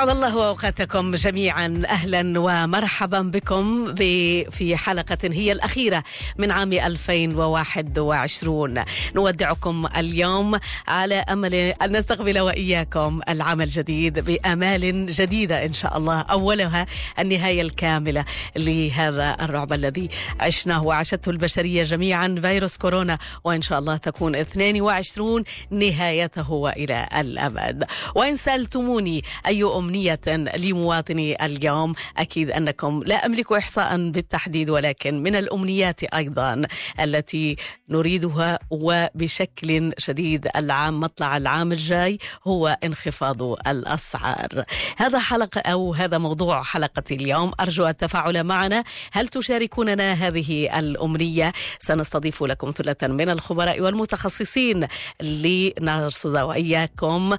أسعد 0.00 0.16
الله 0.16 0.48
أوقاتكم 0.48 1.14
جميعا. 1.14 1.82
أهلا 1.88 2.40
ومرحبا 2.40 3.22
بكم 3.22 3.94
في 4.50 4.76
حلقة 4.76 5.18
هي 5.22 5.52
الأخيرة 5.52 6.04
من 6.38 6.50
عام 6.50 6.72
2021 6.72 8.84
نودعكم 9.14 9.88
اليوم 9.96 10.58
على 10.88 11.14
أمل 11.14 11.54
أن 11.54 11.96
نستقبل 11.96 12.40
وإياكم 12.40 13.20
العام 13.28 13.62
الجديد 13.62 14.18
بآمال 14.18 15.06
جديدة 15.06 15.64
إن 15.64 15.72
شاء 15.72 15.96
الله 15.96 16.20
أولها 16.20 16.86
النهاية 17.18 17.62
الكاملة 17.62 18.24
لهذا 18.56 19.36
الرعب 19.40 19.72
الذي 19.72 20.08
عشناه 20.40 20.84
وعاشته 20.84 21.30
البشرية 21.30 21.82
جميعا 21.82 22.38
فيروس 22.42 22.76
كورونا 22.76 23.18
وإن 23.44 23.62
شاء 23.62 23.78
الله 23.78 23.96
تكون 23.96 24.36
22 24.36 25.44
نهايته 25.70 26.52
وإلى 26.52 27.08
الأبد. 27.20 27.84
وإن 28.14 28.36
سألتموني 28.36 29.24
أي 29.46 29.62
أمنية 29.90 30.20
لمواطني 30.56 31.46
اليوم. 31.46 31.94
أكيد 32.16 32.50
أنكم 32.50 33.02
لا 33.06 33.26
أملك 33.26 33.52
إحصاء 33.52 34.10
بالتحديد 34.10 34.70
ولكن 34.70 35.22
من 35.22 35.36
الأمنيات 35.36 36.04
أيضا 36.04 36.62
التي 37.00 37.56
نريدها 37.88 38.58
وبشكل 38.70 39.92
شديد 39.98 40.48
العام 40.56 41.00
مطلع 41.00 41.36
العام 41.36 41.72
الجاي 41.72 42.18
هو 42.46 42.78
انخفاض 42.84 43.42
الأسعار. 43.42 44.64
هذا 44.96 45.18
حلقة 45.18 45.60
أو 45.60 45.94
هذا 45.94 46.18
موضوع 46.18 46.62
حلقة 46.62 47.02
اليوم. 47.10 47.52
أرجو 47.60 47.86
التفاعل 47.86 48.44
معنا. 48.44 48.84
هل 49.12 49.28
تشاركوننا 49.28 50.12
هذه 50.12 50.78
الأمنية؟ 50.78 51.52
سنستضيف 51.80 52.42
لكم 52.42 52.70
ثلة 52.70 52.96
من 53.02 53.30
الخبراء 53.30 53.80
والمتخصصين 53.80 54.86
لنرصد 55.22 56.36
وإياكم 56.36 57.36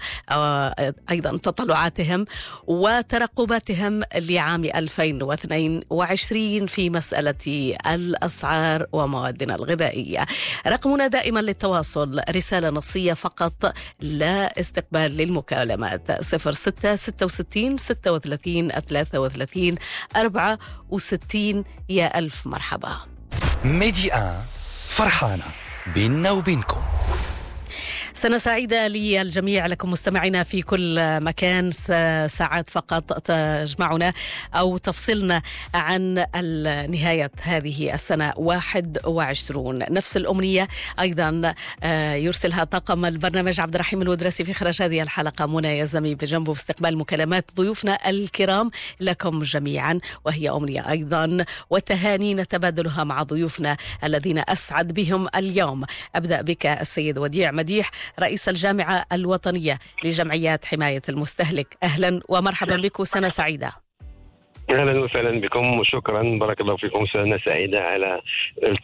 أيضا 1.11 1.37
تطلعاتهم. 1.37 2.25
وترقباتهم 2.67 4.03
لعام 4.15 4.65
2022 4.65 6.67
في 6.67 6.89
مسألة 6.89 7.75
الأسعار 7.87 8.85
وموادنا 8.91 9.55
الغذائية. 9.55 10.25
رقمنا 10.67 11.07
دائما 11.07 11.39
للتواصل 11.39 12.21
رسالة 12.29 12.69
نصية 12.69 13.13
فقط 13.13 13.73
لا 13.99 14.59
استقبال 14.59 15.17
للمكالمات. 15.17 16.21
06 16.21 16.95
66 16.95 17.77
36 17.77 18.69
33 18.69 19.77
64 20.15 21.63
يا 21.89 22.19
ألف 22.19 22.47
مرحبا. 22.47 22.97
ميدي 23.63 24.11
فرحانة 24.87 25.45
بيننا 25.93 26.31
وبينكم. 26.31 26.81
سنة 28.21 28.37
سعيدة 28.37 28.87
للجميع 28.87 29.65
لكم 29.65 29.91
مستمعينا 29.91 30.43
في 30.43 30.61
كل 30.61 30.99
مكان 31.23 31.71
ساعات 32.27 32.69
فقط 32.69 33.21
تجمعنا 33.21 34.13
أو 34.53 34.77
تفصلنا 34.77 35.41
عن 35.73 36.13
نهاية 36.89 37.31
هذه 37.41 37.93
السنة 37.93 38.33
21 38.37 39.79
نفس 39.89 40.17
الأمنية 40.17 40.67
أيضا 40.99 41.53
يرسلها 42.15 42.63
طاقم 42.63 43.05
البرنامج 43.05 43.59
عبد 43.59 43.75
الرحيم 43.75 44.01
الودرسي 44.01 44.45
في 44.45 44.51
إخراج 44.51 44.81
هذه 44.81 45.01
الحلقة 45.01 45.45
منى 45.45 45.79
يزمي 45.79 46.15
بجنبه 46.15 46.53
في 46.53 46.59
استقبال 46.59 46.97
مكالمات 46.97 47.51
ضيوفنا 47.55 48.09
الكرام 48.09 48.71
لكم 48.99 49.43
جميعا 49.43 49.99
وهي 50.25 50.49
أمنية 50.49 50.89
أيضا 50.89 51.45
وتهاني 51.69 52.33
نتبادلها 52.33 53.03
مع 53.03 53.23
ضيوفنا 53.23 53.77
الذين 54.03 54.43
أسعد 54.47 54.87
بهم 54.87 55.27
اليوم. 55.35 55.85
أبدأ 56.15 56.41
بك 56.41 56.65
السيد 56.65 57.17
وديع 57.17 57.51
مديح. 57.51 57.91
رئيس 58.19 58.49
الجامعة 58.49 59.05
الوطنية 59.11 59.79
لجمعيات 60.03 60.65
حماية 60.65 61.01
المستهلك. 61.09 61.77
أهلا 61.83 62.21
ومرحبا 62.29 62.75
بكم 62.75 63.03
سنة 63.03 63.29
سعيدة. 63.29 63.71
أهلا 64.69 64.99
وسهلا 64.99 65.41
بكم 65.41 65.79
وشكرا. 65.79 66.39
بارك 66.39 66.61
الله 66.61 66.77
فيكم 66.77 67.05
سنه 67.13 67.37
سعيدة 67.45 67.79
على 67.79 68.21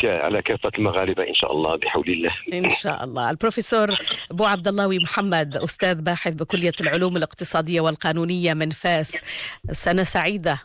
على 0.03 0.41
كافة 0.41 0.71
المغاربة 0.77 1.27
إن 1.27 1.33
شاء 1.33 1.51
الله 1.51 1.75
بحول 1.75 2.09
الله. 2.09 2.33
إن 2.53 2.69
شاء 2.69 3.03
الله. 3.03 3.29
البروفيسور 3.29 3.95
أبو 4.31 4.45
عبد 4.45 4.67
اللهوي 4.67 4.99
محمد 4.99 5.57
أستاذ 5.57 6.01
باحث 6.01 6.33
بكلية 6.33 6.73
العلوم 6.81 7.17
الاقتصادية 7.17 7.81
والقانونية 7.81 8.53
من 8.53 8.69
فاس. 8.69 9.23
سنة 9.71 10.03
سعيدة. 10.03 10.59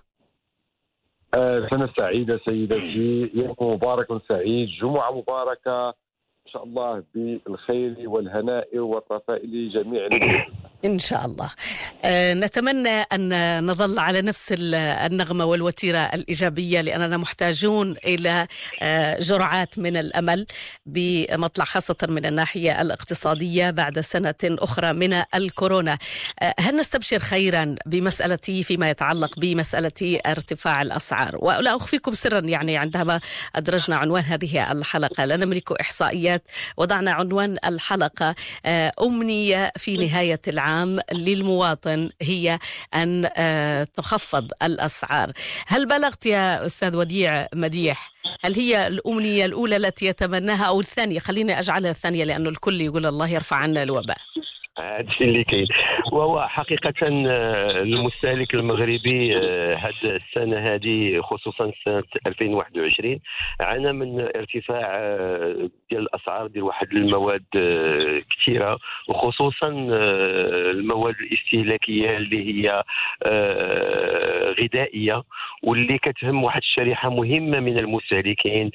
آه 1.34 1.67
سنة 1.71 1.89
سعيدة 1.97 2.41
سيدتي. 2.45 3.31
يوم 3.34 3.55
مبارك 3.61 4.06
سعيد 4.28 4.69
جمعة 4.81 5.11
مباركة. 5.19 5.89
ان 5.89 5.95
شاء 6.53 6.65
الله 6.65 7.03
بالخير 7.15 7.95
والهناء 8.05 8.79
والرفاء 8.79 9.47
لجميع 9.47 10.09
إن 10.85 10.99
شاء 10.99 11.25
الله. 11.27 11.51
أه 12.05 12.35
نتمنى 12.35 13.01
أن 13.13 13.65
نظل 13.67 13.99
على 13.99 14.23
نفس 14.23 14.55
النغمة 14.59 15.45
والوتيرة 15.45 15.99
الإيجابية 15.99 16.81
لأننا 16.81 17.17
محتاجون 17.17 17.97
إلى 18.05 18.47
أه 18.83 19.19
جرعات 19.21 19.79
من 19.79 19.97
الأمل 19.97 20.47
بمطلع 20.87 21.65
خاصة 21.65 21.97
من 22.09 22.27
الناحية 22.27 22.81
الاقتصادية 22.81 23.71
بعد 23.71 24.01
سنة 24.01 24.34
أخرى 24.45 24.93
من 24.93 25.23
الكورونا. 25.34 25.99
أه 26.41 26.55
هل 26.59 26.77
نستبشر 26.77 27.19
خيرا 27.19 27.75
بمساله 27.87 28.37
فيما 28.37 28.91
يتعلق 28.91 29.39
بمسألة 29.39 30.21
ارتفاع 30.27 30.83
الأسعار؟ 30.83 31.37
ولا 31.39 31.77
أخفيكم 31.77 32.15
سرا 32.15 32.39
يعني 32.39 32.77
عندما 32.77 33.21
أدرجنا 33.57 33.97
عنوان 33.97 34.23
هذه 34.25 34.73
الحلقة. 34.73 35.25
لا 35.25 35.37
نملك 35.37 35.73
احصائيات 36.42 36.72
وضعنا 36.76 37.12
عنوان 37.12 37.56
الحلقة 37.64 38.34
أمنية 39.03 39.72
في 39.76 39.97
نهاية 39.97 40.41
العام 40.48 40.62
العام 40.62 40.98
للمواطن 41.12 42.10
هي 42.22 42.58
أن 42.94 43.28
تخفض 43.94 44.50
الأسعار. 44.62 45.32
هل 45.66 45.86
بلغت 45.86 46.26
يا 46.26 46.66
أستاذ 46.66 46.97
وديع 46.97 47.47
مديح 47.54 48.12
هل 48.44 48.54
هي 48.54 48.86
الأمنية 48.86 49.44
الأولى 49.44 49.76
التي 49.76 50.06
يتمناها 50.06 50.64
أو 50.64 50.80
الثانية؟ 50.80 51.19
خليني 51.19 51.58
أجعلها 51.58 51.91
الثانية 51.91 52.25
لأنه 52.25 52.48
الكل 52.48 52.80
يقول 52.80 53.06
الله 53.06 53.28
يرفع 53.28 53.56
عنا 53.56 53.82
الوباء. 53.82 54.19
هذا 54.78 55.06
اللي 55.21 55.44
كاين. 55.44 55.66
وهو 56.12 56.49
حقيقة 56.49 56.94
المستهلك 57.83 58.55
المغربي 58.55 59.37
هذه 59.77 59.93
السنة 60.05 60.59
هذه 60.59 61.21
خصوصا 61.21 61.72
سنة 61.84 62.03
2021 62.27 63.19
عانى 63.60 63.93
من 63.93 64.21
ارتفاع 64.21 64.99
ديال 65.91 66.03
الأسعار 66.03 66.47
ديال 66.47 66.65
واحد 66.65 66.93
المواد 66.93 67.44
كثيرة 68.31 68.78
وخصوصا 69.09 69.69
المواد 69.69 71.15
الاستهلاكية 71.21 72.16
اللي 72.16 72.65
هي 72.65 72.83
غذائية 74.60 75.22
واللي 75.62 75.99
كتهم 75.99 76.44
واحد 76.44 76.60
الشريحة 76.60 77.10
مهمة 77.10 77.60
من 77.60 77.78
المستهلكين 77.78 78.71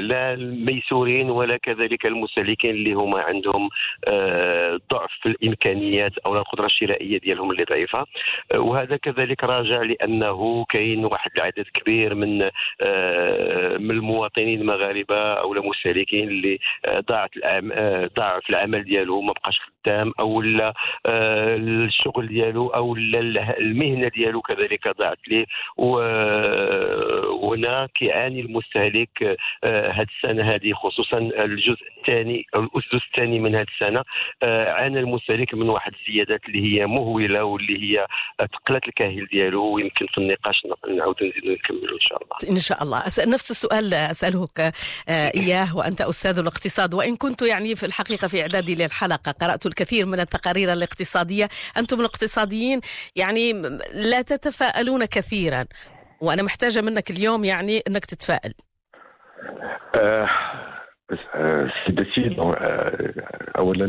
لا 0.00 0.34
الميسورين 0.34 1.30
ولا 1.30 1.56
كذلك 1.56 2.06
المستهلكين 2.06 2.70
اللي 2.70 2.92
هما 2.92 3.20
عندهم 3.20 3.68
ضعف 4.92 5.10
في 5.22 5.28
الإمكانيات 5.28 6.18
أو 6.18 6.36
القدرة 6.36 6.66
الشرائية 6.66 7.18
ديالهم 7.18 7.50
اللي 7.50 7.64
ضعيفة. 7.64 8.06
وهذا 8.54 8.96
كذلك 8.96 9.44
راجع 9.44 9.82
لأنه 9.82 10.64
كاين 10.68 11.04
واحد 11.04 11.30
العدد 11.36 11.64
كبير 11.74 12.14
من 12.14 12.38
من 13.82 13.90
المواطنين 13.90 14.60
المغاربة 14.60 15.16
أو 15.16 15.54
المستهلكين 15.54 16.28
اللي 16.28 16.58
ضاعت 16.88 17.30
ضاع 18.16 18.40
في 18.40 18.50
العمل 18.50 18.84
ديالو 18.84 19.20
ما 19.20 19.32
بقاش 19.32 19.60
خدام 19.60 20.12
أو 20.20 20.42
لا 20.42 20.74
الشغل 21.06 22.28
ديالو 22.28 22.68
أو 22.68 22.96
المهنة 22.96 24.08
ديالو 24.08 24.40
كذلك 24.40 24.88
ضاعت 24.98 25.18
ليه. 25.28 25.46
وهنا 25.76 27.88
كيعاني 27.94 28.40
المستهلك 28.40 29.38
هذه 29.64 30.06
السنة 30.16 30.54
هذه 30.54 30.72
خصوصا 30.72 31.18
الجزء 31.18 31.82
الثاني 31.98 32.46
أو 32.54 32.62
الأسس 32.62 32.94
الثاني 32.94 33.40
من 33.40 33.54
هذه 33.54 33.66
السنة. 33.74 34.04
عانى 34.68 35.00
المستهلك 35.00 35.54
من 35.54 35.68
واحد 35.68 35.92
الزيادات 36.00 36.40
اللي 36.44 36.80
هي 36.80 36.86
مهولة 36.86 37.44
واللي 37.44 37.82
هي 37.82 38.06
ثقلت 38.38 38.88
الكاهل 38.88 39.26
ديالو 39.32 39.74
ويمكن 39.74 40.06
في 40.06 40.18
النقاش 40.18 40.62
نعاود 40.96 41.16
نزيدو 41.22 41.52
نكملوا 41.52 41.94
إن 41.94 42.00
شاء 42.00 42.22
الله. 42.22 42.36
إن 42.50 42.58
شاء 42.58 42.82
الله. 42.82 43.02
نفس 43.26 43.50
السؤال 43.50 43.94
اسالك 43.94 44.72
إياه 45.08 45.76
وأنت 45.76 46.00
أستاذ 46.00 46.38
الاقتصاد. 46.38 46.94
وإن 46.94 47.16
كنت 47.16 47.42
يعني 47.42 47.76
في 47.76 47.86
الحقيقة 47.86 48.28
في 48.28 48.40
اعدادي 48.40 48.74
للحلقة 48.74 49.32
قرأت 49.32 49.66
الكثير 49.66 50.06
من 50.06 50.20
التقارير 50.20 50.72
الاقتصادية. 50.72 51.48
أنتم 51.76 52.00
الاقتصاديين 52.00 52.80
يعني 53.16 53.52
لا 53.94 54.22
تتفائلون 54.22 55.04
كثيرا. 55.04 55.64
وأنا 56.20 56.42
محتاجة 56.42 56.80
منك 56.80 57.10
اليوم 57.10 57.44
يعني 57.44 57.82
إنك 57.88 58.04
تتفائل. 58.04 58.54
آه 59.94 60.28
سيدتي 61.86 62.36
اولا 63.58 63.86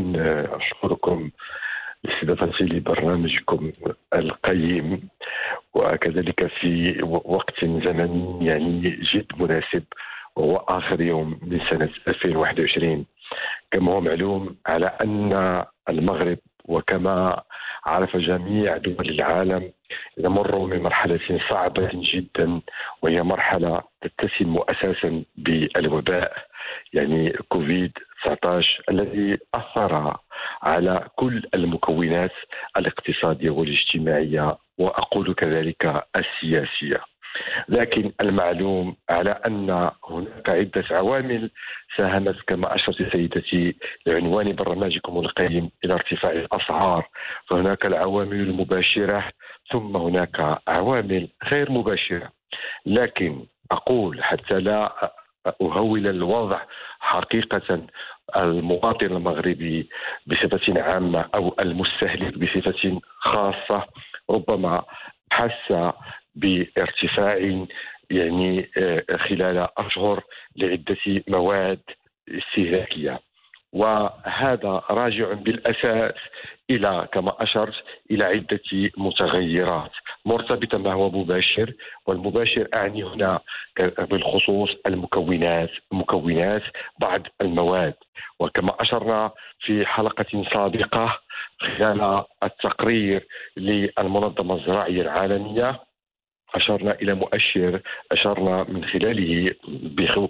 أشكركم 0.57 1.29
لاستضافتي 2.03 2.63
لبرنامجكم 2.63 3.71
القيم 4.15 5.09
وكذلك 5.73 6.47
في 6.47 7.01
وقت 7.03 7.65
زمني 7.65 8.45
يعني 8.45 8.89
جد 8.89 9.25
مناسب 9.39 9.83
وهو 10.35 10.55
آخر 10.57 11.01
يوم 11.01 11.39
من 11.41 11.59
سنة 11.69 11.89
2021 12.07 13.05
كما 13.71 13.91
هو 13.91 14.01
معلوم 14.01 14.55
على 14.67 14.85
أن 15.01 15.63
المغرب 15.89 16.37
وكما 16.65 17.41
عرف 17.85 18.17
جميع 18.17 18.77
دول 18.77 19.09
العالم. 19.09 19.71
يمروا 20.17 20.67
من 20.67 20.81
مرحلة 20.81 21.39
صعبة 21.49 21.89
جدا 21.93 22.61
وهي 23.01 23.23
مرحلة 23.23 23.81
تتسم 24.01 24.57
أساسا 24.69 25.23
بالوباء. 25.35 26.33
يعني 26.93 27.29
كوفيد 27.49 27.91
19 28.23 28.83
الذي 28.89 29.37
أثر 29.53 30.17
على 30.61 31.07
كل 31.15 31.43
المكونات 31.53 32.31
الاقتصادية 32.77 33.49
والاجتماعية 33.49 34.57
وأقول 34.77 35.33
كذلك 35.33 36.03
السياسية. 36.15 37.12
لكن 37.69 38.11
المعلوم 38.21 38.95
على 39.09 39.31
أن 39.31 39.89
هناك 40.09 40.49
عدة 40.49 40.83
عوامل 40.91 41.49
ساهمت 41.97 42.35
كما 42.47 42.75
أشرت 42.75 43.11
سيدتي 43.11 43.75
لعنوان 44.05 44.55
برنامجكم 44.55 45.17
القيم 45.19 45.69
إلى 45.85 45.93
ارتفاع 45.93 46.31
الأسعار. 46.31 47.07
فهناك 47.47 47.85
العوامل 47.85 48.35
المباشرة 48.41 49.23
ثم 49.71 49.97
هناك 49.97 50.59
عوامل 50.67 51.27
غير 51.51 51.71
مباشرة. 51.71 52.31
لكن 52.85 53.45
أقول 53.71 54.23
حتى 54.23 54.59
لا 54.59 55.11
أهول 55.61 56.07
الوضع 56.07 56.59
حقيقة 56.99 57.87
المواطن 58.35 59.05
المغربي 59.05 59.89
بصفة 60.27 60.81
عامة 60.81 61.25
أو 61.35 61.55
المستهلك 61.59 62.37
بصفة 62.37 63.01
خاصة 63.17 63.85
ربما 64.29 64.83
حس 65.31 65.93
بارتفاع 66.35 67.37
يعني 68.09 68.69
آه، 68.77 69.17
خلال 69.17 69.67
اشهر 69.77 70.23
لعدة 70.55 71.23
مواد 71.27 71.79
استهلاكية. 72.29 73.19
وهذا 73.73 74.83
راجع 74.89 75.33
بالأساس 75.33 76.15
إلى 76.69 77.07
كما 77.13 77.43
أشرت 77.43 77.73
إلى 78.11 78.23
عدة 78.23 78.91
متغيرات. 78.97 79.91
مرتبطة 80.25 80.77
ما 80.77 80.93
هو 80.93 81.09
مباشر 81.09 81.73
والمباشر 82.05 82.67
أعني 82.73 83.03
هنا 83.03 83.39
بالخصوص 83.99 84.69
المكونات 84.87 85.69
مكونات 85.91 86.63
بعض 86.99 87.21
المواد. 87.41 87.93
وكما 88.39 88.81
أشرنا 88.81 89.31
في 89.59 89.85
حلقة 89.85 90.43
سابقة 90.53 91.19
خلال 91.59 92.23
التقرير 92.43 93.27
للمنظمة 93.57 94.55
الزراعية 94.55 95.01
العالمية 95.01 95.79
أشرنا 96.55 96.91
إلى 97.01 97.13
مؤشر 97.13 97.81
أشرنا 98.11 98.65
من 98.69 98.85
خلاله 98.85 99.55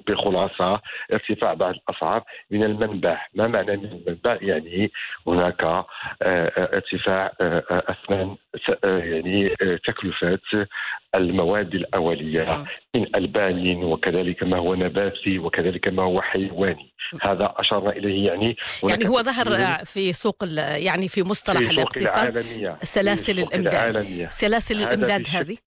بخلاصة 0.08 0.82
ارتفاع 1.14 1.54
بعض 1.54 1.74
الأسعار 1.74 2.24
من 2.52 2.64
المنبع. 2.64 3.26
ما 3.34 3.48
معنى 3.48 3.78
من 3.78 3.86
المنبع؟ 3.86 4.38
يعني 4.42 4.92
هناك 5.28 5.64
آه، 5.64 5.86
آه، 6.22 6.76
ارتفاع 6.76 7.32
آه، 7.42 7.64
أثمان 7.70 8.36
يعني 8.84 9.56
تكلفات 9.86 10.70
المواد 11.16 11.76
الأولية 11.76 12.48
من 12.96 13.16
ألبان 13.16 13.84
وكذلك 13.84 14.44
ما 14.44 14.58
هو 14.58 14.76
نباتي 14.76 15.40
وكذلك 15.40 15.88
ما 15.88 16.04
هو 16.04 16.22
حيواني. 16.22 16.94
هذا 17.22 17.54
أشرنا 17.58 17.90
إليه 17.90 18.28
يعني. 18.28 18.58
يعني 18.84 19.08
هو 19.08 19.22
ظهر 19.22 19.78
في 19.86 20.14
سوق 20.14 20.44
يعني 20.78 21.08
في 21.08 21.24
مصطلح 21.24 21.60
في 21.60 21.72
الاقتصاد. 21.72 22.46
سلاسل 22.82 23.40
الإمداد. 23.40 24.28
سلاسل 24.30 24.82
الإمداد 24.84 25.26
هذه. 25.30 25.58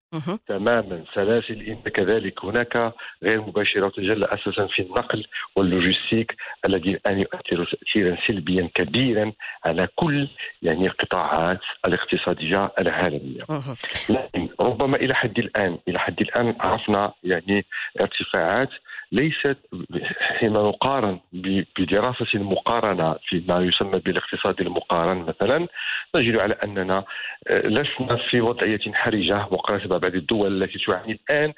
تماما. 0.47 1.05
سلاسل 1.15 1.77
كذلك 1.95 2.45
هناك 2.45 2.93
غير 3.23 3.41
مباشرة 3.41 3.87
وتجلى 3.87 4.27
أساسا 4.27 4.67
في 4.67 4.83
النقل 4.83 5.25
واللوجستيك 5.57 6.35
الذي 6.67 6.91
الآن 6.91 7.19
يؤثر 7.19 7.65
تأثيرا 7.65 8.17
سلبيا 8.27 8.71
كبيرا 8.75 9.33
على 9.65 9.89
كل 9.97 10.29
يعني 10.63 10.87
القطاعات 10.87 11.61
الاقتصادية 11.85 12.73
العالمية. 12.79 13.43
لكن 14.09 14.49
ربما 14.61 14.97
إلى 14.97 15.15
حد 15.15 15.39
الآن 15.39 15.79
إلى 15.89 15.99
حد 15.99 16.21
الآن 16.21 16.55
عرفنا 16.61 17.13
يعني 17.25 17.65
ارتفاعات 18.01 18.69
ليست 19.13 19.57
حين 20.21 20.53
نقارن 20.53 21.21
بدراسة 21.79 22.39
مقارنة 22.39 23.17
فيما 23.29 23.61
يسمى 23.61 23.99
بالاقتصاد 23.99 24.61
المقارن 24.61 25.19
مثلا 25.19 25.67
نجد 26.17 26.37
على 26.37 26.55
أننا 26.65 27.05
آه، 27.49 27.67
لسنا 27.67 28.17
في 28.31 28.41
وضعية 28.41 28.81
حرجة 28.93 29.47
مقارنة 29.53 29.87
ببعض 29.87 30.15
الدول 30.15 30.63
التي 30.63 30.79
تعاني 30.79 31.21
الآن 31.31 31.53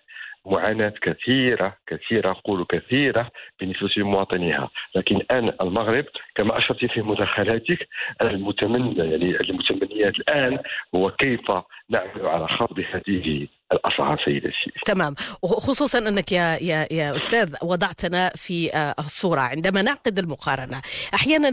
معاناة 0.48 0.92
كثيرة 1.02 1.76
كثيرة 1.86 2.30
أقول 2.30 2.66
كثيرة 2.68 3.30
بالنسبة 3.60 3.90
لمواطنيها. 3.96 4.70
لكن 4.94 5.16
الآن 5.16 5.52
المغرب 5.60 6.04
كما 6.34 6.58
أشرت 6.58 6.84
في 6.84 7.02
مداخلاتك 7.02 7.88
المتمنى 8.22 9.10
يعني 9.10 9.40
المتمنيات 9.40 10.18
الآن 10.18 10.58
هو 10.94 11.10
كيف 11.10 11.50
نعمل 11.90 12.26
على 12.26 12.48
خفض 12.48 12.84
هذه 12.92 13.46
الأسعار 13.72 14.22
سيدتي 14.24 14.80
تمام. 14.86 15.14
وخصوصا 15.42 15.98
أنك 15.98 16.32
يا 16.32 16.58
يا 16.62 16.88
يا 16.90 17.16
أستاذ 17.16 17.54
وضعتنا 17.62 18.32
في 18.36 18.74
آه، 18.74 18.94
الصورة 18.98 19.40
عندما 19.40 19.82
نعقد 19.82 20.18
المقارنة. 20.18 20.80
أحيانا 21.14 21.48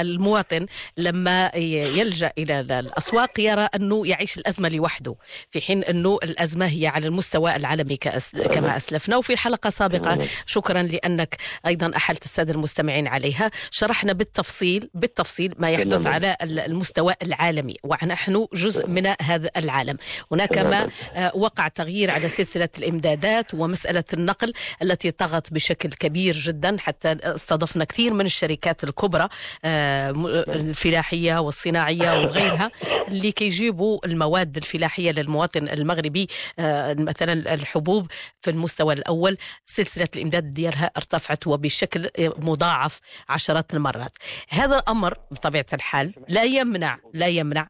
المواطن 0.00 0.66
لما 0.96 1.50
يلجأ 1.56 2.32
إلى 2.38 2.60
الأسواق 2.60 3.40
يرى 3.40 3.68
أنه 3.74 4.06
يعيش 4.06 4.38
الأزمة 4.38 4.68
لوحده 4.68 5.14
في 5.50 5.60
حين 5.60 5.84
أنه 5.84 6.18
الأزمة 6.22 6.66
هي 6.66 6.86
على 6.86 7.06
المستوى 7.06 7.56
العالمي 7.56 7.96
كما 7.96 8.76
أسلفنا. 8.76 9.16
وفي 9.16 9.36
حلقة 9.36 9.70
سابقة 9.70 10.18
شكرا 10.46 10.82
لأنك 10.82 11.36
أيضا 11.66 11.92
أحلت 11.96 12.24
السادة 12.24 12.52
المستمعين 12.52 13.08
عليها. 13.08 13.50
شرحنا 13.70 14.12
بالتفصيل 14.12 14.90
بالتفصيل 14.94 15.54
ما 15.58 15.70
يحدث 15.70 16.06
على 16.06 16.36
المستوى 16.42 17.14
العالمي 17.22 17.74
ونحن 17.84 18.46
جزء 18.54 18.86
من 18.86 19.14
هذا 19.22 19.50
العالم. 19.56 19.96
هناك 20.32 20.58
ما 20.58 20.88
آه، 21.14 21.32
وقع 21.36 21.59
تغيير 21.68 22.10
على 22.10 22.28
سلسلة 22.28 22.68
الإمدادات 22.78 23.54
ومسألة 23.54 24.04
النقل 24.12 24.52
التي 24.82 25.10
طغت 25.10 25.52
بشكل 25.52 25.88
كبير 25.88 26.34
جدا 26.34 26.76
حتى 26.80 27.12
استضفنا 27.22 27.84
كثير 27.84 28.14
من 28.14 28.26
الشركات 28.26 28.84
الكبرى 28.84 29.28
آه، 29.64 30.10
الفلاحية 30.48 31.38
والصناعية 31.38 32.12
وغيرها 32.12 32.70
اللي 33.08 33.32
كيجيبوا 33.32 34.06
المواد 34.06 34.56
الفلاحية 34.56 35.10
للمواطن 35.12 35.68
المغربي 35.68 36.26
آه، 36.58 36.94
مثلا 36.94 37.54
الحبوب 37.54 38.10
في 38.40 38.50
المستوى 38.50 38.94
الأول. 38.94 39.36
سلسلة 39.66 40.08
الإمداد 40.16 40.54
ديالها 40.54 40.90
ارتفعت 40.96 41.46
وبشكل 41.46 42.10
مضاعف 42.18 43.00
عشرات 43.28 43.74
المرات. 43.74 44.18
هذا 44.48 44.78
الأمر 44.78 45.18
بطبيعة 45.30 45.66
الحال 45.72 46.14
لا 46.28 46.42
يمنع 46.42 46.98
لا 47.14 47.26
يمنع 47.26 47.68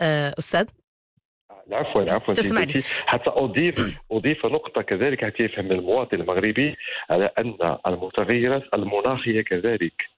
آه، 0.00 0.34
أستاذ؟ 0.38 0.66
عفوا 1.72 2.12
عفوا 2.12 2.34
تسمعني. 2.34 2.72
حتى 3.06 3.30
اضيف 3.30 3.74
أضيف 4.12 4.46
نقطة 4.46 4.82
كذلك 4.82 5.24
حتى 5.24 5.42
يفهم 5.42 5.72
المواطن 5.72 6.20
المغربي 6.20 6.76
على 7.10 7.30
أن 7.38 7.76
المتغيرات 7.86 8.62
المناخية 8.74 9.42
كذلك. 9.42 10.16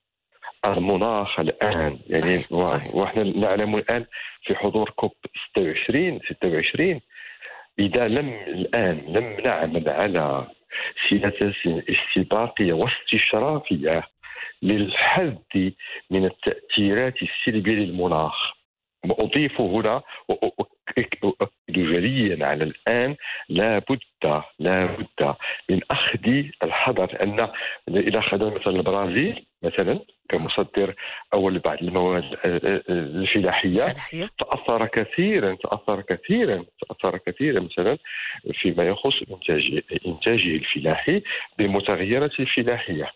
المناخ 0.65 1.41
الآن 1.41 1.99
يعني 2.07 2.45
وإحنا 2.95 3.23
نعلم 3.23 3.77
الآن 3.77 4.05
في 4.43 4.55
حضور 4.55 4.91
كوب 4.91 5.13
26 5.51 6.21
26 6.37 7.01
إذا 7.79 8.09
لم 8.09 8.29
الآن 8.29 9.03
لم 9.09 9.41
نعمل 9.45 9.89
على 9.89 10.47
سياسة 11.09 11.83
استباقية 11.91 12.73
واستشرافية 12.73 14.03
للحد 14.63 15.73
من 16.11 16.25
التأثيرات 16.25 17.15
السلبية 17.23 17.73
للمناخ. 17.73 18.58
أضيف 19.05 19.61
هنا 19.61 20.03
أؤكد 20.31 21.35
جليا 21.71 22.47
على 22.47 22.65
الآن 22.65 23.17
لا 23.49 23.79
بد 23.79 23.99
لا 24.59 24.87
بد 24.87 25.35
من 25.71 25.81
أخذ 25.91 26.45
الحذر 26.63 27.23
أن 27.23 27.49
إذا 27.89 28.19
أخذنا 28.19 28.55
مثلا 28.55 28.77
البرازيل 28.77 29.45
مثلا 29.63 30.01
كمصدر 30.29 30.95
أول 31.35 31.55
لبعض 31.55 31.79
المواد 31.83 32.25
الفلاحية. 32.45 33.85
تأثر 34.39 34.87
كثيرا 34.87 35.55
تأثر 35.55 36.01
كثيرا 36.01 36.65
تأثر 36.89 37.19
كثيرا 37.19 37.61
مثلا 37.61 37.99
فيما 38.61 38.85
يخص 38.85 39.23
إنتاج 39.31 39.83
إنتاجه 40.07 40.57
الفلاحي 40.57 41.23
بمتغيرات 41.59 42.41
الفلاحية. 42.41 43.11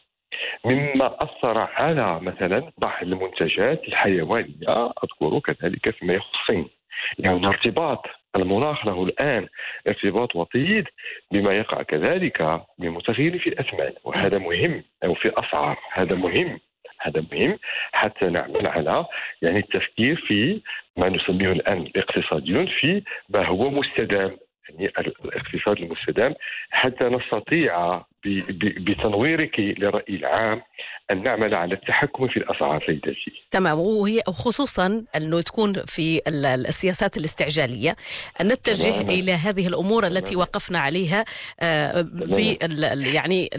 مما 0.65 1.23
أثر 1.23 1.59
على 1.59 2.21
مثلا 2.21 2.73
بعض 2.79 3.03
المنتجات 3.03 3.89
الحيوانية 3.89 4.91
أذكر 5.05 5.55
كذلك 5.55 5.91
فيما 5.91 6.15
يخص 6.15 6.31
الصين 6.35 6.69
يعني 7.19 7.47
ارتباط 7.47 8.07
المناخ 8.37 8.87
له 8.87 9.05
الآن 9.05 9.49
ارتباط 9.89 10.37
وطيد 10.37 10.89
بما 11.33 11.53
يقع 11.53 11.83
كذلك 11.83 12.61
بمتغير 12.79 13.39
في 13.39 13.49
الاثمان 13.49 13.93
وهذا 14.05 14.39
مهم 14.39 14.85
أو 15.05 15.15
في 15.15 15.29
الأسعار 15.29 15.79
هذا 15.93 16.15
مهم 16.15 16.61
هذا 17.01 17.25
مهم 17.33 17.59
حتى 17.93 18.27
نعمل 18.27 18.67
على 18.67 19.07
يعني 19.43 19.59
التفكير 19.59 20.17
في 20.17 20.61
ما 20.97 21.09
نسميه 21.09 21.53
الآن 21.53 21.79
الاقتصاديون 21.79 22.67
في 22.67 23.03
ما 23.29 23.47
هو 23.47 23.71
مستدام 23.71 24.37
يعني 24.69 24.93
الاقتصاد 25.25 25.79
المستدام 25.79 26.35
حتى 26.71 27.05
نستطيع 27.05 28.03
بتنويرك 28.25 29.61
للرأي 29.61 30.17
العام 30.17 30.62
أن 31.11 31.23
نعمل 31.23 31.55
على 31.55 31.75
التحكم 31.75 32.29
في 32.29 32.37
الأسعار 32.37 32.85
سيدتي 32.87 33.33
تمام. 33.50 33.79
وهي 33.79 34.21
خصوصا 34.26 35.05
أنه 35.17 35.41
تكون 35.41 35.73
في 35.87 36.21
السياسات 36.29 37.17
الاستعجالية. 37.17 37.97
أن 38.41 38.49
نتجه 38.49 38.91
تمام. 38.91 39.11
إلى 39.11 39.33
هذه 39.33 39.67
الأمور 39.67 40.07
التي 40.07 40.37
وقفنا 40.37 40.79
عليها 40.79 41.25
آه، 41.61 42.09
يعني 43.12 43.50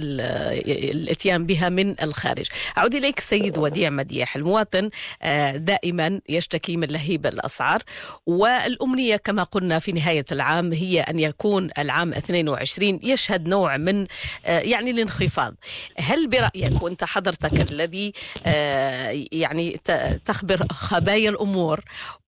الاتيان 0.91 1.45
بها 1.45 1.69
من 1.69 1.95
الخارج. 2.03 2.47
أعود 2.77 2.95
إليك 2.95 3.19
سيد 3.19 3.57
وديع 3.57 3.89
مديح. 3.89 4.35
المواطن 4.35 4.89
آه، 5.21 5.51
دائما 5.51 6.21
يشتكي 6.29 6.77
من 6.77 6.87
لهيب 6.87 7.25
الأسعار. 7.25 7.81
والأمنية 8.25 9.15
كما 9.15 9.43
قلنا 9.43 9.79
في 9.79 9.91
نهاية 9.91 10.25
العام 10.31 10.73
هي 10.73 11.01
أن 11.01 11.19
يكون 11.19 11.69
العام 11.77 12.13
22 12.13 12.99
يشهد 13.03 13.47
نوع 13.47 13.77
من 13.77 14.07
آه، 14.45 14.52
يعني 14.61 14.91
الانخفاض. 14.91 15.55
هل 15.97 16.27
برأيك 16.27 16.81
وأنت 16.81 17.03
حضرتك 17.03 17.61
الذي 17.71 18.13
آه، 18.45 19.25
يعني 19.31 19.79
تخبر 20.25 20.67
خبايا 20.71 21.29
الأمور 21.29 21.81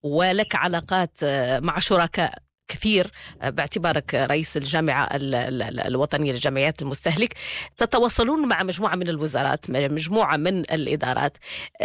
ولك 0.04 0.56
علاقات 0.56 1.12
آه، 1.24 1.60
مع 1.60 1.80
شركاء 1.80 2.46
كثير 2.68 3.12
باعتبارك 3.44 4.16
رئيس 4.16 4.58
الجامعة 4.58 5.08
الوطنية 5.12 6.32
لجمعيات 6.32 6.82
المستهلك 6.82 7.34
تتواصلون 7.78 8.48
مع 8.48 8.64
مجموعة 8.64 8.96
من 8.96 9.08
الوزارات 9.08 9.70
مجموعة 9.70 10.38
من 10.38 10.60
الإدارات؟ 10.60 11.38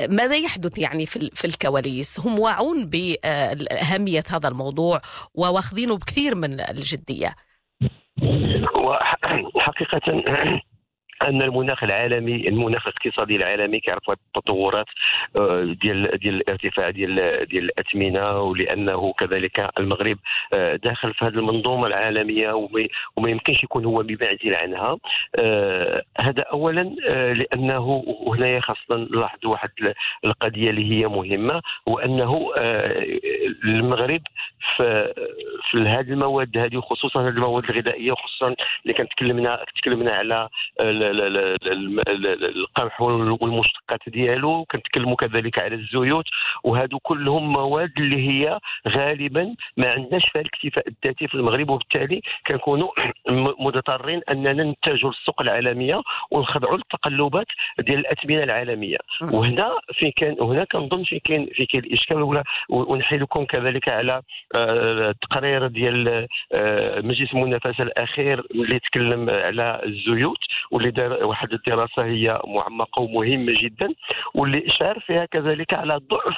ماذا 0.09 0.37
يحدث 0.37 0.79
يعني 0.79 1.07
في 1.07 1.45
الكواليس؟ 1.45 2.21
هم 2.21 2.39
واعون 2.39 2.87
بأهمية 2.87 4.25
هذا 4.29 4.49
الموضوع 4.49 5.01
وواخذينه 5.35 5.97
بكثير 5.97 6.35
من 6.35 6.61
الجدية. 6.61 7.35
وحقيقة 9.55 10.23
أن 11.23 11.43
المناخ 11.43 11.85
العالمي 11.85 12.49
المناخ 12.49 12.87
الاقتصادي 12.87 13.37
العالمي 13.37 13.81
كيعرف 13.81 14.11
التطورات 14.11 14.87
آه، 15.37 15.77
ديال 15.83 16.19
ديال 16.19 16.35
الارتفاع 16.35 16.91
ديال 16.91 17.47
ديال 17.49 17.65
الأثمنة 17.65 18.41
ولأنه 18.41 19.13
كذلك 19.13 19.71
المغرب 19.79 20.19
آه، 20.53 20.77
داخل 20.77 21.15
في 21.15 21.25
هذه 21.25 21.35
المنظومة 21.35 21.87
العالمية 21.87 22.53
وما 23.17 23.31
يمكنش 23.31 23.65
يكون 23.65 23.85
هو 23.85 24.03
بمعزل 24.03 24.55
عنها. 24.55 24.97
آه، 25.37 26.03
هذا 26.19 26.43
اولا 26.43 26.83
لأنه 27.35 28.05
هنايا 28.27 28.61
خاصه 28.61 28.97
نلاحظ 28.97 29.47
واحد 29.47 29.71
القضية 30.25 30.71
اللي 30.71 30.91
هي 30.93 31.09
مهمة 31.09 31.63
وأنه 31.87 32.51
المغرب 33.65 34.23
في 34.77 35.13
في 35.71 35.79
هذه 35.79 36.11
المواد 36.11 36.59
هذه 36.59 36.81
خصوصا 36.81 37.23
هذه 37.23 37.29
المواد 37.29 37.65
الغذائية 37.65 38.13
وخصوصا 38.13 38.55
اللي 38.83 38.95
كنتكلمنا 38.95 39.65
تكلمنا 39.77 40.13
على 40.13 40.49
القمح 41.11 43.01
والمشتقات 43.01 44.01
ديالو 44.07 44.65
كنتكلموا 44.65 45.17
كذلك 45.17 45.59
على 45.59 45.75
الزيوت 45.75 46.25
وهادو 46.65 46.99
كلهم 46.99 47.53
مواد 47.53 47.93
اللي 47.99 48.29
هي 48.29 48.59
غالبا 48.89 49.55
ما 49.77 49.91
عندناش 49.91 50.29
فيها 50.33 50.43
الاكتفاء 50.43 50.89
الذاتي 50.89 51.29
في 51.29 51.35
المغرب 51.35 51.71
وبالتالي 51.71 52.21
كنكونوا 52.47 52.89
مضطرين 53.61 54.21
أننا 54.31 54.53
ننتجوا 54.53 55.11
للسوق 55.11 55.43
العالمية 55.43 56.03
ونخضعوا 56.31 56.77
للتقلبات 56.77 57.47
ديال 57.79 57.99
الأثمنة 57.99 58.43
العالمية. 58.43 58.99
وهنا 59.33 59.71
في 59.93 60.11
كان 60.11 60.37
هنا 60.41 60.65
كنظن 60.65 61.05
في 61.05 61.19
كاين 61.19 61.47
في 61.55 61.67
كاين 61.67 61.85
الاشكال 61.85 62.23
ولا 62.23 62.45
ونحيلكم 62.69 63.45
كذلك 63.45 63.89
على 63.89 64.23
آه، 64.55 65.11
التقرير 65.11 65.67
ديال 65.67 66.27
آه، 66.53 67.01
مجلس 67.01 67.33
المنافسة 67.33 67.83
الأخير 67.83 68.47
اللي 68.55 68.79
تكلم 68.79 69.31
على 69.31 69.81
الزيوت 69.85 70.39
واللي 70.71 70.91
واحد 71.09 71.53
الدراسة 71.53 72.05
هي 72.05 72.41
معمقه 72.47 73.03
ومهمه 73.03 73.55
جدا 73.63 73.89
واللي 74.35 74.67
اشار 74.67 75.01
فيها 75.01 75.25
كذلك 75.25 75.75
على 75.75 75.97
ضعف 75.97 76.37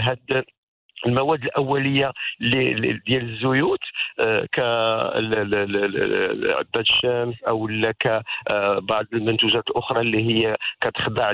هذا 0.00 0.44
المواد 1.06 1.44
الأولية 1.44 2.12
ديال 2.40 3.30
الزيوت 3.30 3.80
آه، 4.20 4.44
ك 4.52 4.60
الشمس 6.76 7.42
أو 7.48 7.68
كبعض 8.00 9.06
المنتوجات 9.12 9.70
الأخرى 9.70 10.00
اللي 10.00 10.22
هي 10.28 10.56
كتخضع 10.80 11.32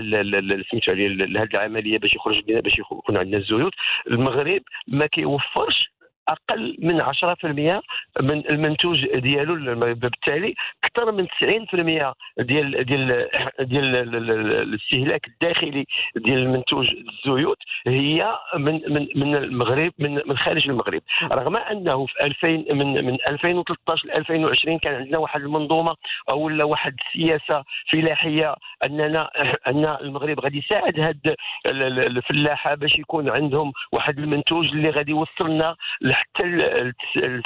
سميتو 0.70 0.92
لهذه 0.92 1.48
العملية 1.54 1.98
باش 1.98 2.14
يخرج 2.14 2.52
باش 2.52 2.78
يكون 2.78 3.16
عندنا 3.16 3.36
الزيوت. 3.36 3.72
المغرب 4.10 4.62
ما 4.88 5.06
كيوفرش 5.06 5.94
أقل 6.28 6.76
من 6.78 7.02
10% 7.02 7.82
من 8.20 8.42
المنتوج 8.50 9.06
ديالو 9.18 9.54
بالتالي 9.94 10.54
أكثر 10.84 11.12
من 11.12 11.26
90% 11.26 12.12
ديال 12.38 12.84
ديال 12.84 13.28
ديال 13.60 13.96
الاستهلاك 13.96 15.26
الداخلي 15.26 15.86
ديال 16.16 16.38
المنتوج 16.38 16.90
الزيوت 16.90 17.58
هي 17.86 18.38
من 18.56 18.80
من 18.88 19.08
من 19.16 19.36
المغرب 19.36 19.92
من 19.98 20.20
من 20.26 20.36
خارج 20.36 20.70
المغرب. 20.70 21.02
رغم 21.32 21.56
أنه 21.56 22.06
في 22.06 22.24
2000 22.24 22.48
من 22.74 23.04
من 23.04 23.18
2013 23.28 24.08
ل 24.08 24.10
2020 24.12 24.78
كان 24.78 24.94
عندنا 24.94 25.18
واحد 25.18 25.40
المنظومة 25.40 25.96
أو 26.30 26.40
ولا 26.40 26.64
واحد 26.64 26.96
السياسة 27.06 27.64
فلاحية 27.90 28.54
اننا 28.84 29.30
أن 29.66 29.84
المغرب 29.84 30.40
غادي 30.40 30.58
يساعد 30.58 31.00
هاد 31.00 31.34
الفلاحة 31.66 32.74
باش 32.74 32.98
يكون 32.98 33.30
عندهم 33.30 33.72
واحد 33.92 34.18
المنتوج 34.18 34.66
اللي 34.66 34.90
غادي 34.90 35.10
يوصلنا 35.10 35.76
حتى 36.14 36.42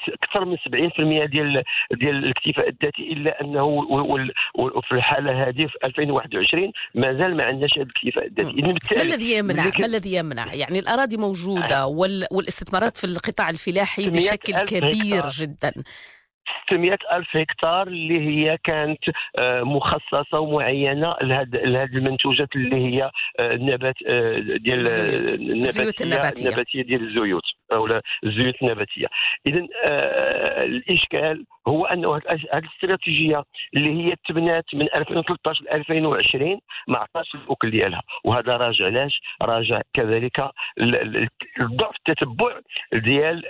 أكثر 0.09 0.45
من 0.45 0.57
70% 0.57 1.31
ديال 1.31 1.63
ديال 1.93 2.17
الاكتفاء 2.17 2.69
الذاتي 2.69 3.03
إلا 3.13 3.41
أنه 3.41 3.87
في 4.83 4.93
الحالة 4.93 5.49
هذه 5.49 5.67
في 5.67 5.79
2021 5.85 6.73
مازال 6.95 7.37
ما 7.37 7.45
عندناش 7.45 7.79
هذا 7.79 7.83
الاكتفاء 7.83 8.27
الذاتي. 8.27 8.63
ما 8.97 9.03
الذي 9.03 9.33
يمنع؟ 9.33 9.65
ما 9.79 9.87
الذي 9.87 10.15
يمنع؟ 10.15 10.55
يعني 10.55 10.79
الأراضي 10.79 11.17
موجودة 11.17 11.87
والاستثمارات 12.31 12.97
في 12.97 13.05
القطاع 13.05 13.51
الفلاحي 13.51 14.11
بشكل 14.11 14.61
كبير 14.61 15.29
جدا. 15.29 15.73
600 16.67 16.99
ألف 17.13 17.37
هكتار 17.37 17.89
اللي 17.89 18.21
هي 18.21 18.59
كانت 18.65 18.99
آه، 19.39 19.63
مخصصة 19.63 20.41
ومعينة 20.41 21.17
لهذه 21.23 21.97
المنتوجات 21.97 22.49
اللي 22.57 22.77
هي 22.77 23.11
النبات 23.41 23.95
آه، 24.07 24.37
آه، 24.37 24.57
ديال 24.57 24.87
النباتية 24.87 26.05
النباتية. 26.05 26.49
النباتية 26.49 26.83
ديال 26.83 27.09
الزيوت. 27.09 27.45
أو 27.73 28.01
الزيوت 28.25 28.55
النباتية 28.63 29.07
إذا 29.47 29.67
الإشكال 30.65 31.45
هو 31.69 31.87
أنه 31.87 32.17
هذه 32.17 32.41
الاستراتيجية 32.55 33.45
اللي 33.77 34.05
هي 34.05 34.15
تبنات 34.29 34.65
من 34.75 34.89
2013 34.95 35.65
ل 35.65 35.69
2020 35.69 36.61
ما 36.89 36.99
عطاش 36.99 37.35
الأكل 37.35 37.71
ديالها. 37.71 38.03
وهذا 38.25 38.57
راجع 38.57 38.87
علاش؟ 38.87 39.21
راجع 39.43 39.81
كذلك 39.95 40.41
ضعف 41.61 41.95
التتبع 42.09 42.61
ديال 42.93 43.43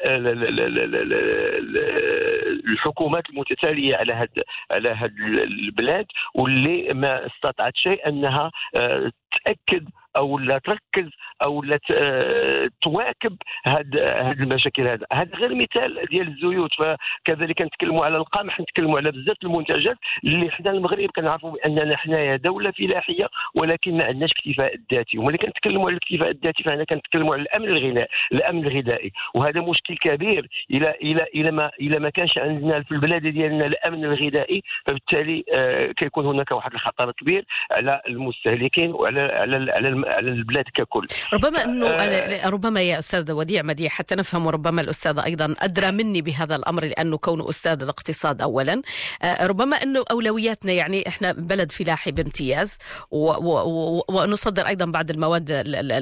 الحكومات 2.69 3.31
المتتالية 3.31 3.97
على 3.97 4.13
هاد 4.13 4.43
على 4.71 4.89
هاد 4.89 5.13
البلاد. 5.21 6.07
واللي 6.35 6.95
ما 6.95 7.27
استطاعت 7.27 7.77
شيء 7.77 8.09
أنها 8.09 8.51
آه، 8.75 9.13
تأكد 9.45 9.89
أو 10.17 10.39
لا 10.39 10.59
تركز 10.59 11.11
أو 11.43 11.63
لا 11.63 11.79
آه، 11.93 12.69
تواكب 12.83 13.37
هاد 13.67 13.97
هاد 13.97 14.41
المشاكل 14.41 14.89
هذا. 14.89 15.07
هذا 15.13 15.37
غير 15.37 15.55
مثال 15.55 16.07
ديال 16.11 16.29
الزيوت. 16.29 16.71
فكذلك 16.75 17.63
نتكلموا 17.63 18.05
على 18.05 18.17
القمح 18.17 18.61
نتكلموا 18.61 18.99
على 18.99 19.11
بزاف 19.11 19.37
المنتجات 19.45 19.97
اللي 20.25 20.51
حنا 20.51 20.71
المغرب 20.71 21.11
كنعرفوا 21.17 21.51
بأننا 21.51 21.97
حنايا 21.97 22.37
دولة 22.37 22.71
فلاحية 22.71 23.29
ولكن 23.55 23.97
ما 23.97 24.05
عندناش 24.05 24.31
اكتفاء 24.33 24.75
ذاتي 24.93 25.19
وملي 25.19 25.39
كنتكلموا 25.39 25.87
على 25.91 25.97
الاكتفاء 25.97 26.31
الذاتي 26.31 26.63
فهنا 26.63 26.85
كنتكلموا 26.85 27.35
على 27.35 27.43
الأمن 27.43 27.69
الغذائي 27.69 28.09
الأمن 28.33 28.67
الغذائي. 28.67 29.13
وهذا 29.35 29.61
مشكل 29.61 29.97
كبير 29.97 30.49
إلى 30.71 30.91
إلى 31.03 31.27
إلى 31.35 31.51
ما 31.51 31.71
إلى 31.81 31.99
ما 31.99 32.11
كانش 32.11 32.39
عندنا 32.39 32.83
في 32.83 32.93
البلاد 32.93 33.27
ديالنا 33.27 33.67
الأمن 33.67 34.05
الغذائي. 34.05 34.63
فبالتالي 34.87 35.45
آه 35.55 35.93
كيكون 35.93 36.27
هناك 36.27 36.51
واحد 36.51 36.73
الخطر 36.75 37.13
كبير 37.13 37.45
على 37.71 38.01
المستهلكين 38.09 38.91
وعلى 38.91 39.21
على 39.21 39.73
على 39.73 39.89
على 40.07 40.31
البلاد 40.31 40.65
ككل. 40.75 41.07
ربما 41.33 41.65
إنه 41.65 41.87
آه 41.87 42.49
ربما 42.49 42.83
يا 42.83 42.99
أستاذ 42.99 43.33
وديع 43.33 43.63
مديح 43.63 43.93
حتى 43.93 44.15
نفهم 44.15 44.47
وربما 44.47 44.81
الأستاذ 44.81 45.19
أيضا 45.19 45.55
أدرى 45.59 45.91
مني 45.91 46.23
بهذا 46.23 46.57
الأمر 46.57 46.85
لأنه 46.85 47.19
كونه 47.19 47.49
أستاذ 47.49 47.83
الاقتصاد 47.83 48.43
اولا. 48.43 48.83
آه 49.23 49.47
ربما 49.47 49.83
إنه 49.83 50.05
أولوياتنا 50.11 50.73
يعني 50.73 51.09
إحنا 51.09 51.33
بلد 51.33 51.73
فلاحي 51.73 52.11
بامتياز 52.11 52.79
ونصدر 53.11 54.67
أيضا 54.67 54.85
بعض 54.85 55.11
المواد 55.11 55.47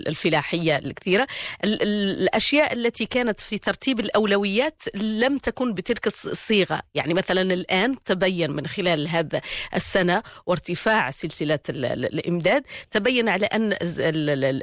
الفلاحية 0.07 0.79
الكثيرة. 0.79 1.27
الأشياء 1.65 2.73
التي 2.73 3.07
كانت 3.07 3.41
في 3.41 3.59
ترتيب 3.59 4.01
الأولويات 4.01 4.83
لم 4.95 5.39
تكن 5.39 5.75
بتلك 5.75 6.07
الصيغة. 6.07 6.81
يعني 6.95 7.15
مثلا 7.15 7.43
الآن 7.43 7.97
تبين 8.05 8.51
من 8.51 8.67
خلال 8.67 9.09
هذا 9.09 9.41
السنة 9.75 10.23
وارتفاع 10.47 11.11
سلسلة 11.11 11.59
الإمداد 11.69 12.63
تبين 12.91 13.29
على 13.29 13.47
أن 13.47 13.73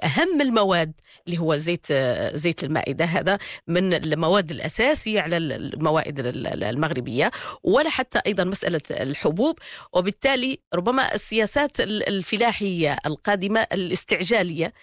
أهم 0.04 0.42
المواد 0.42 0.94
اللي 1.28 1.38
هو 1.38 1.56
زيت 1.56 1.94
زيت 2.34 2.64
المائدة 2.64 3.06
هذا 3.06 3.38
من 3.68 3.94
المواد 3.94 4.52
الأساسية 4.52 5.22
على 5.22 5.38
الموائد 5.38 6.20
المغربية 6.64 7.32
ولا 7.64 7.90
حتى 7.90 8.20
أيضا 8.28 8.44
مسألة 8.44 8.82
الحبوب. 8.92 9.60
وبالتالي 9.94 10.60
ربما 10.74 11.14
السياسات 11.14 11.80
الفلاحية 11.80 12.98
القادمة 13.06 13.68
الاستعجالية 13.74 14.74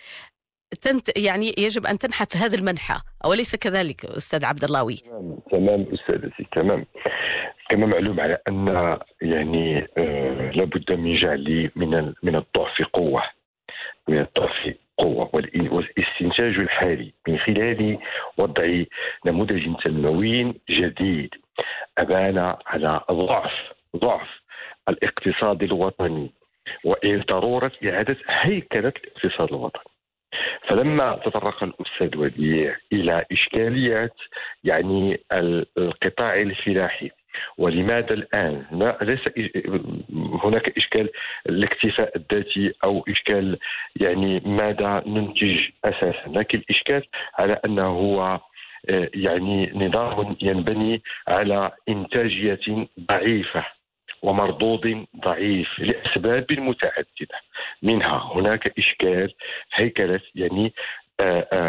تنت 0.82 1.18
يعني 1.18 1.54
يجب 1.58 1.86
أن 1.86 1.98
تنحت 1.98 2.36
هذا 2.36 2.56
المنحى. 2.56 3.00
أوليس 3.24 3.56
كذلك 3.56 4.04
أستاذ 4.04 4.44
عبد 4.44 4.64
اللهوي؟ 4.64 4.96
تمام 4.96 5.38
تمام 5.50 5.86
أستاذتي 5.94 6.46
تمام. 6.52 6.86
كما 7.70 7.86
معلوم 7.86 8.20
على 8.20 8.38
أن 8.48 8.66
يعني 9.22 9.88
آه 9.98 10.50
لابد 10.50 10.92
من 10.92 11.16
جعل 11.16 11.70
من 11.76 12.12
من 12.22 12.36
الضعف 12.36 12.82
قوة. 12.92 13.22
من 14.10 14.18
الضعف 14.18 14.74
قوة 14.98 15.30
والاستنتاج 15.34 16.58
الحالي 16.58 17.12
من 17.28 17.38
خلال 17.38 17.98
وضع 18.38 18.82
نموذج 19.26 19.76
تنموي 19.84 20.54
جديد. 20.70 21.34
أبان 21.98 22.54
على 22.66 23.00
ضعف 23.10 23.52
ضعف 23.96 24.28
الاقتصاد 24.88 25.62
الوطني 25.62 26.30
وضرورة 26.84 27.72
إعادة 27.84 28.16
هيكلة 28.28 28.92
الاقتصاد 29.04 29.48
الوطني. 29.48 29.82
فلما 30.68 31.20
تطرق 31.24 31.62
الأستاذ 31.62 32.16
وديع 32.16 32.76
إلى 32.92 33.24
إشكاليات 33.32 34.14
يعني 34.64 35.20
القطاع 35.78 36.34
الفلاحي 36.34 37.10
ولماذا 37.58 38.14
الآن؟ 38.14 38.64
ليس 39.02 39.20
هناك 40.44 40.76
إشكال 40.78 41.10
الاكتفاء 41.48 42.16
الذاتي 42.16 42.72
أو 42.84 43.04
إشكال 43.08 43.58
يعني 43.96 44.40
ماذا 44.40 45.02
ننتج 45.06 45.58
أساسا، 45.84 46.28
لكن 46.28 46.58
الإشكال 46.58 47.02
على 47.38 47.60
أنه 47.64 47.86
هو 47.86 48.40
آه، 48.88 49.10
يعني 49.14 49.72
نظام 49.74 50.36
ينبني 50.42 51.02
على 51.28 51.70
إنتاجية 51.88 52.88
ضعيفة 53.00 53.64
ومردود 54.22 55.06
ضعيف 55.24 55.68
لأسباب 55.78 56.46
متعددة 56.52 57.38
منها 57.82 58.32
هناك 58.34 58.78
إشكال 58.78 59.34
هيكلة 59.74 60.20
يعني 60.34 60.72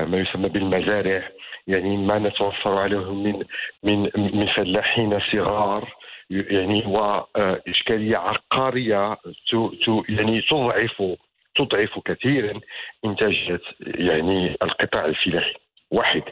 ما 0.06 0.18
يسمى 0.18 0.50
بالمزارع 0.50 1.24
يعني 1.68 1.98
ما 1.98 2.20
نتوفر 2.20 2.78
عليه 2.78 3.14
من 3.14 3.44
من 3.84 4.10
من 4.16 4.48
فلاحين 4.48 5.20
صغار 5.20 5.94
يعني 6.30 6.84
واشكاليه 6.86 8.18
عقارية 8.18 9.18
يعني 10.10 10.42
تضعف 10.42 11.04
تضعف 11.56 12.00
كثيرا 12.06 12.60
إنتاجية 13.06 13.60
يعني 13.80 14.56
القطاع 14.64 15.06
الفلاحي. 15.06 15.54
واحد. 15.92 16.24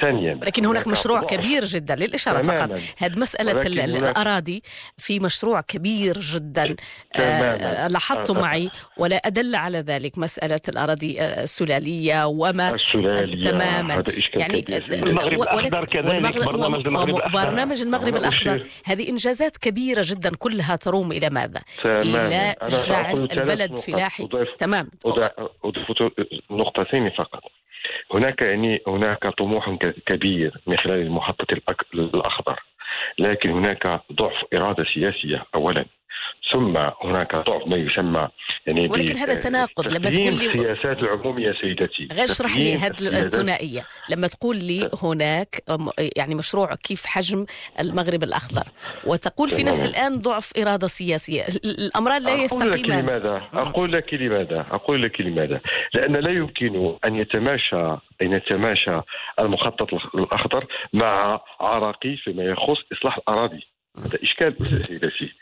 ثانيا. 0.00 0.34
لكن 0.42 0.66
هناك 0.66 0.86
مشروع 0.86 1.22
كبير 1.22 1.64
جدا 1.64 1.94
للإشارة 1.94 2.42
فقط. 2.42 2.70
هذه 2.98 3.18
مسألة 3.18 3.60
الأراضي 3.84 4.62
في 4.98 5.20
مشروع 5.20 5.60
كبير 5.60 6.18
جدا. 6.20 6.76
آه 7.16 7.88
لاحظت 7.88 8.30
آه 8.30 8.34
معي 8.40 8.70
ولا 8.96 9.16
أدل 9.16 9.54
على 9.54 9.78
ذلك 9.78 10.18
مسألة 10.18 10.60
الأراضي 10.68 11.20
آه، 11.20 11.42
السلالية 11.42 12.26
وما 12.26 12.74
السلالية. 12.74 13.50
تماما. 13.50 14.04
يعني 14.34 14.64
المغرب 14.92 15.42
الأخضر 15.42 15.84
كذلك 15.84 16.46
برنامج 16.46 16.86
المغرب 16.86 17.16
الأخضر. 17.16 17.44
برنامج 17.44 17.80
المغرب 17.80 18.16
الأخضر. 18.16 18.66
هذه 18.84 19.08
إنجازات 19.08 19.56
كبيرة 19.56 20.02
جدا 20.04 20.30
كلها 20.38 20.76
تروم 20.76 21.12
إلى 21.12 21.30
ماذا؟ 21.30 21.60
إلى 21.84 22.54
جعل 22.88 23.28
البلد 23.32 23.78
فلاحي 23.78 24.28
تمام. 24.58 24.88
أضيف 25.64 26.12
نقطتين 26.50 27.10
فقط. 27.10 27.42
هناك 28.14 28.42
يعني 28.42 28.80
هناك 28.86 29.26
طموح 29.26 29.76
كبير 30.06 30.60
من 30.66 30.76
خلال 30.76 31.00
المحطة 31.02 31.54
الأخضر 31.94 32.62
لكن 33.18 33.50
هناك 33.50 34.00
ضعف 34.12 34.44
إرادة 34.54 34.84
سياسية 34.84 35.44
أولا. 35.54 35.84
ثم 36.52 36.76
هناك 36.76 37.36
ضعف 37.36 37.66
ما 37.66 37.76
يسمى 37.76 38.28
يعني 38.66 38.88
ولكن 38.88 39.16
هذا 39.16 39.34
تناقض. 39.34 39.92
لما 39.92 40.10
تقول 40.10 40.34
لي 40.38 40.46
السياسات 40.46 40.98
العمومية 40.98 41.52
سيدتي. 41.52 42.08
غير 42.12 42.24
اشرح 42.24 42.56
لي 42.56 42.74
هذه 42.74 42.94
الثنائية. 43.00 43.84
لما 44.08 44.26
تقول 44.26 44.56
لي 44.56 44.90
هناك 45.02 45.62
يعني 46.16 46.34
مشروع 46.34 46.74
كيف 46.74 47.06
حجم 47.06 47.46
المغرب 47.80 48.22
الأخضر. 48.22 48.62
وتقول 49.06 49.50
في 49.50 49.62
نفس 49.62 49.84
الآن 49.84 50.18
ضعف 50.18 50.52
إرادة 50.58 50.86
سياسية. 50.86 51.42
الأمران 51.64 52.22
لا 52.22 52.34
يستقيمان. 52.34 53.00
لماذا؟ 53.00 53.42
أقول 53.54 53.92
لك 53.92 54.14
لماذا؟ 54.14 54.66
أقول 54.70 55.02
لك 55.02 55.20
لماذا؟ 55.20 55.60
لأن 55.94 56.16
لا 56.16 56.30
يمكن 56.30 56.96
أن 57.04 57.16
يتماشى 57.16 57.96
أن 58.22 58.32
يتماشى 58.32 59.00
المخطط 59.38 59.94
الأخضر 60.14 60.66
مع 60.92 61.40
عراقي 61.60 62.16
فيما 62.16 62.42
يخص 62.44 62.78
إصلاح 62.92 63.16
الأراضي. 63.16 63.66
هذا 64.04 64.18
إشكال 64.22 64.54
سيدتي 64.86 65.32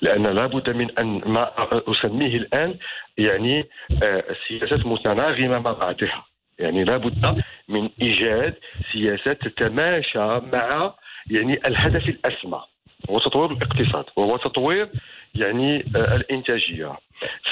لأن 0.00 0.26
لابد 0.26 0.70
من 0.70 0.98
أن 0.98 1.20
ما 1.26 1.50
أسميه 1.88 2.36
الآن 2.36 2.74
يعني 3.18 3.68
آه، 4.02 4.24
سياسات 4.48 4.86
متناغمة 4.86 5.58
مع 5.58 5.72
بعضها. 5.72 6.24
يعني 6.58 6.84
لابد 6.84 7.42
من 7.68 7.88
إيجاد 8.02 8.54
سياسات 8.92 9.48
تتماشى 9.48 10.40
مع 10.52 10.94
يعني 11.30 11.66
الهدف 11.66 12.08
الأسمى 12.08 12.62
هو 13.10 13.18
تطوير 13.18 13.52
الاقتصاد 13.52 14.04
وهو 14.16 14.36
تطوير 14.36 14.88
يعني 15.34 15.84
آه، 15.96 16.16
الإنتاجية. 16.16 16.92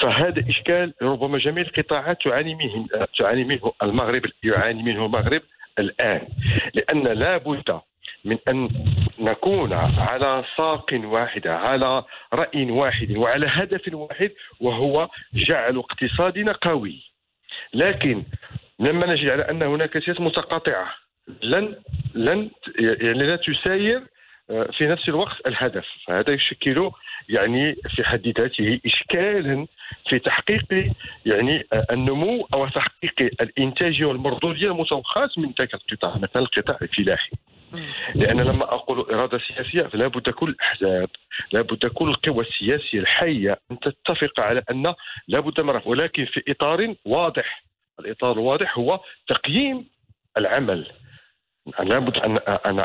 فهذا 0.01 0.49
إشكال 0.49 0.93
ربما 1.01 1.37
جميع 1.37 1.63
القطاعات 1.63 2.23
تعاني 2.23 2.55
منه 2.55 2.87
تعاني 3.19 3.43
منه 3.43 3.71
المغرب 3.83 4.21
يعاني 4.43 4.83
منه 4.83 5.05
المغرب 5.05 5.41
الآن. 5.79 6.27
لأن 6.73 7.03
لابد 7.03 7.79
من 8.25 8.37
أن 8.47 8.69
نكون 9.19 9.73
على 9.73 10.43
ساق 10.57 10.85
واحدة 11.03 11.57
على 11.57 12.03
رأي 12.33 12.71
واحد 12.71 13.17
وعلى 13.17 13.47
هدف 13.49 13.93
واحد 13.93 14.31
وهو 14.59 15.09
جعل 15.33 15.77
اقتصادنا 15.77 16.51
قوي. 16.51 17.01
لكن 17.73 18.23
لما 18.79 19.05
نجد 19.05 19.29
على 19.29 19.49
أن 19.49 19.63
هناك 19.63 19.93
سياسات 19.93 20.21
متقاطعة 20.21 20.87
لن 21.43 21.75
لن 22.15 22.51
يعني 22.79 23.23
لا 23.23 23.35
تساير 23.35 24.03
آه، 24.49 24.69
في 24.77 24.87
نفس 24.87 25.09
الوقت 25.09 25.47
الهدف. 25.47 25.85
فهذا 26.07 26.33
يشكل 26.33 26.91
يعني 27.29 27.75
في 27.95 28.03
حد 28.03 28.27
ذاته 28.27 28.79
اشكالا 28.85 29.67
في 30.09 30.19
تحقيق 30.19 30.93
يعني 31.25 31.67
آه، 31.73 31.85
النمو 31.91 32.47
أو 32.53 32.67
تحقيق 32.67 33.13
الانتاجيه 33.41 34.05
والمردوديه 34.05 34.67
المتوقعات 34.67 35.37
من 35.37 35.53
ذلك 35.59 35.73
القطاع 35.73 36.17
مثلا 36.17 36.41
القطاع 36.41 36.77
الفلاحي. 36.81 37.31
لأن 38.15 38.41
لما 38.41 38.63
أقول 38.63 38.99
إرادة 38.99 39.37
سياسية 39.37 39.83
فلا 39.83 40.07
بد 40.07 40.29
كل 40.29 40.49
الاحزاب 40.49 41.09
لا 41.51 41.61
بد 41.61 41.85
كل 41.85 42.09
القوى 42.09 42.45
السياسية 42.45 42.99
الحية 42.99 43.59
أن 43.71 43.79
تتفق 43.79 44.39
على 44.39 44.63
أن 44.71 44.93
لا 45.27 45.39
بد 45.39 45.61
من 45.61 45.81
ولكن 45.85 46.25
في 46.25 46.43
إطار 46.47 46.95
واضح 47.05 47.63
الإطار 47.99 48.31
الواضح 48.31 48.77
هو 48.77 48.99
تقييم 49.27 49.85
العمل. 50.37 50.91
لابد 51.79 52.17
ان 52.17 52.37
ان 52.37 52.79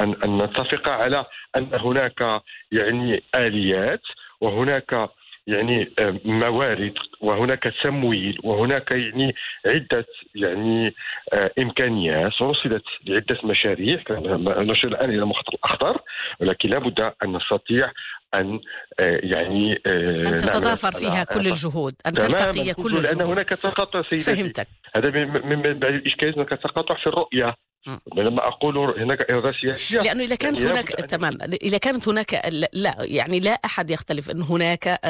ان, 0.00 0.14
أن 0.24 0.38
نتفق 0.42 0.88
على 0.88 1.26
أن 1.56 1.68
هناك 1.72 2.42
يعني 2.72 3.22
آليات 3.34 4.00
وهناك 4.40 5.08
يعني 5.50 5.90
آه، 5.98 6.20
موارد 6.24 6.94
وهناك 7.20 7.72
تمويل 7.82 8.38
وهناك 8.44 8.90
يعني 8.90 9.34
عدة 9.66 10.06
يعني 10.34 10.94
آه، 11.32 11.50
إمكانيات. 11.58 12.32
رصدت 12.42 12.84
لعدة 13.06 13.38
مشاريع. 13.44 13.98
نشير 14.10 14.90
الآن 14.90 15.10
إلى 15.10 15.22
المخطط 15.22 15.54
الاخضر 15.54 16.00
ولكن 16.40 16.68
لابد 16.68 17.00
أن 17.00 17.36
نستطيع 17.36 17.92
أن 18.34 18.60
آه، 19.00 19.20
يعني 19.22 19.80
أن 19.86 20.38
تتضافر 20.38 20.92
فيها 20.92 21.24
كل 21.24 21.46
الجهود 21.46 21.94
أن 22.06 22.12
تلتقي 22.12 22.74
كل 22.74 22.96
الجهود. 22.96 23.18
لأن 23.18 23.20
هناك 23.20 23.48
تقاطع 23.48 24.02
سيدتي. 24.02 24.34
فهمتك. 24.34 24.68
هذا 24.94 25.10
من 25.24 25.62
بعد 25.62 25.94
الاشكاليات 25.94 26.36
هناك 26.36 26.48
تقاطع 26.48 26.94
في 26.94 27.06
الرؤية. 27.06 27.54
لما 28.16 28.48
أقول 28.48 29.00
هناك 29.00 29.30
إرادة 29.30 29.52
سياسية 29.60 29.98
لأنه 29.98 30.24
إذا 30.24 30.34
كانت 30.34 30.60
يعني 30.60 30.72
هناك 30.72 30.88
تمام 30.88 31.38
إذا 31.62 31.78
كانت 31.78 32.08
هناك 32.08 32.42
لا 32.72 32.96
يعني 33.00 33.40
لا 33.40 33.50
أحد 33.50 33.90
يختلف 33.90 34.30
أن 34.30 34.42
هناك 34.42 35.00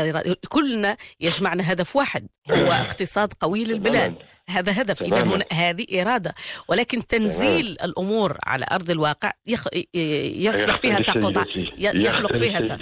كلنا 0.48 0.96
يجمعنا 1.20 1.72
هدف 1.72 1.96
واحد 1.96 2.26
هو 2.52 2.72
اقتصاد 2.72 3.32
قوي 3.40 3.64
للبلاد. 3.64 4.14
هذا 4.50 4.82
هدف 4.82 5.02
اذا 5.02 5.22
هنا 5.22 5.44
هذه 5.52 6.02
إرادة. 6.02 6.34
ولكن 6.68 6.98
تنزيل 6.98 7.76
تمام. 7.76 7.90
الأمور 7.90 8.36
على 8.46 8.66
أرض 8.72 8.90
الواقع 8.90 9.32
يخ... 9.46 9.66
يصبح 9.94 10.76
فيها 10.76 10.98
تقاطع 10.98 11.44
يخلق 11.78 12.32
فيها 12.36 12.78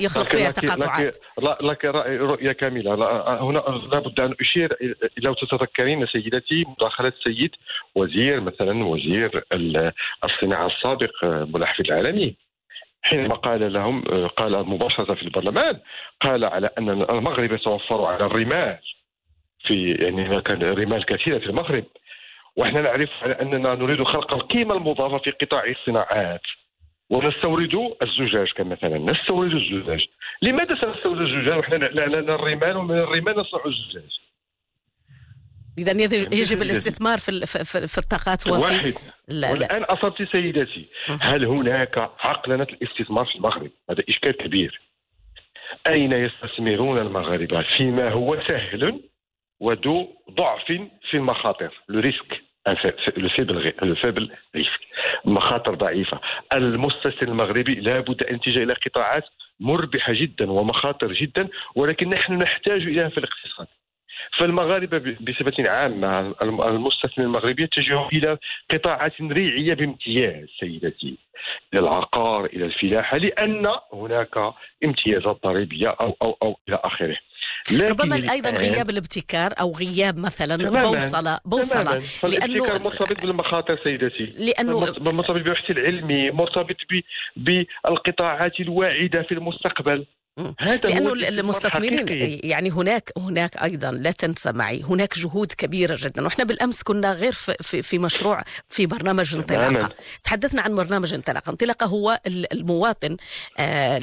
يخلق 0.00 0.28
فيها 0.28 0.50
تقاطعات. 0.50 1.16
لك 1.60 1.84
رؤية 1.84 2.52
كاملة. 2.52 2.94
هنا 3.40 3.58
لابد 3.92 4.20
أن 4.20 4.34
أشير 4.40 4.96
لو 5.18 5.34
تتذكرين 5.34 6.06
سيدتي 6.06 6.64
مداخلة 6.68 7.12
السيد 7.18 7.50
وزير 7.94 8.40
مثلا 8.40 8.84
وزير 8.84 9.44
الصناعة 10.24 10.66
السابق 10.66 11.24
ملاحف 11.24 11.80
العالمي. 11.80 12.36
حينما 13.02 13.34
قال 13.34 13.72
لهم 13.72 14.04
قال 14.26 14.68
مباشرة 14.68 15.14
في 15.14 15.22
البرلمان 15.22 15.80
قال 16.20 16.44
على 16.44 16.70
أن 16.78 16.90
المغرب 16.90 17.52
يتوفر 17.52 18.04
على 18.04 18.26
الرمال. 18.26 18.78
في 19.64 19.92
يعني 19.92 20.28
هناك 20.28 20.50
رمال 20.50 21.04
كثيرة 21.04 21.38
في 21.38 21.46
المغرب. 21.46 21.84
ونحن 22.56 22.82
نعرف 22.82 23.10
أننا 23.24 23.74
نريد 23.74 24.02
خلق 24.02 24.34
القيمة 24.34 24.74
المضافة 24.74 25.18
في 25.18 25.30
قطاع 25.30 25.64
الصناعات. 25.64 26.42
ونستورد 27.10 27.94
الزجاج 28.02 28.52
كمثلا. 28.52 28.98
نستورد 28.98 29.52
الزجاج. 29.52 30.06
لماذا 30.42 30.74
سنستورد 30.74 31.20
الزجاج؟ 31.20 31.58
ونحن 31.58 31.74
لنا 31.74 32.34
الرمال 32.34 32.76
ومن 32.76 32.98
الرمال 32.98 33.38
نصنع 33.38 33.60
الزجاج. 33.66 34.20
اذا 35.78 36.02
يجب 36.34 36.62
الاستثمار 36.62 37.18
في 37.18 37.46
في 37.86 37.98
الطاقات 37.98 38.46
وفي 38.46 38.74
واحد. 38.74 38.94
لا 39.28 39.50
والآن 39.50 39.82
اصبت 39.82 40.22
سيدتي 40.22 40.88
هل 41.20 41.44
هناك 41.44 41.98
عقلنه 41.98 42.66
الاستثمار 42.72 43.24
في 43.24 43.36
المغرب؟ 43.36 43.70
هذا 43.90 44.02
إشكال 44.08 44.32
كبير. 44.32 44.80
أين 45.86 46.12
يستثمرون 46.12 46.98
المغاربة؟ 46.98 47.62
فيما 47.62 48.10
هو 48.10 48.40
سهل 48.48 49.00
وذو 49.60 50.08
ضعف 50.30 50.64
في 51.10 51.14
المخاطر. 51.14 51.74
le 51.88 52.00
risque 52.00 52.42
ال 53.82 53.89
faible 53.89 54.30
risque 54.56 54.80
مخاطر 55.24 55.74
ضعيفة. 55.74 56.20
المستثمر 56.52 57.28
المغربي 57.28 57.74
لابد 57.74 58.22
أن 58.22 58.34
يتجه 58.34 58.62
إلى 58.62 58.72
قطاعات 58.72 59.24
مربحة 59.60 60.12
جدا 60.12 60.50
ومخاطر 60.50 61.12
جدا 61.12 61.48
ولكن 61.74 62.10
نحن 62.10 62.32
نحتاج 62.32 62.82
إليها 62.82 63.08
في 63.08 63.18
الاقتصاد. 63.18 63.66
فالمغاربة 64.38 65.16
بصفة 65.20 65.68
عامة 65.70 66.34
المستثمر 66.42 67.24
المغربي 67.24 67.62
يتجه 67.62 68.08
إلى 68.08 68.38
قطاعات 68.70 69.20
ريعية 69.20 69.74
بامتياز 69.74 70.48
سيدتي. 70.60 71.18
إلى 71.72 71.80
العقار 71.80 72.44
إلى 72.44 72.64
الفلاحة 72.64 73.16
لأن 73.16 73.66
هناك 73.92 74.52
امتيازات 74.84 75.38
ضريبيه 75.44 75.88
أو 75.88 76.16
أو 76.22 76.36
أو 76.42 76.56
إلى 76.68 76.80
آخره. 76.84 77.16
ربما 77.72 78.32
أيضا 78.32 78.50
غياب 78.50 78.90
الابتكار 78.90 79.52
أو 79.60 79.72
غياب 79.72 80.18
مثلا 80.18 80.56
بوصله 80.80 81.38
بوصلة. 81.44 82.02
لأنه 82.22 82.78
مرتبط 82.78 83.20
بالمخاطر 83.20 83.80
سيدتي. 83.84 84.24
لأنه 84.38 84.80
مرتبط 84.80 85.30
بالبحث 85.30 85.70
العلمي 85.70 86.30
مرتبط 86.30 86.76
بالقطاعات 87.36 88.60
الواعدة 88.60 89.22
في 89.22 89.32
المستقبل. 89.32 90.06
هذا 90.58 90.76
لأنه 90.76 91.12
المستثمرين 91.12 92.08
يعني 92.44 92.70
هناك 92.70 93.12
هناك 93.18 93.56
أيضا 93.62 93.90
لا 93.90 94.10
تنسى 94.10 94.52
معي 94.52 94.82
هناك 94.82 95.18
جهود 95.18 95.52
كبيرة 95.52 95.96
جدا. 96.00 96.24
وإحنا 96.24 96.44
بالأمس 96.44 96.82
كنا 96.82 97.12
غير 97.12 97.32
في, 97.32 97.82
في 97.82 97.98
مشروع 97.98 98.42
في 98.68 98.86
برنامج 98.86 99.34
انطلاقة. 99.34 99.88
تحدثنا 100.24 100.62
عن 100.62 100.74
برنامج 100.74 101.14
انطلاقة. 101.14 101.50
انطلاقة 101.50 101.86
هو 101.86 102.20
المواطن 102.26 103.16
آه، 103.58 103.98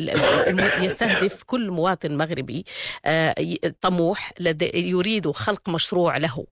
يستهدف 0.82 1.44
كل 1.44 1.72
مواطن 1.72 2.18
مغربي 2.18 2.66
آه، 3.06 3.36
طموح 3.82 4.34
يريد 4.74 5.32
خلق 5.32 5.70
مشروع 5.70 6.18
له. 6.18 6.46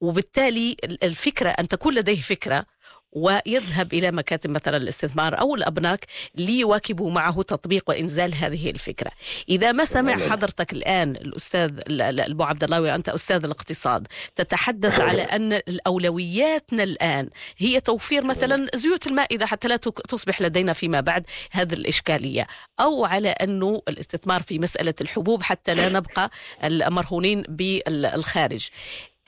وبالتالي 0.00 0.76
الفكرة 1.02 1.50
أن 1.50 1.68
تكون 1.68 1.94
لديه 1.94 2.20
فكرة 2.20 2.64
ويذهب 3.12 3.92
إلى 3.92 4.10
مكاتب 4.10 4.50
مثلا 4.50 4.76
الاستثمار 4.76 5.40
أو 5.40 5.54
الأبناك 5.54 6.04
ليواكبوا 6.34 7.10
معه 7.10 7.42
تطبيق 7.42 7.84
وإنزال 7.88 8.34
هذه 8.34 8.70
الفكرة. 8.70 9.10
إذا 9.48 9.72
ما 9.72 9.84
سمع 9.84 10.28
حضرتك 10.28 10.72
الآن 10.72 11.10
الأستاذ 11.10 11.70
أبو 11.90 12.42
عبد 12.42 12.64
الله 12.64 12.80
وأنت 12.80 13.08
أستاذ 13.08 13.44
الاقتصاد 13.44 14.06
تتحدث 14.36 14.92
على 14.92 15.22
أن 15.22 15.52
الأولوياتنا 15.52 16.82
الآن 16.82 17.28
هي 17.58 17.80
توفير 17.80 18.24
مثلا 18.24 18.68
زيوت 18.74 19.06
المائدة 19.06 19.46
حتى 19.46 19.68
لا 19.68 19.76
تصبح 19.76 20.42
لدينا 20.42 20.72
فيما 20.72 21.00
بعد 21.00 21.26
هذه 21.50 21.74
الإشكالية. 21.74 22.46
أو 22.80 23.04
على 23.04 23.28
أنه 23.28 23.82
الاستثمار 23.88 24.42
في 24.42 24.58
مسألة 24.58 24.94
الحبوب 25.00 25.42
حتى 25.42 25.74
لا 25.74 25.88
نبقى 25.88 26.30
مرهونين 26.64 27.42
بالخارج. 27.48 28.68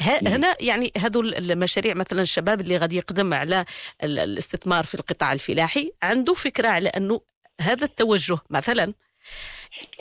هنا 0.02 0.56
يعني 0.60 0.92
هذول 0.98 1.34
المشاريع 1.34 1.94
مثلا 1.94 2.22
الشباب 2.22 2.60
اللي 2.60 2.76
غادي 2.76 2.96
يقدم 2.96 3.34
على 3.34 3.64
الاستثمار 4.04 4.84
في 4.84 4.94
القطاع 4.94 5.32
الفلاحي 5.32 5.92
عنده 6.02 6.34
فكرة 6.34 6.68
على 6.68 6.88
أنه 6.88 7.20
هذا 7.60 7.84
التوجه 7.84 8.38
مثلا. 8.50 8.94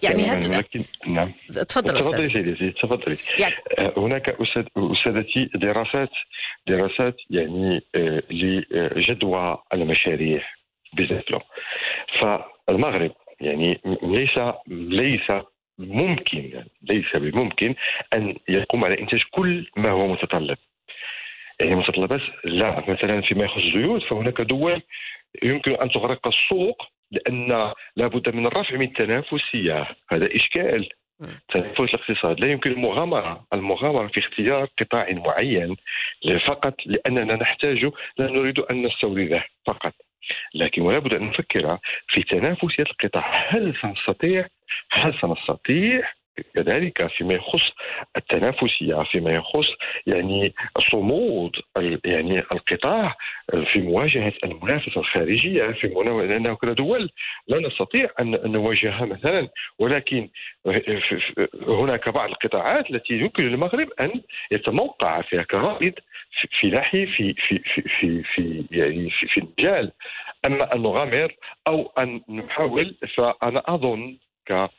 يعني 0.03 0.23
هذا 0.23 0.57
لكن 0.57 0.83
نعم. 1.07 1.33
تفضل 1.49 1.99
تفضلي 1.99 2.29
سيدتي 2.29 2.71
تفضلي 2.71 3.17
يعني 3.39 3.55
آه، 3.77 3.93
هناك 3.97 4.29
أستاذتي 4.77 5.49
دراسات 5.55 6.09
دراسات 6.67 7.15
يعني 7.29 7.81
آه، 7.95 8.23
لجدوى 8.29 9.57
المشاريع 9.73 10.41
بذاته 10.93 11.41
فالمغرب 12.19 13.12
يعني 13.41 13.81
ليس 14.03 14.39
ليس 14.67 15.31
ممكن 15.80 16.63
ليس 16.82 17.15
بممكن 17.15 17.76
أن 18.13 18.36
يقوم 18.50 18.86
على 18.86 19.00
إنتاج 19.00 19.24
كل 19.32 19.70
ما 19.78 19.89
هو 19.89 20.08
متطلب. 20.08 20.58
يعني 21.60 21.76
متطلبات 21.76 22.22
لا 22.44 22.84
مثلا 22.88 23.22
فيما 23.22 23.46
يخص 23.46 23.58
الزيوت 23.58 24.04
فهناك 24.04 24.42
دول 24.42 24.82
يمكن 25.44 25.76
أن 25.76 25.89
تغرق 25.92 26.28
السوق 26.28 26.88
لأن 27.12 27.74
لابد 27.96 28.36
من 28.36 28.46
الرفع 28.46 28.76
من 28.76 28.86
التنافسيه 28.88 29.88
هذا 30.10 30.36
إشكال. 30.36 30.89
تنافس 31.54 31.80
الاقتصاد. 31.80 32.39
لا 32.39 32.52
يمكن 32.52 32.72
المغامرة. 32.72 33.46
المغامرة 33.54 34.08
في 34.08 34.20
اختيار 34.20 34.68
قطاع 34.80 35.12
معين 35.12 35.76
فقط 36.46 36.76
لأننا 36.86 37.36
نحتاج 37.36 37.89
لا 38.18 38.32
نريد 38.32 38.60
أن 38.60 38.86
نستورده 38.86 39.46
فقط. 39.65 39.94
لكن 40.54 40.82
ولا 40.82 41.00
بد 41.00 41.13
أن 41.13 41.28
نفكر 41.28 41.78
في 42.08 42.24
تنافسية 42.24 42.84
القطاع. 42.84 43.46
هل 43.50 43.76
سنستطيع 43.82 44.48
هل 44.91 45.13
سنستطيع 45.21 46.12
كذلك 46.55 47.08
فيما 47.08 47.34
يخص 47.34 47.71
التنافسيه 48.17 49.03
فيما 49.03 49.32
يخص 49.32 49.67
يعني 50.08 50.53
صمود 50.91 51.55
يعني 52.05 52.39
القطاع 52.39 53.15
في 53.73 53.82
مواجهة 53.82 54.34
المنافسة 54.43 55.01
الخارجية 55.01 55.71
في 55.71 55.88
لأنه 55.88 56.55
كدول 56.55 57.10
لا 57.47 57.60
نستطيع 57.67 58.10
ان 58.19 58.51
نواجهها 58.51 59.05
مثلا. 59.05 59.49
ولكن 59.79 60.29
هناك 61.67 62.10
بعض 62.10 62.29
القطاعات 62.29 62.91
التي 62.91 63.13
يمكن 63.13 63.43
للمغرب 63.43 63.89
أن 63.99 64.21
يتموقع 64.51 65.21
فيها 65.21 65.43
كرائد 65.43 65.93
فلاحي 66.62 67.05
في 67.05 67.34
في 67.34 67.60
في 67.60 67.82
في 67.82 68.23
في 68.23 68.65
يعني 68.71 69.10
في, 69.10 69.27
في 69.27 69.38
المجال. 69.39 69.91
أما 70.45 70.75
ان 70.75 70.82
نغامر 70.82 71.36
أو 71.67 71.91
أن 71.97 72.21
نحاول 72.29 72.95
فأنا 73.15 73.63
أظن 73.67 74.17
ك 74.49 74.69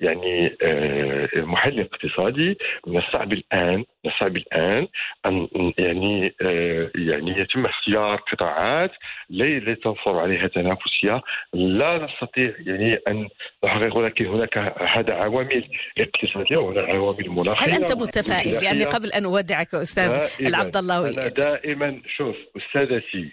يعني 0.00 0.56
آه، 0.62 1.28
محلل 1.34 1.80
اقتصادي 1.80 2.58
من 2.86 2.98
الصعب 2.98 3.32
الآن 3.32 3.76
من 3.76 4.10
الصعب 4.10 4.36
الآن 4.36 4.88
أن 5.26 5.48
يعني 5.78 6.34
آه، 6.42 6.90
يعني 6.94 7.40
يتم 7.40 7.66
اختيار 7.66 8.16
قطاعات 8.16 8.90
لا 9.30 9.74
تنفر 9.74 10.18
عليها 10.18 10.46
تنافسية. 10.46 11.22
لا 11.52 12.06
نستطيع 12.06 12.52
يعني 12.66 12.94
أن 13.08 13.28
نحقق 13.64 13.96
ولكن 13.96 14.26
هناك 14.26 14.58
هذا 14.88 15.14
عوامل 15.14 15.68
اقتصادية 15.98 16.56
وهناك 16.56 16.88
عوامل 16.88 17.30
مناخية. 17.30 17.66
هل 17.66 17.82
أنت 17.82 17.92
متفائل؟ 17.92 18.62
يعني 18.62 18.84
قبل 18.84 19.12
أن 19.12 19.24
أودعك 19.24 19.74
أستاذ 19.74 20.46
العبد 20.46 20.76
اللهوي 20.76 21.10
أنا 21.10 21.28
دائما 21.28 22.02
شوف 22.16 22.36
أستاذتي 22.56 23.30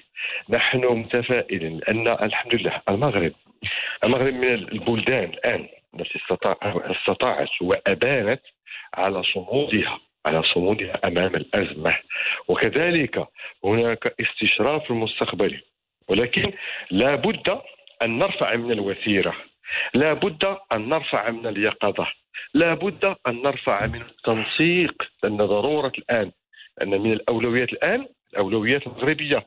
نحن 0.49 0.85
متفائلين 0.85 1.77
لأن 1.77 2.07
الحمد 2.07 2.55
لله 2.55 2.81
المغرب 2.89 3.33
المغرب 4.03 4.33
من 4.33 4.53
البلدان 4.53 5.23
الآن 5.23 5.67
التي 5.99 6.19
استطاعت 6.91 7.49
وأبانت 7.61 8.41
على 8.93 9.23
صمودها 9.23 9.99
على 10.25 10.43
صمودها 10.43 11.07
أمام 11.07 11.35
الأزمة. 11.35 11.97
وكذلك 12.47 13.27
هناك 13.63 14.15
استشراف 14.21 14.91
المستقبلي 14.91 15.59
ولكن 16.07 16.51
لا 16.91 17.15
بد 17.15 17.59
أن 18.01 18.17
نرفع 18.17 18.55
من 18.55 18.71
الوتيرة 18.71 19.35
لا 19.93 20.13
بد 20.13 20.57
أن 20.71 20.89
نرفع 20.89 21.29
من 21.29 21.47
اليقظة. 21.47 22.07
لا 22.53 22.73
بد 22.73 23.15
أن 23.27 23.41
نرفع 23.41 23.85
من 23.85 24.01
التنسيق 24.01 25.03
لأن 25.23 25.37
ضرورة 25.37 25.91
الآن. 25.97 26.31
أن 26.81 26.89
من 26.89 27.13
الأولويات 27.13 27.73
الآن 27.73 28.05
الأولويات 28.33 28.87
المغربية. 28.87 29.45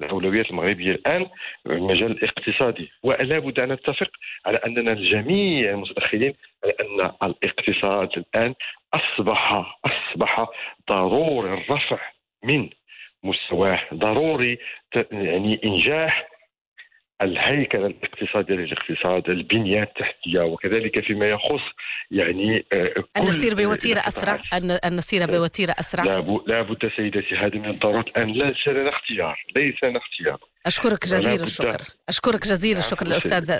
الأولويات 0.00 0.50
المغربية 0.50 0.90
الآن 0.92 1.26
المجال 1.66 2.10
الاقتصادي 2.10 2.90
ولا 3.02 3.38
بد 3.38 3.60
أن 3.60 3.72
نتفق 3.72 4.10
على 4.46 4.58
أننا 4.66 4.92
الجميع 4.92 5.70
المتدخلين 5.70 6.34
على 6.64 6.74
أن 6.80 7.10
الاقتصاد 7.22 8.08
الآن 8.16 8.54
أصبح 8.94 9.76
أصبح 9.84 10.46
ضروري 10.88 11.52
الرفع 11.52 11.98
من 12.44 12.68
مستواه 13.22 13.80
ضروري 13.94 14.58
يعني 15.12 15.60
إنجاح 15.64 16.28
الهيكل 17.22 17.78
الاقتصادي 17.78 18.52
للاقتصاد 18.52 19.30
البنية 19.30 19.82
التحتية 19.82 20.40
وكذلك 20.40 21.00
فيما 21.00 21.26
يخص 21.26 21.64
يعني 22.10 22.64
آه، 22.72 23.04
أن 23.16 23.22
نسير 23.22 23.54
بوتيرة 23.54 24.00
أسرع 24.00 24.40
أن 24.84 24.96
نسير 24.96 25.26
بوتيرة 25.26 25.74
أسرع. 25.78 26.04
لا 26.46 26.62
بد 26.62 26.90
سيدتي 26.96 27.36
هذا 27.36 27.58
من 27.58 27.66
الضرورات 27.66 28.06
الآن 28.08 28.32
ليس 28.32 28.68
لنا 28.68 28.88
اختيار 28.88 29.44
ليس 29.56 29.74
لنا 29.82 29.98
اختيار. 29.98 30.38
أشكرك 30.66 31.06
جزيل 31.06 31.42
الشكر. 31.42 31.82
أشكرك 32.08 32.46
جزيل 32.46 32.76
الشكر 32.76 33.06
الاستاذ 33.06 33.50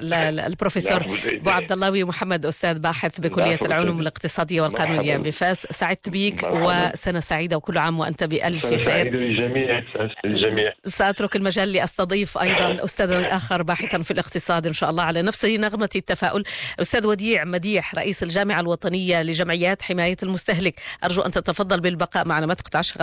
البروفيسور 0.47 1.05
أبو 1.27 1.51
عبد 1.51 1.73
الله 1.73 2.05
محمد 2.05 2.47
أستاذ 2.47 2.79
باحث 2.79 3.21
بكلية 3.21 3.59
العلوم 3.63 4.01
الاقتصادية 4.01 4.63
والقانونيه 4.63 5.17
بفاس 5.17 5.67
سعدت 5.71 6.09
بك 6.09 6.43
وسنة 6.53 7.21
سعيدة 7.21 7.57
وكل 7.57 7.79
عام 7.79 7.99
وأنت 7.99 8.25
بألف 8.25 8.67
خير. 8.67 9.15
للجميع 9.15 9.83
للجميع. 10.25 10.73
سأترك 10.85 11.37
المجال 11.37 11.73
لأستضيف 11.73 12.39
أيضا 12.39 12.85
استاذا 12.85 13.37
آخر 13.49 13.63
باحثا 13.63 13.99
في 13.99 14.11
الاقتصاد 14.11 14.67
إن 14.67 14.73
شاء 14.73 14.91
الله 14.91 15.03
على 15.03 15.23
نفس 15.23 15.45
نغمة 15.45 15.89
التفاؤل. 15.97 16.45
أستاذ 16.81 17.07
وديع 17.07 17.45
مديح 17.45 17.95
رئيس 17.95 18.23
الجامعة 18.23 18.61
الوطنية 18.61 19.23
لجمعيات 19.23 19.83
حماية 19.83 20.17
المستهلك. 20.23 20.81
أرجو 21.05 21.23
أن 21.23 21.31
تتفضل 21.31 21.81
بالبقاء 21.81 22.29
معنا. 22.29 22.47
ما 22.47 22.55
تقطعش 22.55 22.95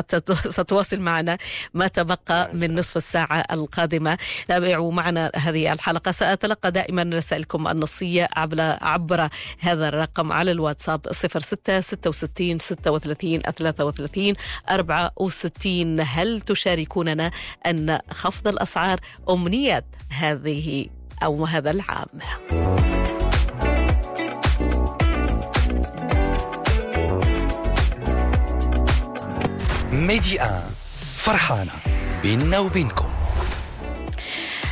ستواصل 0.49 0.99
معنا 0.99 1.37
ما 1.73 1.87
تبقى 1.87 2.49
من 2.53 2.75
نصف 2.75 2.97
الساعة 2.97 3.45
القادمة. 3.51 4.17
تابعوا 4.47 4.91
معنا 4.91 5.31
هذه 5.35 5.73
الحلقة. 5.73 6.11
سأتلقى 6.11 6.71
دائما 6.71 7.09
رسائلكم 7.13 7.67
النصية 7.67 8.29
عبر 8.35 8.61
عبر 8.81 9.29
هذا 9.59 9.87
الرقم 9.87 10.31
على 10.31 10.51
الواتساب 10.51 11.01
06 11.11 11.81
66 11.81 12.59
36 12.59 13.41
33 13.41 14.33
64 14.69 15.99
هل 16.01 16.41
تشاركوننا 16.41 17.31
أن 17.65 17.99
خفض 18.11 18.47
الأسعار 18.47 18.99
أمنية 19.29 19.83
هذه 20.35 20.85
أو 21.23 21.45
هذا 21.45 21.71
العام. 21.71 22.07
ميدي 29.91 30.39
فرحانة 31.15 31.71
بيننا 32.23 32.59
وبينكم. 32.59 33.14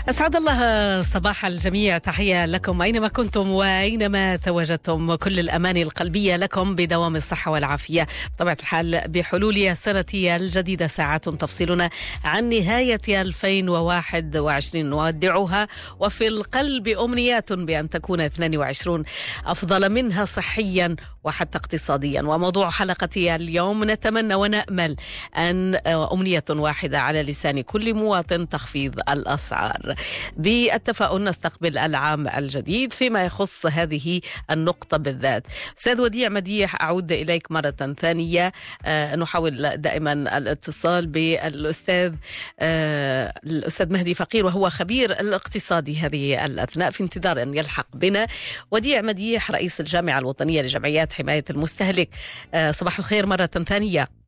أسعد 0.09 0.35
الله 0.35 1.03
صباح 1.03 1.45
الجميع. 1.45 1.97
تحية 1.97 2.45
لكم 2.45 2.81
أينما 2.81 3.07
كنتم 3.07 3.51
وأينما 3.51 4.35
تواجدتم. 4.35 5.15
كل 5.15 5.39
الأماني 5.39 5.81
القلبية 5.81 6.35
لكم 6.35 6.75
بدوام 6.75 7.15
الصحة 7.15 7.51
والعافية. 7.51 8.07
بطبيعة 8.35 8.57
الحال 8.59 9.01
بحلول 9.07 9.57
السنة 9.57 10.05
الجديدة 10.13 10.87
ساعات 10.87 11.29
تفصلنا 11.29 11.89
عن 12.23 12.49
نهاية 12.49 13.21
2021 13.21 14.85
نودعها 14.85 15.67
وفي 15.99 16.27
القلب 16.27 16.87
أمنيات 16.87 17.53
بأن 17.53 17.89
تكون 17.89 18.21
22 18.21 19.03
أفضل 19.45 19.89
منها 19.89 20.25
صحيا 20.25 20.95
وحتى 21.23 21.57
اقتصاديا. 21.57 22.21
وموضوع 22.21 22.69
حلقتي 22.69 23.35
اليوم 23.35 23.83
نتمنى 23.91 24.35
ونأمل 24.35 24.95
أن 25.37 25.75
أمنية 25.85 26.45
واحدة 26.49 26.99
على 26.99 27.23
لسان 27.23 27.61
كل 27.61 27.93
مواطن 27.93 28.49
تخفيض 28.49 28.99
الأسعار. 29.09 29.92
بالتفاؤل 30.37 31.23
نستقبل 31.23 31.77
العام 31.77 32.27
الجديد 32.27 32.93
فيما 32.93 33.25
يخص 33.25 33.65
هذه 33.65 34.21
النقطة 34.51 34.97
بالذات. 34.97 35.43
أستاذ 35.77 36.01
وديع 36.01 36.29
مديح 36.29 36.81
أعود 36.81 37.11
إليك 37.11 37.51
مرة 37.51 37.95
ثانية. 38.01 38.51
أه 38.85 39.15
نحاول 39.15 39.77
دائما 39.77 40.13
الاتصال 40.13 41.07
بالأستاذ 41.07 42.13
أه 42.59 43.33
الأستاذ 43.43 43.93
مهدي 43.93 44.13
فقير 44.13 44.45
وهو 44.45 44.69
خبير 44.69 45.11
الاقتصادي 45.11 45.97
هذه 45.97 46.45
الأثناء 46.45 46.91
في 46.91 47.03
انتظار 47.03 47.41
أن 47.41 47.53
يلحق 47.53 47.87
بنا. 47.93 48.27
وديع 48.71 49.01
مديح 49.01 49.51
رئيس 49.51 49.79
الجامعة 49.79 50.19
الوطنية 50.19 50.61
لجمعيات 50.61 51.13
حماية 51.13 51.45
المستهلك. 51.49 52.09
أه 52.53 52.71
صباح 52.71 52.99
الخير 52.99 53.25
مرة 53.25 53.45
ثانية. 53.45 54.22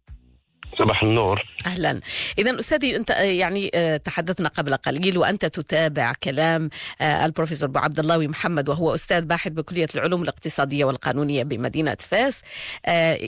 صباح 0.80 1.04
النور. 1.04 1.44
أهلا. 1.66 2.02
اذا 2.38 2.60
أستاذي 2.60 2.96
أنت 2.96 3.10
يعني 3.10 3.70
تحدثنا 4.06 4.50
قبل 4.50 4.76
قليل 4.76 5.18
وأنت 5.18 5.46
تتابع 5.46 6.14
كلام 6.24 6.70
البروفيسور 7.02 7.70
أبو 7.70 7.80
عبد 7.80 8.00
الله 8.00 8.28
محمد 8.28 8.70
وهو 8.70 8.94
أستاذ 8.94 9.22
باحث 9.22 9.52
بكلية 9.52 9.88
العلوم 9.96 10.24
الاقتصادية 10.24 10.86
والقانونية 10.86 11.44
بمدينة 11.44 11.98
فاس 12.00 12.42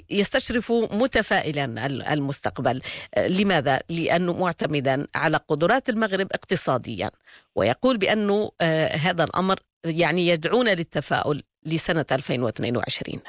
يستشرف 0.09 0.71
متفائلا 0.71 1.85
المستقبل. 2.13 2.81
لماذا؟ 3.17 3.79
لأنه 3.89 4.33
معتمدا 4.33 5.07
على 5.15 5.39
قدرات 5.47 5.89
المغرب 5.89 6.27
اقتصاديا. 6.31 7.11
ويقول 7.55 7.97
بأنه 7.97 8.51
هذا 8.91 9.23
الأمر 9.23 9.59
يعني 9.85 10.27
يدعونا 10.27 10.69
للتفاؤل 10.69 11.43
لسنة 11.65 12.05
2022 12.11 13.21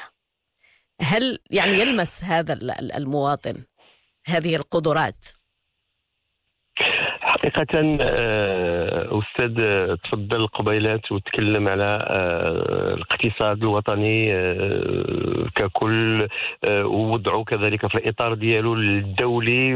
هل 1.01 1.39
يعني 1.51 1.73
يلمس 1.81 2.25
هذا 2.25 2.59
المواطن 2.97 3.65
هذه 4.29 4.57
القدرات؟ 4.57 5.27
حقيقة 7.21 7.97
أستاذ 9.19 9.55
تفضل 9.97 10.47
قبيلات 10.47 11.13
وتكلم 11.13 11.69
على 11.69 12.07
الاقتصاد 12.95 13.63
الوطني 13.63 14.33
ككل 15.55 16.29
ووضعه 16.69 17.45
كذلك 17.45 17.87
في 17.87 17.95
الإطار 17.95 18.35
ديالو 18.35 18.75
الدولي 18.75 19.75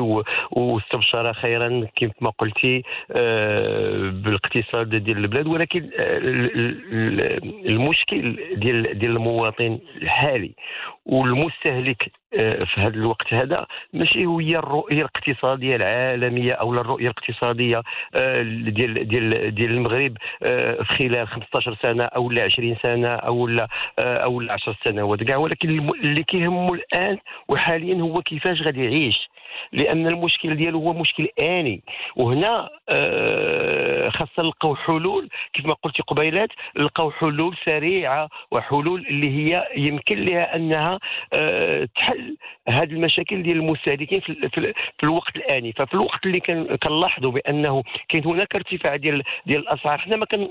واستبشر 0.50 1.32
خيرا 1.32 1.86
كما 1.96 2.30
قلتي 2.38 2.82
بالاقتصاد 4.24 4.94
ديال 4.94 5.18
البلاد. 5.18 5.46
ولكن 5.46 5.90
المشكل 7.66 8.36
ديال 8.56 9.04
المواطن 9.04 9.78
الحالي 10.02 10.54
والمستهلك 11.06 12.12
في 12.32 12.76
هذا 12.80 12.94
الوقت 12.94 13.34
هذا. 13.34 13.66
ماشي 13.92 14.18
هي 14.26 14.56
الرؤية 14.58 14.96
الاقتصادية 14.98 15.76
العالمية 15.76 16.52
أو 16.52 16.74
الرؤية 16.74 17.10
الاقتصادية 17.10 17.82
ديال 18.14 19.08
ديال 19.08 19.54
ديال 19.54 19.70
المغرب 19.70 20.16
في 20.40 20.84
خلال 20.98 21.28
15 21.28 21.74
سنة 21.82 22.04
أو 22.04 22.30
لا 22.30 22.42
20 22.44 22.76
سنة 22.82 23.08
أو 23.08 23.46
لا 23.46 23.68
أو 23.98 24.40
لا 24.40 24.52
10 24.52 24.76
سنوات 24.84 25.22
كاع. 25.22 25.36
ولكن 25.36 25.68
اللي 26.04 26.24
كيهمه 26.24 26.74
الآن 26.74 27.18
وحاليا 27.48 28.02
هو 28.02 28.22
كيفاش 28.22 28.62
غادي 28.62 28.84
يعيش. 28.84 29.30
لأن 29.72 30.06
المشكل 30.06 30.54
ديالو 30.54 30.78
هو 30.78 30.92
مشكل 30.92 31.28
آني. 31.38 31.82
وهنا 32.16 32.68
خاصة 34.10 34.42
نلقاو 34.42 34.76
حلول. 34.76 35.28
كيف 35.52 35.66
ما 35.66 35.74
قلت 35.74 36.00
قبيلات 36.00 36.48
نلقاو 36.76 37.10
حلول 37.10 37.56
سريعة 37.64 38.28
وحلول 38.50 39.06
اللي 39.10 39.30
هي 39.30 39.68
يمكن 39.76 40.24
لها 40.24 40.56
أنها 40.56 40.98
تحل 41.94 42.21
هذه 42.68 42.92
المشاكل 42.92 43.42
ديال 43.42 43.56
المستهلكين 43.56 44.20
في, 44.20 44.34
في, 44.34 44.72
في 44.98 45.02
الوقت 45.04 45.36
الآني. 45.36 45.72
ففي 45.72 45.94
الوقت 45.94 46.26
اللي 46.26 46.40
كنلاحظوا 46.82 47.30
بأنه 47.30 47.82
كاين 48.08 48.26
هناك 48.26 48.54
ارتفاع 48.54 48.96
ديال 48.96 49.22
ديال 49.46 49.60
الأسعار. 49.60 49.98
حنا 49.98 50.16
ما 50.16 50.26
كان 50.26 50.48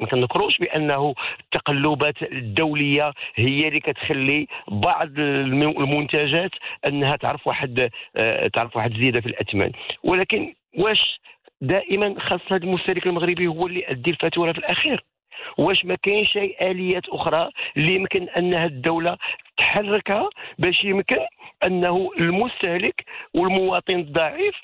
ما 0.00 0.06
كنكروش 0.06 0.58
بأنه 0.58 1.14
التقلبات 1.40 2.22
الدولية 2.22 3.12
هي 3.34 3.68
اللي 3.68 3.80
كتخلي 3.80 4.46
بعض 4.68 5.08
المنتجات 5.18 6.50
أنها 6.86 7.16
تعرف 7.16 7.46
واحد 7.46 7.90
تعرف 8.52 8.76
واحد 8.76 8.90
الزيادة 8.92 9.20
في 9.20 9.26
الأثمان. 9.26 9.72
ولكن 10.04 10.54
واش 10.78 11.20
دائما 11.60 12.14
خاص 12.20 12.40
هذا 12.50 12.64
المستهلك 12.64 13.06
المغربي 13.06 13.46
هو 13.46 13.66
اللي 13.66 13.84
يدي 13.90 14.10
الفاتورة 14.10 14.52
في 14.52 14.58
الأخير؟ 14.58 15.04
واش 15.58 15.84
ما 15.84 15.96
كاينش 16.02 16.36
اي 16.36 16.56
آليات 16.60 17.08
أخرى 17.08 17.50
اللي 17.76 17.94
يمكن 17.94 18.28
أنها 18.28 18.66
الدولة 18.66 19.16
تحركها 19.58 20.28
باش 20.58 20.84
يمكن 20.84 21.16
أنه 21.64 22.10
المستهلك 22.18 23.04
والمواطن 23.34 23.94
الضعيف 23.94 24.54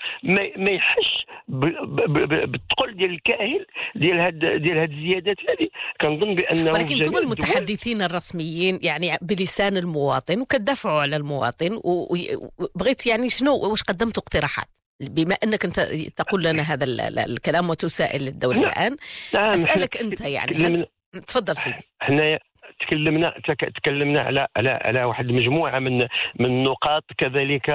ما 0.56 0.70
يحش 0.70 1.26
بالثقل 1.48 2.96
ديال 2.96 3.10
الكاهل 3.10 3.66
ديال 3.94 4.18
هاد 4.18 4.38
ديال 4.38 4.78
هاد 4.78 4.90
الزيادات 4.90 5.36
هذه 5.48 5.68
كنظن 6.00 6.34
بانه 6.34 6.72
ولكن 6.72 6.94
أنتم 6.94 7.16
المتحدثين 7.16 8.02
الرسميين 8.02 8.78
يعني 8.82 9.18
بلسان 9.22 9.76
المواطن 9.76 10.40
وكتدافعوا 10.40 11.00
على 11.00 11.16
المواطن 11.16 11.80
وبغيت 11.84 13.06
يعني 13.06 13.28
شنو 13.28 13.56
واش 13.56 13.82
قدمتوا 13.82 14.22
اقتراحات؟ 14.22 14.66
بما 15.00 15.34
أنك 15.44 15.64
أنت 15.64 15.80
تقول 16.16 16.44
لنا 16.44 16.62
هذا 16.62 16.84
الكلام 17.24 17.70
وتسائل 17.70 18.28
الدولة 18.28 18.60
نعم. 18.60 18.68
الآن 18.68 18.96
نعم. 19.34 19.50
أسألك 19.50 19.96
أنت 19.96 20.20
يعني 20.20 20.86
تفضل 21.26 21.56
سيدي 21.56 21.76
إحنا 22.02 22.38
تكلمنا 22.80 23.34
تكلمنا 23.74 24.20
على 24.20 24.46
على 24.56 24.70
على 24.70 25.04
واحد 25.04 25.28
المجموعة 25.28 25.78
من 25.78 25.98
من 26.38 26.46
النقاط 26.46 27.04
كذلك 27.18 27.66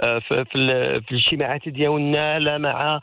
في 0.00 0.44
في 0.44 0.54
الاجتماعات 0.54 1.68
ديالنا 1.68 2.38
لا 2.38 2.58
مع 2.58 3.00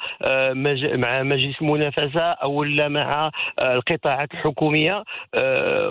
مع 0.96 1.24
مجلس 1.24 1.62
المنافسة 1.62 2.22
أو 2.22 2.64
لا 2.64 2.88
مع 2.88 3.32
القطاعات 3.60 4.34
الحكومية 4.34 5.04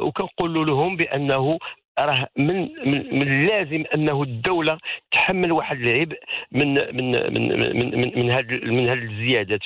وكنقول 0.01 0.67
لهم 0.67 0.97
بأنه 0.97 1.59
راه 1.99 2.29
من 2.37 2.61
من, 2.87 3.19
من 3.19 3.23
اللازم 3.29 3.85
أنه 3.95 4.23
الدولة 4.23 4.79
تحمل 5.13 5.53
واحد 5.53 5.81
العبء 5.81 6.19
من 6.53 6.75
من 6.75 7.35
من 7.35 7.59
من 7.75 8.01
من, 8.01 8.19
من 8.19 8.31
هذه 8.31 8.61
من 8.65 8.89
هذه 8.89 9.03
الزيادات. 9.03 9.61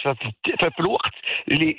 ففي 0.59 0.81
الوقت 0.81 1.13
اللي 1.49 1.77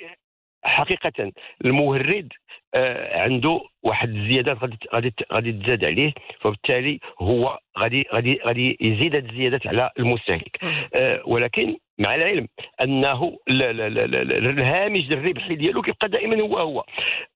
حقيقة 0.64 1.32
المورد 1.66 2.34
آه 2.76 3.22
عنده 3.24 3.62
واحد 3.84 4.10
الزيادات 4.10 4.58
غادي 4.58 4.78
غادي 4.94 5.14
غادي 5.34 5.52
تزاد 5.52 5.86
عليه 5.86 6.14
فبالتالي 6.40 7.00
هو 7.20 7.60
غادي 7.80 8.06
غادي 8.14 8.40
غادي 8.46 8.78
يزيد 8.82 9.16
هذه 9.16 9.30
الزيادات 9.30 9.68
على 9.68 9.92
المستهلك 10.00 10.58
آه 10.94 11.22
ولكن 11.26 11.78
مع 12.00 12.16
العلم 12.16 12.48
أنه 12.82 13.38
الهامش 13.50 15.12
الربحي 15.12 15.56
ديالو 15.56 15.82
كيبقى 15.82 16.10
دائما 16.10 16.42
هو 16.42 16.58
هو. 16.58 16.84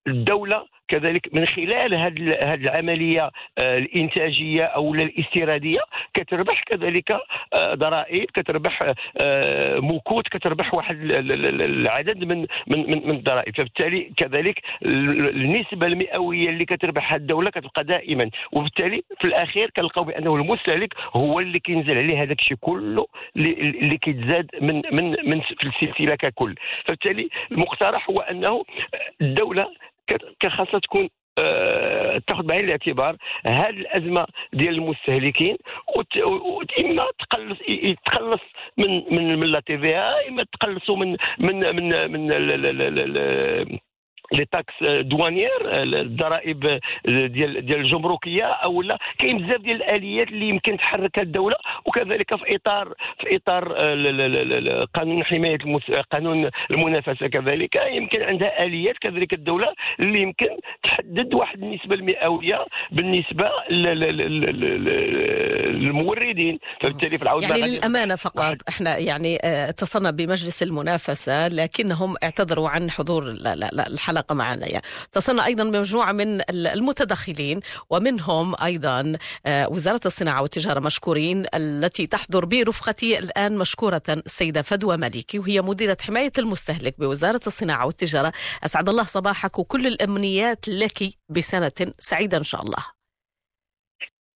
الدولة 0.07 0.65
كذلك 0.91 1.33
من 1.33 1.45
خلال 1.45 1.95
هذه 1.95 2.53
العملية 2.53 3.31
آه، 3.57 3.77
الإنتاجية 3.77 4.63
أو 4.63 4.93
الاستيرادية 4.93 5.79
كتربح 6.13 6.63
كذلك 6.63 7.11
آه، 7.53 7.73
ضرائب 7.73 8.25
كتربح 8.33 8.93
آه، 9.17 9.79
مكوت 9.79 10.27
كتربح 10.27 10.73
واحد 10.73 10.97
العدد 11.01 12.23
من 12.23 12.39
من 12.67 12.91
من, 12.91 13.07
من 13.07 13.15
الضرائب. 13.15 13.55
فبالتالي 13.55 14.11
كذلك 14.17 14.59
النسبة 14.85 15.87
المئوية 15.87 16.49
اللي 16.49 16.65
كتربحها 16.65 17.15
الدولة 17.15 17.49
كتبقى 17.49 17.83
دائما. 17.83 18.29
وبالتالي 18.51 19.03
في 19.19 19.27
الأخير 19.27 19.69
كنلقاو 19.75 20.03
بأنه 20.03 20.35
المستهلك 20.35 20.93
هو 21.13 21.39
اللي 21.39 21.59
كينزل 21.59 21.97
عليه 21.97 22.23
هذاك 22.23 22.39
الشيء 22.39 22.57
كله 22.61 23.07
اللي 23.35 23.97
كيتزاد 23.97 24.49
من 24.61 24.81
من 24.91 25.15
من 25.29 25.41
في 25.41 25.63
السلسلة 25.63 26.15
ككل. 26.15 26.55
فبالتالي 26.85 27.29
المقترح 27.51 28.09
هو 28.09 28.19
أنه 28.19 28.63
الدولة 29.21 29.67
خاصها 30.47 30.79
تكون 30.79 31.09
أه 31.37 32.21
تاخذ 32.27 32.43
بعين 32.43 32.65
الاعتبار 32.65 33.15
هذه 33.45 33.69
الأزمة 33.69 34.25
ديال 34.53 34.73
المستهلكين 34.75 35.57
إما 36.79 37.07
تقلص 37.19 37.57
يتخلص 37.69 38.41
من 38.77 39.03
من 39.15 39.39
من 39.39 39.47
لا 39.47 39.59
تي 39.59 39.77
في 39.77 39.95
إما 39.97 40.43
تقلصوا 40.43 40.97
من 40.97 41.17
من 41.39 41.75
من 41.75 42.11
من 42.11 42.31
لي 44.33 44.45
تاكس 44.45 44.73
دوانيير 44.83 45.51
الضرائب 45.63 46.79
ديال 47.05 47.65
ديال 47.65 47.79
الجمركية 47.79 48.43
أو 48.43 48.81
لا. 48.81 48.97
كاين 49.19 49.37
بزاف 49.37 49.61
ديال 49.61 49.75
الآليات 49.75 50.27
اللي 50.27 50.49
يمكن 50.49 50.77
تحركها 50.77 51.21
الدولة 51.21 51.55
وكذلك 51.85 52.35
في 52.35 52.55
اطار 52.55 52.93
في 53.19 53.35
إطار 53.35 53.73
قانون 54.95 55.23
حماية 55.23 55.57
قانون 56.11 56.49
المنافسة 56.71 57.27
كذلك. 57.27 57.75
يمكن 57.75 58.21
عندها 58.21 58.63
آليات 58.63 58.97
كذلك 58.97 59.33
الدولة 59.33 59.73
اللي 59.99 60.21
يمكن 60.21 60.47
تحدد 60.83 61.33
واحد 61.33 61.63
النسبة 61.63 61.95
المئوية 61.95 62.65
بالنسبة 62.91 63.49
للموردين. 65.69 66.59
فبالتالي 66.81 67.17
في 67.17 67.23
العودة 67.23 67.47
يعني 67.47 67.67
للأمانة 67.67 68.15
فقط 68.15 68.55
إحنا 68.69 68.97
يعني 68.97 69.37
آه، 69.43 69.69
اتصلنا 69.69 70.11
بمجلس 70.11 70.63
المنافسة 70.63 71.47
لكنهم 71.47 72.15
اعتذروا 72.23 72.69
عن 72.69 72.91
حضور 72.91 73.23
الحلقة 73.87 74.20
الحلقة 74.21 74.35
معنا. 74.35 74.81
اتصلنا 75.13 75.45
أيضا 75.45 75.63
بمجموعة 75.63 76.11
من 76.11 76.41
المتدخلين 76.49 77.59
ومنهم 77.89 78.55
أيضا 78.63 79.13
آه، 79.45 79.69
وزارة 79.69 80.01
الصناعة 80.05 80.41
والتجارة 80.41 80.79
مشكورين 80.79 81.45
التي 81.53 82.07
تحضر 82.07 82.45
برفقتي 82.45 83.19
الآن 83.19 83.57
مشكورة 83.57 84.01
السيدة 84.09 84.61
فدوى 84.61 84.97
مالكي 84.97 85.39
وهي 85.39 85.61
مديرة 85.61 85.97
حماية 86.01 86.31
المستهلك 86.37 86.99
بوزارة 86.99 87.41
الصناعة 87.47 87.85
والتجارة. 87.85 88.31
أسعد 88.65 88.89
الله 88.89 89.03
صباحك 89.03 89.59
وكل 89.59 89.87
الأمنيات 89.87 90.67
لك 90.67 90.99
بسنة 91.29 91.93
سعيدة 91.99 92.37
إن 92.37 92.43
شاء 92.43 92.61
الله. 92.61 92.83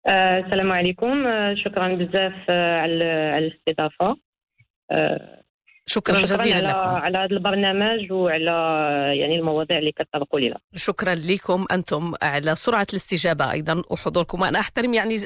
آه، 0.07 0.38
السلام 0.38 0.73
عليكم. 0.73 1.27
آه، 1.27 1.55
شكرا 1.55 1.88
بزاف 1.94 2.51
على 2.51 3.38
الاستضافة. 3.38 4.16
شكرا 5.87 6.20
جزيلا 6.20 6.57
على 6.57 6.68
لكم. 6.68 6.79
على 6.79 7.18
هذا 7.18 7.33
البرنامج 7.37 8.12
وعلى 8.12 8.51
يعني 9.18 9.38
المواضيع 9.38 9.79
اللي 9.79 9.92
كتطرقوا 9.92 10.40
لنا. 10.40 10.57
شكرا 10.77 11.14
لكم 11.14 11.66
أنتم 11.70 12.12
على 12.23 12.55
سرعة 12.55 12.87
الاستجابة 12.90 13.51
أيضا 13.53 13.83
وحضوركم. 13.90 14.40
وأنا 14.40 14.61
أحترم 14.61 14.94
يعني 14.94 15.16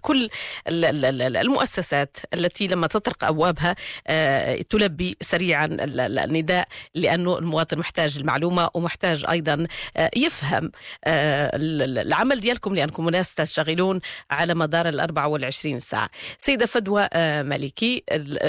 كل 0.00 0.28
المؤسسات 0.68 2.16
التي 2.34 2.66
لما 2.66 2.86
تطرق 2.86 3.24
أبوابها 3.24 3.76
آه، 4.06 4.62
تلبي 4.62 5.16
سريعا 5.20 5.68
النداء 5.70 6.68
لأنه 6.94 7.38
المواطن 7.38 7.78
محتاج 7.78 8.18
المعلومة 8.18 8.70
ومحتاج 8.74 9.24
أيضا 9.30 9.66
آه، 9.96 10.10
يفهم 10.16 10.70
آه، 11.04 11.50
العمل 11.54 12.40
ديالكم 12.40 12.74
لأنكم 12.74 13.08
ناس 13.08 13.34
تشتغلون 13.34 14.00
على 14.30 14.54
مدار 14.54 14.88
ال 14.88 15.00
24 15.00 15.80
ساعة. 15.80 16.10
سيدة 16.38 16.66
فدوى 16.66 17.08
مالكي 17.42 18.02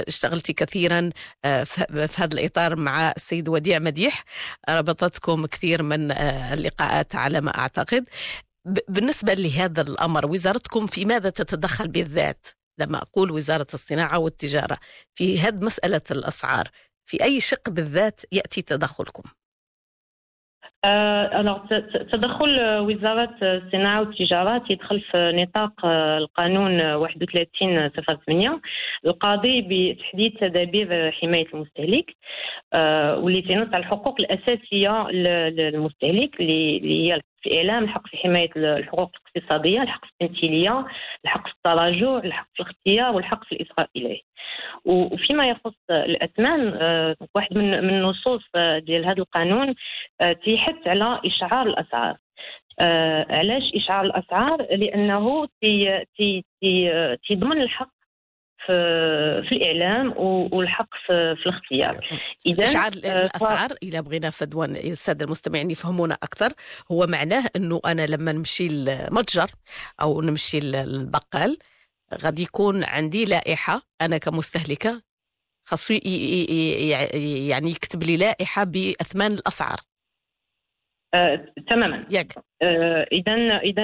اشتغلتي 0.07 0.53
كثيرا 0.53 1.09
في 1.43 2.07
هذا 2.17 2.33
الإطار 2.33 2.75
مع 2.75 3.11
السيد 3.11 3.49
وديع 3.49 3.79
مديح. 3.79 4.23
ربطتكم 4.69 5.45
كثير 5.45 5.83
من 5.83 6.11
آه، 6.11 6.53
اللقاءات 6.53 7.15
على 7.15 7.41
ما 7.41 7.57
أعتقد. 7.57 8.05
بالنسبة 8.65 9.33
لهذا 9.33 9.81
الأمر 9.81 10.25
وزارتكم 10.25 10.87
في 10.87 11.05
ماذا 11.05 11.29
تتدخل 11.29 11.87
بالذات؟ 11.87 12.47
لما 12.79 12.97
أقول 13.01 13.31
وزارة 13.31 13.67
الصناعة 13.73 14.17
والتجارة 14.17 14.77
في 15.15 15.39
هذه 15.39 15.65
مسألة 15.65 16.01
الأسعار 16.11 16.69
في 17.05 17.23
أي 17.23 17.39
شق 17.39 17.69
بالذات 17.69 18.21
يأتي 18.31 18.61
تدخلكم؟ 18.61 19.23
الوغ 20.85 21.57
تدخل 22.11 22.59
وزارة 22.79 23.35
الصناعة 23.41 23.99
والتجارة 23.99 24.63
يدخل 24.69 25.01
في 25.01 25.31
نطاق 25.35 25.85
القانون 25.85 26.81
31 26.81 27.89
08 27.89 28.61
القاضي 29.05 29.61
بتحديد 29.61 30.37
تدابير 30.39 31.11
حماية 31.11 31.47
المستهلك. 31.53 32.15
واللي 33.23 33.41
تنص 33.41 33.67
على 33.73 33.77
الحقوق 33.77 34.15
الأساسية 34.19 35.07
للمستهلك 35.49 36.39
اللي 36.39 36.81
هي 37.11 37.21
في 37.41 37.57
إعلام 37.57 37.83
الحق 37.83 38.07
في 38.07 38.17
حماية 38.17 38.49
الحقوق 38.55 39.11
الاقتصادية 39.35 39.81
الحق 39.81 40.05
في 40.05 40.11
التمثيلية 40.21 40.85
الحق 41.25 41.47
في 41.47 41.53
التراجع 41.53 42.17
الحق 42.17 42.47
في 42.53 42.63
الاختيار 42.63 43.15
والحق 43.15 43.43
في 43.43 43.51
الإصغاء 43.51 43.89
إليه. 43.95 44.21
وفيما 44.85 45.49
يخص 45.49 45.75
الأثمان 45.91 46.73
آه، 46.81 47.15
واحد 47.35 47.57
من 47.57 47.83
من 47.83 47.89
النصوص 47.89 48.43
آه، 48.55 48.79
ديال 48.79 49.05
هذا 49.05 49.19
القانون 49.19 49.75
آه، 50.21 50.33
تيحث 50.33 50.87
على 50.87 51.21
إشعار 51.25 51.67
الأسعار. 51.67 52.17
علاش 53.29 53.63
إشعار 53.75 54.05
الأسعار؟ 54.05 54.61
لأنه 54.61 55.47
تي 55.61 56.05
تي 56.17 56.45
تي 56.61 57.17
تيضمن 57.27 57.61
الحق 57.61 57.98
في 58.65 58.73
في 59.49 59.55
الإعلام 59.55 60.13
والحق 60.53 60.89
في, 61.07 61.35
في 61.35 61.49
الاختيار. 61.49 62.07
اذا 62.45 62.63
اشعار 62.63 62.91
الأسعار؟ 62.91 63.69
إذا 63.83 64.01
بغينا 64.01 64.29
فدوان 64.29 64.75
السادة 64.75 65.25
المستمعين 65.25 65.71
يفهمونا 65.71 66.17
أكثر 66.23 66.53
هو 66.91 67.07
معناه 67.07 67.43
إنه 67.55 67.81
أنا 67.85 68.05
لما 68.05 68.31
نمشي 68.31 68.67
المتجر 68.67 69.51
أو 70.01 70.21
نمشي 70.21 70.59
للبقال 70.59 71.57
غادي 72.23 72.41
يكون 72.41 72.83
عندي 72.83 73.25
لائحة 73.25 73.81
أنا 74.01 74.17
كمستهلكة 74.17 75.01
خاصو 75.65 75.93
يعني 75.93 77.71
يكتب 77.71 78.03
لي 78.03 78.17
لائحة 78.17 78.63
بأثمان 78.63 79.33
الأسعار. 79.33 79.79
آه، 81.13 81.45
تماما. 81.69 82.05
ياك. 82.09 82.33
اذا 83.11 83.33
آه، 83.33 83.57
اذا 83.57 83.83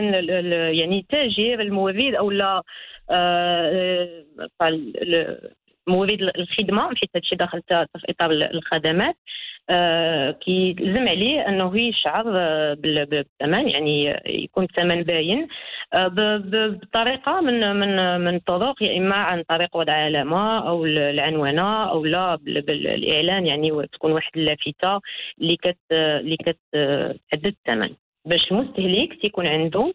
يعني 0.69 0.99
التاجر 0.99 1.61
المورد 1.61 2.15
أو 2.15 2.31
لا 2.31 2.61
آه، 3.09 4.25
آه، 4.61 5.51
مورد 5.88 6.21
الخدمة 6.21 6.88
حيت 6.95 7.09
هادشي 7.15 7.35
داخل 7.35 7.61
في 7.67 7.85
إطار 8.09 8.31
الخدمات. 8.31 9.15
آه 9.69 10.32
كيلزم 10.32 11.08
عليه 11.08 11.47
أنه 11.49 11.80
يشعر 11.80 12.23
بالثمن 12.73 13.69
يعني 13.69 14.21
يكون 14.25 14.63
الثمن 14.63 15.04
باين 15.04 15.47
آه 15.93 16.08
بطريقة 16.08 17.41
من 17.41 17.75
من 17.75 18.21
من 18.21 18.39
طرق 18.39 18.84
يا 18.84 18.97
إما 18.97 19.15
عن 19.15 19.43
طريق 19.43 19.75
وضع 19.78 19.93
علامة 19.93 20.67
أو 20.67 20.86
العنوانة 20.86 21.89
أو 21.89 22.06
لا 22.06 22.36
بالإعلان 22.36 23.45
يعني 23.45 23.88
تكون 23.93 24.12
واحد 24.12 24.32
اللافتة 24.36 25.01
اللي 25.41 25.58
كت 25.58 25.78
اللي 25.91 26.38
كتحدد 26.38 27.45
الثمن. 27.45 27.89
باش 28.25 28.51
المستهلك 28.51 29.21
تيكون 29.21 29.47
عنده 29.47 29.93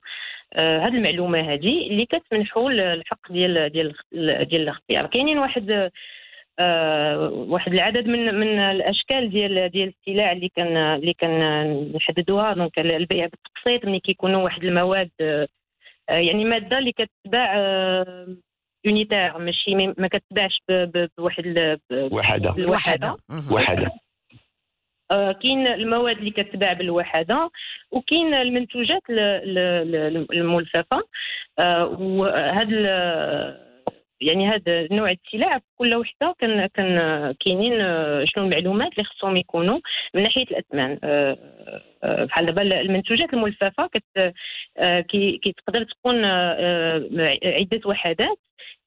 آه 0.54 0.78
هذه 0.78 0.94
المعلومة 0.94 1.40
هذه 1.40 1.86
اللي 1.86 2.06
كتمنحوا 2.06 2.70
الحق 2.70 3.32
ديال 3.32 3.68
ديال 3.72 3.94
ديال 4.48 4.62
الاختيار. 4.62 5.06
كاينين 5.06 5.38
واحد 5.38 5.70
آه 5.70 5.90
واحد 7.30 7.72
العدد 7.72 8.06
من 8.06 8.34
من 8.34 8.58
الأشكال 8.58 9.30
ديال 9.30 9.68
ديال 9.68 9.92
السلع 10.00 10.32
اللي 10.32 10.48
كان 10.56 10.76
اللي 10.76 11.12
كان 11.12 11.40
نحددوها. 11.96 12.52
donc 12.52 12.78
البيع 12.78 13.26
بالتقسيط 13.26 13.84
ملي 13.84 14.00
كيكونوا 14.00 14.42
واحد 14.42 14.64
المواد 14.64 15.10
آه 15.20 15.46
يعني 16.08 16.44
مادة 16.44 16.78
اللي 16.78 16.92
كتباع 16.92 17.54
آه 17.56 18.36
unitaire 18.84 19.38
ماشي 19.38 19.74
ما 19.74 20.08
كتباعش 20.08 20.62
بواحد 20.68 21.78
وحدة. 21.92 22.54
الوحده 22.58 23.16
وحدة. 23.52 23.90
آه، 25.10 25.32
كاين 25.32 25.66
المواد 25.66 26.18
اللي 26.18 26.30
كتباع 26.30 26.72
بالوحدة 26.72 27.50
وكاين 27.90 28.34
المنتوجات 28.34 29.02
الملففة. 30.32 31.02
آه، 31.58 31.86
وهذا 31.86 33.69
يعني 34.20 34.48
هذا 34.48 34.88
نوع 34.92 35.10
السلع 35.10 35.60
كل 35.76 35.94
وحدة 35.94 36.34
كان 36.38 36.66
كان 36.66 36.96
كاينين 37.32 37.80
آه، 37.80 38.24
شنو 38.24 38.44
المعلومات 38.44 38.92
اللي 38.92 39.04
خصهم 39.04 39.36
يكونوا 39.36 39.80
من 40.14 40.22
ناحية 40.22 40.42
الأثمان. 40.42 40.98
بحال 42.02 42.46
دابا 42.46 42.62
المنتوجات 42.62 43.34
الملففة 43.34 43.86
كت 43.86 44.34
كي 45.08 45.54
تقدر 45.66 45.84
تكون 45.84 46.24
عدة 47.44 47.80
وحدات. 47.86 48.38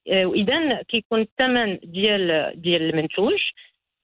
واذا 0.07 0.81
كيكون 0.81 1.21
الثمن 1.21 1.79
ديال 1.84 2.53
ديال 2.61 2.81
المنتوج 2.81 3.41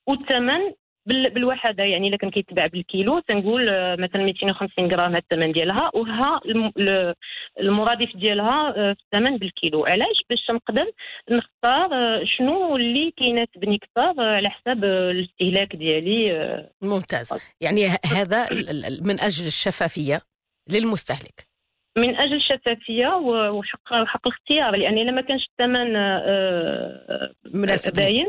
والثمن 0.08 0.74
بالوحده 1.06 1.84
يعني 1.84 2.08
الا 2.08 2.18
كان 2.18 2.30
كيتباع 2.30 2.68
بالكيلو 2.68 3.20
تنقول 3.20 3.70
آه، 3.70 3.96
مثلا 3.96 4.24
250 4.24 4.92
غرام 4.92 5.12
هذا 5.12 5.18
الثمن 5.18 5.52
ديالها 5.52 5.92
وها 5.94 6.42
المرادف 7.60 8.18
ديالها 8.18 8.74
آه، 8.78 8.94
في 8.94 9.00
الثمن 9.04 9.38
بالكيلو. 9.38 9.86
علاش؟ 9.86 10.24
باش 10.30 10.52
نقدر 10.52 10.92
نختار 11.32 11.94
آه، 11.94 12.24
شنو 12.24 12.76
اللي 12.76 13.12
كيناسبني 13.12 13.80
أكثر 13.84 14.22
على 14.22 14.50
حساب 14.50 14.84
الاستهلاك 14.84 15.76
ديالي 15.76 16.70
ممتاز. 16.82 17.34
يعني 17.62 17.88
هذا 18.06 18.48
من 19.02 19.20
أجل 19.20 19.48
الشفافية 19.48 20.22
للمستهلك. 20.70 21.49
من 21.98 22.16
أجل 22.16 22.36
الشفافيه 22.36 23.08
وحق 23.18 23.94
حق 23.94 24.28
الاختيار 24.28 24.76
لأن 24.76 24.98
إلا 24.98 25.12
ما 25.12 25.22
كانش 25.22 25.50
الثمن 25.52 25.96
آه، 25.96 27.34
مناسب. 27.54 27.94
باين. 27.94 28.26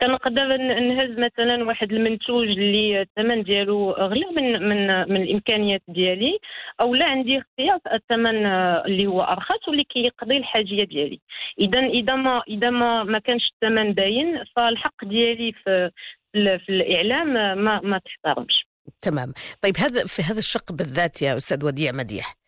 كنقدر 0.00 0.56
نهز 0.56 1.18
مثلا 1.18 1.64
واحد 1.64 1.92
المنتوج 1.92 2.48
اللي 2.48 3.02
الثمن 3.02 3.42
ديالو 3.42 3.90
أغلى 3.90 4.26
من 4.36 4.68
من 4.68 4.86
من 5.12 5.22
الإمكانيات 5.22 5.82
ديالي 5.88 6.38
أو 6.80 6.94
لا 6.94 7.04
عندي 7.04 7.38
اختيار 7.38 7.78
الثمن 7.92 8.46
آه، 8.46 8.84
اللي 8.86 9.06
هو 9.06 9.22
أرخص 9.22 9.68
واللي 9.68 9.84
كيقضي 9.84 10.36
الحاجية 10.36 10.84
ديالي. 10.84 11.20
اذا 11.58 11.78
إذا 11.78 12.14
ما 12.14 12.42
إذا 12.48 12.70
ما 12.70 13.04
ما 13.04 13.18
كانش 13.18 13.50
الثمن 13.54 13.92
باين 13.92 14.44
فالحق 14.56 15.04
ديالي 15.04 15.52
في 15.52 15.90
في 16.34 16.68
الإعلام 16.68 17.34
ما 17.64 17.80
ما 17.80 17.98
تحترمش. 17.98 18.66
تمام. 19.02 19.32
طيب 19.62 19.76
هذا 19.78 20.06
في 20.06 20.22
هذا 20.22 20.38
الشق 20.38 20.72
بالذات 20.72 21.22
يا 21.22 21.36
أستاذ 21.36 21.64
وديع 21.64 21.92
مديح 21.92 22.43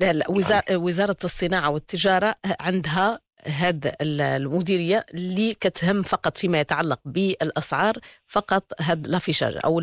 لا 0.00 0.12
لا 0.12 0.30
وزارة, 0.30 0.76
وزارة 0.76 1.16
الصناعة 1.24 1.70
والتجارة 1.70 2.34
عندها 2.60 3.20
هذا 3.46 3.96
المديرية 4.00 5.06
اللي 5.14 5.54
كتهم 5.54 6.02
فقط 6.02 6.38
فيما 6.38 6.60
يتعلق 6.60 7.00
بالأسعار 7.04 7.94
فقط 8.26 8.64
هذا 8.80 9.08
لافيشاج 9.08 9.58
أو 9.64 9.82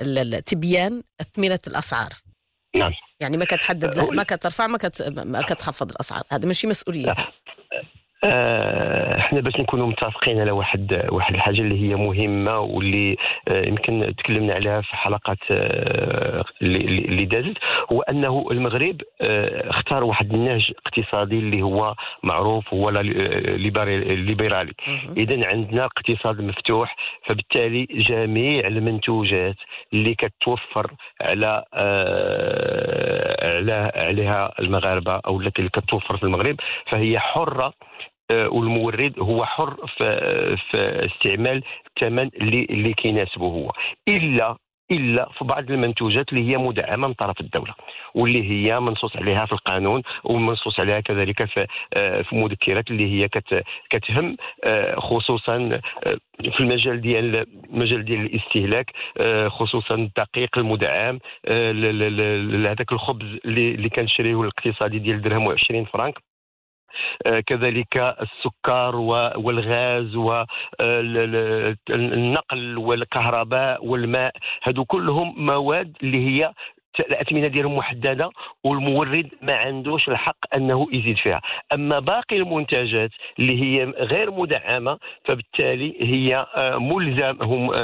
التبيان 0.00 1.02
ثمينة 1.36 1.58
الأسعار. 1.66 2.12
نعم. 2.76 2.92
يعني 3.20 3.36
ما 3.36 3.44
كتحدد 3.44 3.98
ما 3.98 4.22
كترفع 4.22 4.66
ما, 4.66 4.78
كت... 4.78 5.02
ما 5.02 5.42
كتخفض 5.42 5.90
الأسعار. 5.90 6.22
هذا 6.32 6.46
ماشي 6.46 6.66
مسؤوليتها 6.66 7.12
آه، 7.18 7.43
إحنا 8.24 9.40
باش 9.40 9.60
نكونوا 9.60 9.86
متفقين 9.86 10.40
على 10.40 10.50
واحد 10.50 11.08
واحد 11.08 11.34
الحاجة 11.34 11.60
اللي 11.60 11.82
هي 11.82 11.94
مهمة 11.94 12.58
واللي 12.58 13.16
آه، 13.48 13.66
يمكن 13.66 14.14
تكلمنا 14.18 14.54
عليها 14.54 14.80
في 14.80 14.96
حلقات 14.96 15.38
آه، 15.50 16.44
اللي 16.62 17.24
دازت 17.24 17.58
هو 17.92 18.02
أنه 18.02 18.46
المغرب 18.50 19.00
اختار 19.20 20.04
واحد 20.04 20.34
النهج 20.34 20.72
اقتصادي 20.86 21.38
اللي 21.38 21.62
هو 21.62 21.94
معروف 22.22 22.74
هو 22.74 22.90
ليبرالي. 22.90 24.72
اذا 25.16 25.46
عندنا 25.52 25.84
اقتصاد 25.84 26.40
مفتوح 26.40 26.96
فبالتالي 27.26 27.86
جميع 27.90 28.66
المنتوجات 28.66 29.56
اللي 29.92 30.14
كتوفر 30.14 30.90
على 31.20 31.64
على 33.42 33.92
عليها 33.96 34.52
المغاربة 34.58 35.20
أو 35.26 35.40
التي 35.40 35.68
كتوفر 35.68 36.16
في 36.16 36.22
المغرب 36.22 36.56
فهي 36.86 37.18
حرة 37.18 37.64
آه، 37.66 37.93
والمورد 38.32 39.14
هو 39.18 39.44
حر 39.44 39.76
في, 39.86 40.56
في 40.70 41.06
استعمال 41.06 41.62
الثمن 41.86 42.30
اللي 42.40 42.64
اللي 42.70 42.94
كيناسبه 42.94 43.46
هو. 43.46 43.72
الا 44.08 44.56
إلا 44.90 45.28
في 45.38 45.44
بعض 45.44 45.70
المنتوجات 45.70 46.32
اللي 46.32 46.50
هي 46.50 46.58
مدعمة 46.58 47.08
من 47.08 47.14
طرف 47.14 47.40
الدولة 47.40 47.74
واللي 48.14 48.50
هي 48.50 48.80
منصوص 48.80 49.16
عليها 49.16 49.46
في 49.46 49.52
القانون 49.52 50.02
ومنصوص 50.24 50.80
عليها 50.80 51.00
كذلك 51.00 51.44
في 51.44 51.66
آه، 51.94 52.24
مذكرات 52.32 52.90
اللي 52.90 53.06
هي 53.12 53.28
كتهم 53.90 54.36
آه، 54.64 55.00
خصوصا 55.00 55.80
في 56.42 56.60
المجال 56.60 57.00
ديال 57.00 57.46
المجال 57.70 58.04
ديال 58.04 58.20
الاستهلاك 58.20 58.90
خصوصا 59.48 59.94
الدقيق 59.94 60.58
المدعم 60.58 61.18
لهذاك 61.48 62.92
الخبز 62.92 63.38
اللي 63.44 63.88
كنشريه 63.88 64.40
الاقتصادي 64.40 64.98
ديال 64.98 65.22
درهم 65.22 65.56
و20 65.56 65.90
فرانك. 65.92 66.14
آه، 66.18 66.33
كذلك 67.46 67.96
السكر 67.96 68.96
والغاز 69.36 70.16
والنقل 71.90 72.78
والكهرباء 72.78 73.86
والماء. 73.86 74.32
هذو 74.62 74.84
كلهم 74.84 75.46
مواد 75.46 75.96
اللي 76.02 76.26
هي 76.26 76.52
الأثمنة 77.00 77.46
ديالهم 77.46 77.76
محددة 77.76 78.30
والمورد 78.64 79.28
ما 79.42 79.56
عندوش 79.56 80.08
الحق 80.08 80.54
أنه 80.54 80.86
يزيد 80.92 81.16
فيها. 81.16 81.40
أما 81.72 81.98
باقي 81.98 82.36
المنتجات 82.36 83.10
اللي 83.38 83.62
هي 83.62 83.84
غير 83.84 84.30
مدعمة 84.30 84.98
فبالتالي 85.24 85.96
هي 86.00 86.46
آه، 86.56 86.78
ملزم 86.78 87.42
هم 87.42 87.74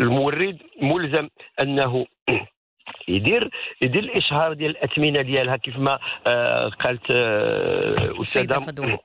المورد 0.00 0.58
ملزم 0.82 1.28
أنه 1.60 2.06
يدير 3.16 3.50
يدير 3.82 4.02
الإشهار 4.02 4.52
ديال 4.52 4.70
الأثمنة 4.70 5.22
ديالها 5.22 5.56
كيف 5.56 5.78
ما 5.78 5.98
آه 6.26 6.68
قالت 6.68 7.10
آه 7.10 8.20
أستاذة 8.20 8.58
فدوى 8.58 8.98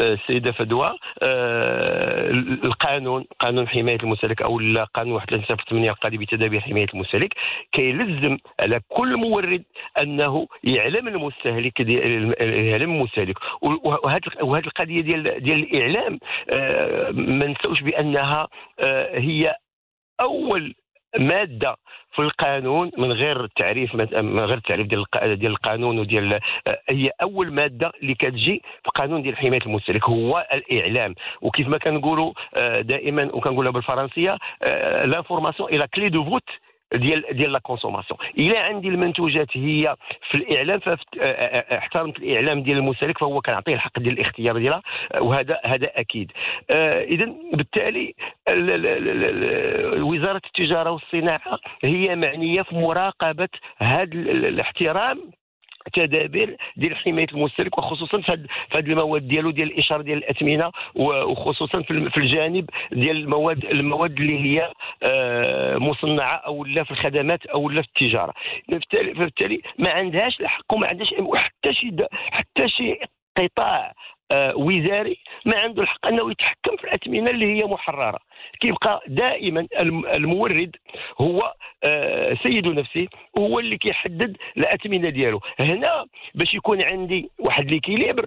السيدة 0.00 0.52
فدوى 0.52 0.94
آه 1.22 2.30
القانون 2.64 3.24
قانون 3.40 3.68
حماية 3.68 3.98
المستهلك 4.02 4.42
أو 4.42 4.60
قانون 4.94 5.12
31 5.14 5.84
القاضي 5.88 6.18
بتدابير 6.18 6.60
حماية 6.60 6.86
المستهلك 6.94 7.34
كيلزم 7.72 8.38
على 8.60 8.80
كل 8.88 9.16
مورد 9.16 9.64
أنه 10.00 10.46
يعلم 10.64 11.08
المستهلك 11.08 11.80
يعلم 11.80 12.90
المستهلك. 12.94 13.38
وهذه 14.42 14.66
القضية 14.66 15.00
ديال 15.00 15.42
ديال 15.42 15.62
الإعلام 15.74 16.18
آه 16.50 17.10
ما 17.10 17.46
نساوش 17.46 17.80
بأنها 17.80 18.48
آه 18.80 19.18
هي 19.18 19.54
أول 20.20 20.74
مادة 21.18 21.76
في 22.12 22.22
القانون 22.22 22.90
من 22.98 23.12
غير 23.12 23.44
التعريف 23.44 23.94
من 23.94 24.40
غير 24.40 24.58
التعريف 24.58 24.86
ديال 24.86 25.04
ديال 25.38 25.52
القانون 25.52 25.98
وديال 25.98 26.40
آه، 26.66 26.78
هي 26.90 27.10
أول 27.22 27.52
مادة 27.52 27.92
اللي 28.02 28.14
كتجي 28.14 28.62
في 28.84 28.90
قانون 28.94 29.22
ديال 29.22 29.36
حمايه 29.36 29.60
المستهلك 29.66 30.04
هو 30.04 30.46
الإعلام. 30.52 31.14
وكيف 31.40 31.68
ما 31.68 31.78
كنقولوا 31.78 32.32
آه، 32.54 32.80
دائما 32.80 33.30
وكنقولها 33.32 33.70
بالفرنسية 33.70 34.38
l'information 35.04 35.56
est 35.56 35.68
la 35.68 35.86
clé 35.94 36.08
de 36.08 36.24
voûte 36.24 36.48
ديال 36.94 37.24
ديال 37.32 37.52
la 37.52 37.58
consommation. 37.58 38.20
إلا 38.38 38.60
عندي 38.60 38.88
المنتوجات 38.88 39.56
هي 39.56 39.96
في 40.30 40.34
الإعلام 40.34 40.78
فاحترمت 40.78 42.18
الإعلام 42.18 42.62
ديال 42.62 42.76
المستهلك 42.78 43.18
فهو 43.18 43.40
كنعطيه 43.40 43.74
الحق 43.74 43.98
ديال 43.98 44.14
الاختيار 44.14 44.58
ديالها 44.58 44.82
وهذا 45.18 45.60
هذا 45.64 45.90
أكيد. 45.94 46.32
اذا 46.70 47.34
بالتالي 47.52 48.14
وزارة 50.02 50.42
التجارة 50.46 50.90
والصناعة 50.90 51.58
هي 51.84 52.16
معنية 52.16 52.62
في 52.62 52.74
مراقبة 52.74 53.48
هذا 53.78 54.12
الاحترام 54.12 55.30
تدابير 55.92 56.56
ديال 56.76 56.96
حماية 56.96 57.26
المستهلك 57.32 57.78
وخصوصا 57.78 58.20
في 58.20 58.46
هذه 58.72 58.86
المواد 58.86 59.28
ديالو 59.28 59.50
ديال 59.50 59.68
الإشارة 59.68 60.02
ديال 60.02 60.18
الأثمنة 60.18 60.70
وخصوصا 60.94 61.82
في 61.82 62.16
الجانب 62.16 62.70
ديال 62.92 63.16
المواد 63.16 63.64
المواد 63.64 64.20
اللي 64.20 64.38
هي 64.40 64.72
آه، 65.02 65.76
مصنعة 65.76 66.36
أو 66.36 66.64
لا 66.64 66.84
في 66.84 66.90
الخدمات 66.90 67.46
أو 67.46 67.70
لا 67.70 67.82
في 67.82 67.88
التجارة. 67.88 68.32
فبالتالي 68.92 69.62
ما 69.78 69.90
عندهاش 69.90 70.40
الحق 70.40 70.74
وما 70.74 70.86
عندهاش 70.86 71.14
حتى 71.34 71.74
شي 71.74 71.90
حتى 72.12 72.68
شي 72.68 72.98
قطاع 73.38 73.92
آه، 74.30 74.56
وزاري 74.56 75.18
ما 75.44 75.58
عنده 75.60 75.82
الحق 75.82 76.06
أنه 76.06 76.30
يتحكم 76.30 76.76
في 76.76 76.84
الأثمنة 76.84 77.30
اللي 77.30 77.46
هي 77.46 77.64
محررة. 77.64 78.18
كيبقى 78.60 79.02
دائما 79.06 79.66
المورد 80.14 80.76
هو 81.20 81.54
آه، 81.84 82.34
سيد 82.42 82.66
نفسه 82.66 83.06
هو 83.38 83.58
اللي 83.58 83.78
كيحدد 83.78 84.36
الأثمنة 84.56 85.08
ديالو. 85.08 85.40
هنا 85.58 86.06
باش 86.34 86.54
يكون 86.54 86.82
عندي 86.82 87.30
واحد 87.38 87.70
ليكيليبر 87.70 88.26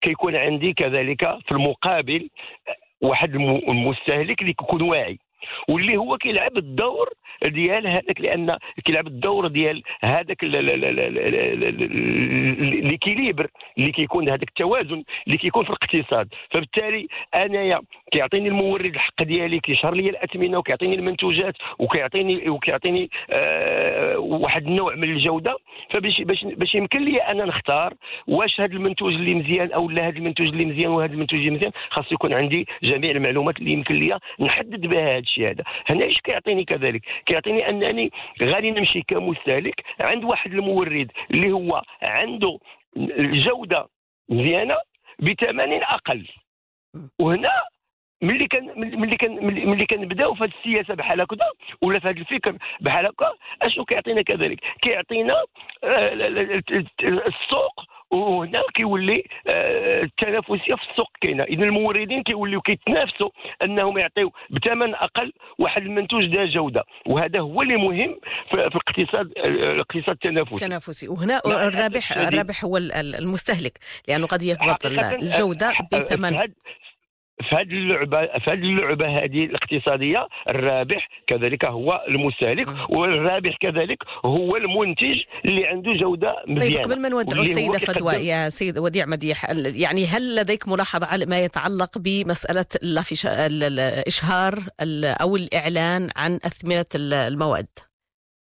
كيكون 0.00 0.36
عندي 0.36 0.72
كذلك 0.72 1.38
في 1.46 1.52
المقابل 1.52 2.28
واحد 3.00 3.34
المستهلك 3.68 4.40
اللي 4.40 4.52
كيكون 4.52 4.82
واعي. 4.82 5.18
واللي 5.68 5.96
هو 5.96 6.18
كيلعب 6.18 6.56
الدور 6.56 7.08
ديال 7.44 7.86
هذاك 7.86 8.20
لأن 8.20 8.56
كيلعب 8.84 9.06
الدور 9.06 9.46
ديال 9.46 9.82
هذاك 10.00 10.44
ليكيليبر 12.84 13.46
اللي 13.78 13.92
كيكون 13.92 14.28
هذاك 14.28 14.48
التوازن 14.48 15.04
اللي 15.26 15.38
كيكون 15.38 15.64
في 15.64 15.70
الاقتصاد. 15.70 16.28
فبالتالي 16.50 17.08
أنايا 17.34 17.80
كيعطيني 18.12 18.48
المورد 18.48 18.84
الحق 18.84 19.22
ديالي 19.22 19.60
كيشهر 19.60 19.94
لي 19.94 20.10
الأثمنة 20.10 20.58
وكيعطيني 20.58 20.94
المنتوجات 20.94 21.54
وكيعطيني 21.78 22.48
وكيعطيني 22.48 23.10
آه 23.30 24.18
واحد 24.18 24.66
النوع 24.66 24.94
من 24.94 25.04
الجودة. 25.10 25.56
فباش 25.90 26.20
باش 26.20 26.44
باش 26.44 26.74
يمكن 26.74 27.04
لي 27.04 27.16
أنا 27.18 27.44
نختار 27.44 27.94
واش 28.26 28.60
هذا 28.60 28.72
المنتوج 28.72 29.14
اللي 29.14 29.34
مزيان 29.34 29.72
أو 29.72 29.90
لا 29.90 30.08
هذا 30.08 30.16
المنتوج 30.16 30.46
اللي 30.46 30.64
مزيان 30.64 30.90
وهذا 30.90 31.12
المنتوج 31.12 31.38
اللي 31.38 31.50
مزيان 31.50 31.72
خاص 31.90 32.12
يكون 32.12 32.32
عندي 32.32 32.66
جميع 32.82 33.10
المعلومات 33.10 33.58
اللي 33.58 33.72
يمكن 33.72 33.94
لي 33.94 34.18
نحدد 34.40 34.86
بها 34.86 35.10
هذا 35.10 35.18
الشيء 35.18 35.50
هذا. 35.50 35.64
هنا 35.86 36.04
إيش 36.04 36.20
كيعطيني 36.20 36.64
كذلك؟ 36.64 37.02
كيعطيني 37.26 37.68
أنني 37.68 38.10
غادي 38.42 38.70
نمشي 38.70 39.02
كمستهلك 39.02 39.84
عند 40.00 40.24
واحد 40.24 40.52
المورد 40.52 41.12
اللي 41.30 41.52
هو 41.52 41.82
عنده 42.02 42.58
الجوده 42.96 43.88
مزيانة 44.28 44.76
بثمن 45.18 45.82
أقل. 45.82 46.28
وهنا 47.18 47.50
ملي 48.22 48.46
كان 48.46 48.72
ملي 48.76 49.16
كان 49.16 49.46
ملي 49.46 49.86
كنبداو 49.86 50.34
في 50.34 50.44
هذه 50.44 50.52
السياسة 50.58 50.94
بحال 50.94 51.20
هكذا 51.20 51.46
ولا 51.82 51.98
في 51.98 52.08
هذا 52.08 52.18
الفكر 52.18 52.56
بحال 52.80 53.06
هكا 53.06 53.32
أشنو 53.62 53.84
كيعطينا 53.84 54.22
كذلك؟ 54.22 54.60
كيعطينا 54.82 55.34
آه، 55.84 56.62
السوق 57.02 57.84
وهنا 58.10 58.62
كيولي 58.74 59.24
آه، 59.46 60.02
التنافسية 60.02 60.74
في 60.74 60.90
السوق 60.90 61.10
كاينة. 61.20 61.44
اذا 61.44 61.64
الموردين 61.64 62.22
كيوليو 62.22 62.60
كيتنافسوا 62.60 63.30
أنهم 63.62 63.98
يعطيو 63.98 64.32
بثمن 64.50 64.94
أقل 64.94 65.32
واحد 65.58 65.82
المنتوج 65.82 66.24
ذا 66.24 66.44
جودة. 66.44 66.84
وهذا 67.06 67.40
هو 67.40 67.62
اللي 67.62 67.76
مهم 67.76 68.20
في 68.48 68.54
الاقتصاد 68.54 69.32
الاقتصاد 69.36 70.08
التنافسي. 70.08 70.54
التنافسي. 70.54 71.08
وهنا 71.08 71.40
الرابح 71.46 72.12
الرابح 72.12 72.64
هو 72.64 72.76
المستهلك 72.76 73.78
لأنه 74.08 74.26
قد 74.26 74.42
يقبض 74.42 74.86
الجودة 74.86 75.72
بثمن. 75.92 76.38
في 77.42 77.56
هذه 77.56 77.62
اللعبه 77.62 78.26
في 78.26 78.50
هذه 78.50 78.54
اللعبة 78.54 79.06
هذه 79.06 79.44
الاقتصادية 79.44 80.26
الرابح 80.48 81.08
كذلك 81.26 81.64
هو 81.64 82.04
المستهلك 82.08 82.68
والرابح 82.88 83.56
كذلك 83.60 83.98
هو 84.24 84.56
المنتج 84.56 85.22
اللي 85.44 85.66
عنده 85.66 85.92
جودة 85.92 86.36
مزيانة 86.46 86.76
طيب 86.76 86.84
قبل 86.84 87.00
ما 87.00 87.08
نودعوا 87.08 87.42
السيدة 87.42 87.78
فدوى 87.78 88.14
يا 88.14 88.48
سيد 88.48 88.78
وديع 88.78 89.06
مديح 89.06 89.50
يعني 89.50 90.06
هل 90.06 90.36
لديك 90.36 90.68
ملاحظة 90.68 91.06
على 91.06 91.26
ما 91.26 91.38
يتعلق 91.38 91.98
بمسألة 91.98 92.66
الإشهار 92.82 94.58
أو 95.22 95.36
الإعلان 95.36 96.08
عن 96.16 96.34
أثمنة 96.34 96.86
المواد؟ 96.94 97.66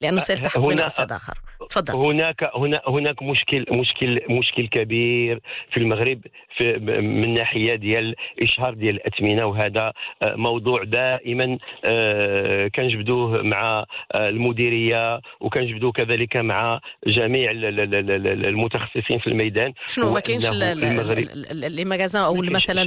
لأنه 0.00 0.18
سيلتحق 0.18 0.60
بنا 0.60 0.86
أستاذ 0.86 1.12
آخر. 1.12 1.38
تفضل. 1.70 1.94
هناك 1.94 2.50
هنا 2.56 2.82
هناك 2.88 3.22
مشكل 3.22 3.66
مشكل 3.70 4.20
مشكل 4.30 4.66
كبير 4.66 5.40
في 5.70 5.76
المغرب 5.76 6.20
في 6.56 6.78
من 7.00 7.34
ناحية 7.34 7.74
ديال 7.74 8.14
إشهار 8.42 8.74
ديال 8.74 8.94
الاثمنه 8.94 9.46
وهذا 9.46 9.92
آه، 10.22 10.36
موضوع 10.36 10.84
دائما 10.84 11.58
آه، 11.84 12.68
كنجبدوه 12.68 13.42
مع 13.42 13.84
آه، 14.14 14.28
المديرية 14.28 15.20
وكنجبدوه 15.40 15.92
كذلك 15.92 16.36
مع 16.36 16.80
جميع 17.06 17.50
المتخصصين 17.50 19.18
في 19.18 19.26
الميدان. 19.26 19.72
شنو 19.86 20.12
ما 20.12 20.20
كاينش 20.20 20.50
لي 20.50 21.84
magasin 21.84 22.22
أو 22.22 22.34
مثلا 22.34 22.84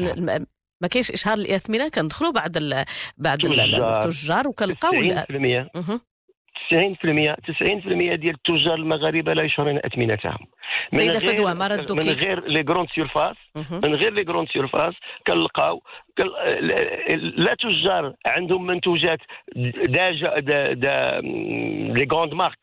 ما 0.82 0.88
كاينش 0.88 1.12
إشهار 1.12 1.38
الاثمنه 1.38 1.90
كندخلوا 1.90 2.32
بعد 2.32 2.58
ال 2.58 2.86
بعد 3.18 3.46
التجار 3.46 4.48
وكنلقاو 4.48 4.92
90% 4.92 6.13
90% 6.74 6.76
90% 6.76 8.16
ديال 8.16 8.36
التجار 8.36 8.76
المغاربة 8.76 9.34
لا 9.34 9.44
يشهرون 9.44 9.80
أثمنتهم. 9.86 10.38
سيدة 10.92 11.20
فدوى 11.20 11.54
ما 11.54 11.68
ردوك 11.68 11.98
من 11.98 12.10
غير 12.10 12.48
les 12.48 12.62
grandes 12.62 12.88
surfaces 12.96 13.36
من 13.84 13.96
غير 13.96 14.14
les 14.14 14.22
grandes 14.22 14.48
surfaces 14.50 14.94
كنلقاو 15.28 15.84
لا 17.38 17.56
تجار 17.60 18.14
عندهم 18.26 18.66
منتوجات 18.66 19.20
د 19.56 20.12
د, 20.40 20.74
د 20.74 21.22
les 21.94 22.08
grandes 22.12 22.34
marques 22.34 22.58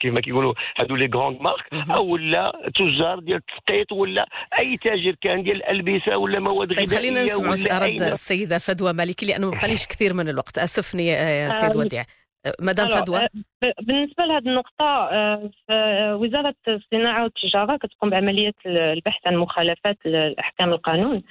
كيف 0.00 0.12
ما 0.12 0.20
كيقولوا 0.20 0.54
هادو 0.78 0.96
les 0.96 1.10
grandes 1.14 1.40
marques 1.40 1.64
أو 1.90 2.16
لا 2.16 2.70
تجار 2.74 3.18
ديال 3.18 3.36
التسقيط 3.36 3.92
ولا 3.92 4.28
أي 4.58 4.76
تاجر 4.76 5.14
كان 5.20 5.42
ديال 5.42 5.56
الألبسة 5.56 6.16
ولا 6.16 6.40
مواد 6.40 6.72
غذائيه 6.72 6.86
طيب 6.86 6.98
خلينا 6.98 7.22
نسمعوا 7.22 7.86
رد 7.86 8.02
السيده 8.02 8.58
فدوى 8.58 8.92
مالكي 8.92 9.26
لأنه 9.26 9.50
ما 9.50 9.56
بقاليش 9.56 9.86
كثير 9.86 10.14
من 10.14 10.28
الوقت. 10.28 10.58
أسفني 10.58 11.06
يا 11.06 11.50
سيد 11.50 11.76
وديع. 11.76 12.04
مدام 12.60 12.88
فدوى. 12.88 13.18
آه، 13.18 13.28
بالنسبة 13.82 14.24
لهذه 14.24 14.48
النقطة 14.48 14.84
آه، 14.84 16.16
وزارة 16.16 16.54
الصناعة 16.68 17.22
والتجارة 17.22 17.76
كتقوم 17.76 18.10
بعملية 18.10 18.54
البحث 18.66 19.26
عن 19.26 19.36
مخالفات 19.36 19.96
احكام 20.40 20.72
القانون 20.72 21.22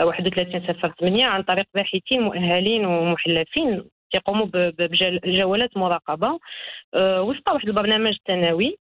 31 0.00 0.60
صفر 0.60 0.94
8 1.00 1.26
عن 1.26 1.42
طريق 1.42 1.66
باحثين 1.74 2.20
مؤهلين 2.20 2.84
ومحلفين. 2.86 3.84
تيقوموا 4.12 4.46
بجولات 4.52 5.76
مراقبة. 5.76 6.38
آه، 6.94 7.22
وفق 7.22 7.52
واحد 7.52 7.68
البرنامج 7.68 8.14
الثانوي. 8.14 8.78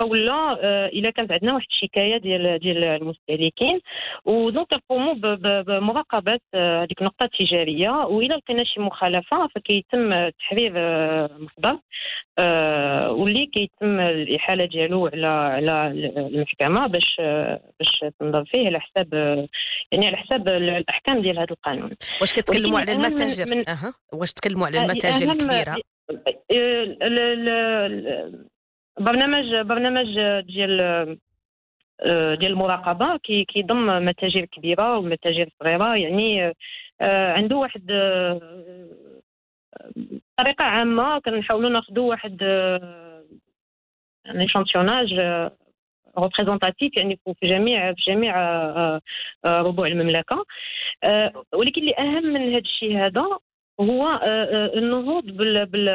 أو 0.00 0.14
لا 0.14 0.58
إلا 0.86 1.10
كانت 1.10 1.32
عندنا 1.32 1.54
واحد 1.54 1.66
الشكاية 1.70 2.16
ديال 2.16 2.58
ديال 2.58 2.84
المستهلكين. 2.84 3.80
ودونك 4.24 4.68
كنقوموا 4.72 5.14
بمراقبة 5.62 6.38
آه، 6.54 6.82
هذيك 6.82 7.00
النقطة 7.00 7.24
التجارية. 7.24 7.90
واذا 7.90 8.36
لقينا 8.36 8.64
شي 8.64 8.80
مخالفة 8.80 9.48
فكيتم 9.54 10.28
تحرير 10.28 10.72
آه، 10.76 11.30
محضر 11.38 11.78
واللي 13.08 13.46
كيتم 13.46 14.00
الإحالة 14.00 14.64
ديالو 14.64 15.06
على 15.06 15.26
على 15.26 15.86
المحكمة 16.16 16.86
باش 16.86 17.16
باش 17.78 18.12
تنظر 18.20 18.44
فيه 18.44 18.66
على 18.66 18.80
حساب 18.80 19.14
يعني 19.92 20.06
على 20.06 20.16
حساب 20.16 20.48
الأحكام 20.48 21.22
ديال 21.22 21.38
هذا 21.38 21.46
القانون. 21.50 21.90
واش 22.20 22.32
كتكلموا 22.32 22.80
على 22.80 22.92
المتاجر؟ 22.92 23.54
من... 23.54 23.68
أه. 23.68 23.94
واش 24.12 24.32
تكلموا 24.32 24.66
على 24.66 24.78
المتاجر 24.78 25.32
الكبيرة؟ 25.32 25.76
برنامج 29.00 29.54
برنامج 29.54 30.06
ديال 30.40 31.18
ديال 32.38 32.52
المراقبة 32.52 33.16
كيضم 33.48 34.04
متاجر 34.04 34.44
كبيرة 34.44 34.98
ومتاجر 34.98 35.48
صغيرة. 35.60 35.96
يعني 35.96 36.52
عنده 37.00 37.56
واحد 37.56 37.90
طريقه 40.36 40.64
عامة 40.64 41.18
كنحاولوا 41.18 41.70
ناخذوا 41.70 42.10
واحد 42.10 42.42
يعني 44.24 44.48
شانتيوناج 44.48 45.20
ريبريزونتاتيف 46.18 46.96
يعني 46.96 47.20
في 47.40 47.46
جميع 47.46 47.92
في 47.92 48.02
جميع 48.06 48.34
ربوع 49.46 49.86
المملكة. 49.86 50.44
ولكن 51.52 51.80
اللي 51.80 51.94
أهم 51.98 52.24
من 52.24 52.48
هذا 52.50 52.58
الشيء 52.58 52.98
هذا 52.98 53.38
هو 53.80 54.06
آه، 54.06 54.18
آه، 54.22 54.78
النهوض 54.78 55.24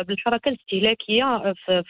بالحركة 0.07 0.49
الاستهلاكية 0.49 1.53
في 1.53 1.84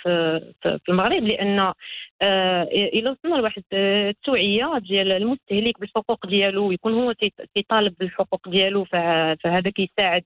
في 0.61 0.89
المغرب 0.89 1.23
لأن 1.23 1.73
آه، 2.21 2.63
إلى 2.63 3.09
وصلنا 3.09 3.35
لواحد 3.35 3.63
التوعية 3.73 4.77
ديال 4.77 5.11
المستهلك 5.11 5.79
بالحقوق 5.79 6.25
ديالو 6.27 6.67
ويكون 6.67 6.93
هو 6.93 7.13
تيطالب 7.55 7.95
بالحقوق 7.99 8.49
ديالو 8.49 8.85
فهذا 8.85 9.69
كيساعد 9.69 10.23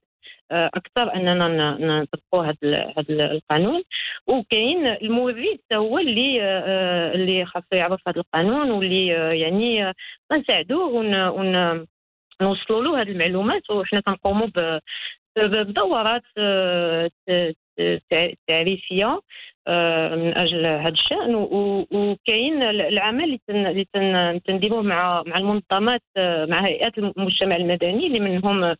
أكثر 0.51 1.16
أننا 1.16 1.78
نطبقوا 2.01 2.45
هذا 2.45 2.93
القانون. 3.09 3.84
وكاين 4.28 4.88
المورد 4.88 5.59
هو 5.74 5.99
اللي 5.99 6.41
اللي 7.16 7.45
خاصو 7.45 7.66
يعرف 7.72 8.01
هذا 8.07 8.20
القانون 8.20 8.72
واللي 8.72 9.07
يعني 9.39 9.93
نساعدوه 10.32 10.86
ون 10.86 11.86
نوصلوا 12.41 12.84
له 12.84 13.01
هذه 13.01 13.09
المعلومات 13.09 13.70
وحنا 13.70 13.99
كنقوموا 14.01 14.47
بدورات 15.38 16.23
آه، 16.38 17.09
تعريفية 18.47 19.21
آه، 19.67 20.15
من 20.15 20.38
أجل 20.38 20.65
هذا 20.65 20.89
الشان 20.89 21.36
وكاين 21.91 22.63
العمل 22.63 23.39
اللي 23.49 24.39
تنديروه 24.45 24.82
مع 24.82 25.23
مع 25.27 25.38
المنظمات 25.38 26.01
آه، 26.17 26.45
مع 26.45 26.65
هيئات 26.65 26.97
المجتمع 26.97 27.55
المدني 27.55 28.07
اللي 28.07 28.19
منهم 28.19 28.75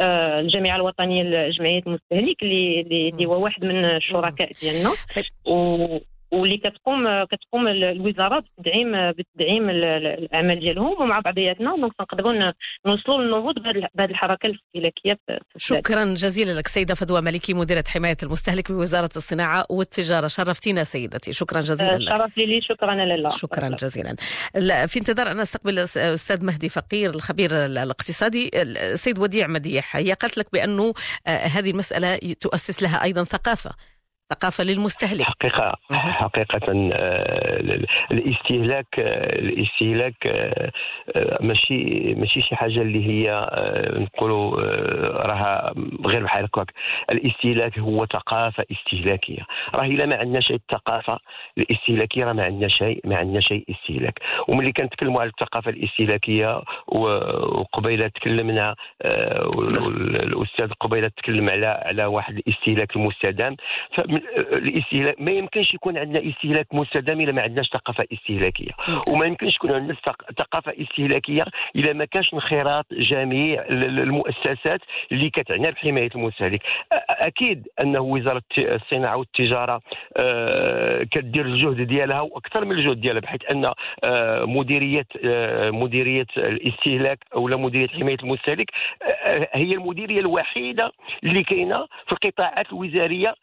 الجامعة 0.00 0.76
الوطنية 0.76 1.22
لجمعية 1.22 1.82
المستهلك 1.86 2.42
اللي 2.42 2.80
اللي 2.80 3.26
هو 3.26 3.44
واحد 3.44 3.64
من 3.64 3.84
الشركاء 3.84 4.52
ديالنا 4.60 4.90
طيب. 5.46 6.00
واللي 6.32 6.56
كتقوم 6.56 7.24
كتقوم 7.24 7.68
الوزاره 7.68 8.44
بتدعيم 8.58 9.10
بتدعيم 9.10 9.70
الاعمال 9.70 10.60
ديالهم 10.60 11.02
ومع 11.02 11.20
بعضياتنا. 11.20 11.76
دونك 11.76 11.92
نقدروا 12.00 12.52
نوصلوا 12.86 13.22
للنهوض 13.22 13.54
بهذه 13.94 14.10
الحركة 14.10 14.46
الاستهلاكيه 14.46 15.18
شكرا 15.56 16.04
جزيلا 16.04 16.52
لك 16.52 16.68
سيدة 16.68 16.94
فدوى 16.94 17.20
ملكي 17.20 17.54
مديرة 17.54 17.84
حماية 17.88 18.16
المستهلك 18.22 18.72
بوزارة 18.72 19.10
الصناعة 19.16 19.66
والتجارة. 19.70 20.26
شرفتينا 20.26 20.84
سيدتي. 20.84 21.32
شكرا 21.32 21.60
جزيلا 21.60 21.98
لك. 21.98 22.08
شرف 22.08 22.38
لي 22.38 22.60
شكرا 22.60 22.94
لله. 22.94 23.28
شكرا 23.28 23.68
جزيلا. 23.68 24.16
في 24.86 24.98
انتظار 24.98 25.30
أن 25.30 25.40
أستقبل 25.40 25.72
الاستاذ 25.72 26.44
مهدي 26.44 26.68
فقير 26.68 27.10
الخبير 27.10 27.50
الاقتصادي 27.52 28.50
السيد 28.54 29.18
وديع 29.18 29.46
مديح. 29.46 29.96
هي 29.96 30.12
قالت 30.12 30.38
لك 30.38 30.46
بأنه 30.52 30.94
آه، 31.26 31.30
هذه 31.30 31.70
المسألة 31.70 32.16
تؤسس 32.40 32.82
لها 32.82 33.02
أيضا 33.02 33.24
ثقافة. 33.24 33.70
ثقافة 34.32 34.64
للمستهلك. 34.64 35.22
حقيقة 35.22 35.74
حقيقة 35.92 36.60
آه، 36.94 37.84
الاستهلاك 38.10 38.86
آه، 38.98 39.38
الاستهلاك 39.38 40.26
آه، 40.26 40.70
ماشي 41.40 42.14
ماشي 42.14 42.42
شي 42.42 42.56
حاجة 42.56 42.82
اللي 42.82 43.06
هي 43.06 43.50
نقولوا 43.96 44.60
راها 45.26 45.74
غير 46.06 46.22
بحال 46.24 46.44
هكاك. 46.44 46.72
الاستهلاك 47.10 47.78
هو 47.78 48.06
ثقافة 48.06 48.64
استهلاكية. 48.72 49.42
راه 49.74 49.84
إلا 49.84 50.06
ما 50.06 50.16
عندنا 50.16 50.40
شيء 50.40 50.56
الثقافه 50.56 51.18
الاستهلاكية 51.58 52.24
راه 52.24 52.32
ما 52.32 52.44
عندنا 52.44 52.68
شيء 52.68 53.00
ما 53.04 53.16
عندنا 53.16 53.40
شيء 53.40 53.64
استهلاك. 53.70 54.18
وملي 54.48 54.72
كنتكلموا 54.72 55.20
على 55.20 55.30
الثقافة 55.30 55.70
الاستهلاكية 55.70 56.62
وقبيلة 56.86 58.08
تكلمنا 58.08 58.74
آه، 59.02 59.50
الأستاذ 60.22 60.68
قبيلة 60.80 61.08
تكلم 61.08 61.50
على 61.50 61.66
على 61.66 62.04
واحد 62.04 62.36
الاستهلاك 62.36 62.96
المستدام 62.96 63.56
فالاستهلاك 64.36 65.20
ما 65.20 65.30
يمكنش 65.30 65.74
يكون 65.74 65.98
عندنا 65.98 66.30
استهلاك 66.30 66.74
مستدام 66.74 67.20
إلا 67.20 67.32
ما 67.32 67.42
عندناش 67.42 67.68
ثقافة 67.68 68.04
استهلاكية. 68.12 68.70
وما 69.08 69.26
يمكنش 69.26 69.54
يكون 69.54 69.72
عندنا 69.72 69.96
ثقافة 70.38 70.72
استهلاكية 70.80 71.44
إلا 71.76 71.92
ما 71.92 72.04
كانش 72.04 72.34
انخراط 72.34 72.86
جميع 72.94 73.64
المؤسسات 73.68 74.80
اللي 75.12 75.30
كتعنى 75.30 75.70
بحماية 75.70 76.10
المستهلك. 76.14 76.62
أكيد 77.10 77.68
أنه 77.80 78.00
وزارة 78.00 78.42
الصناعة 78.58 79.16
والتجارة 79.16 79.80
آه، 80.16 81.02
كدير 81.02 81.46
الجهد 81.46 81.80
ديالها 81.80 82.20
وأكثر 82.20 82.64
من 82.64 82.72
الجهد 82.72 83.00
ديالها 83.00 83.20
بحيث 83.20 83.40
أن 83.50 83.72
آه، 84.04 84.44
مديرية 84.44 85.06
آه، 85.24 85.70
مديرية 85.70 86.26
الاستهلاك 86.36 87.18
أو 87.34 87.46
مديرية 87.46 87.88
حماية 87.88 88.16
المستهلك 88.22 88.70
هي 89.52 89.74
المديرية 89.74 90.20
الوحيدة 90.20 90.92
اللي 91.24 91.42
كاينة 91.42 91.86
في 92.06 92.12
القطاعات 92.12 92.66
الوزارية 92.72 93.34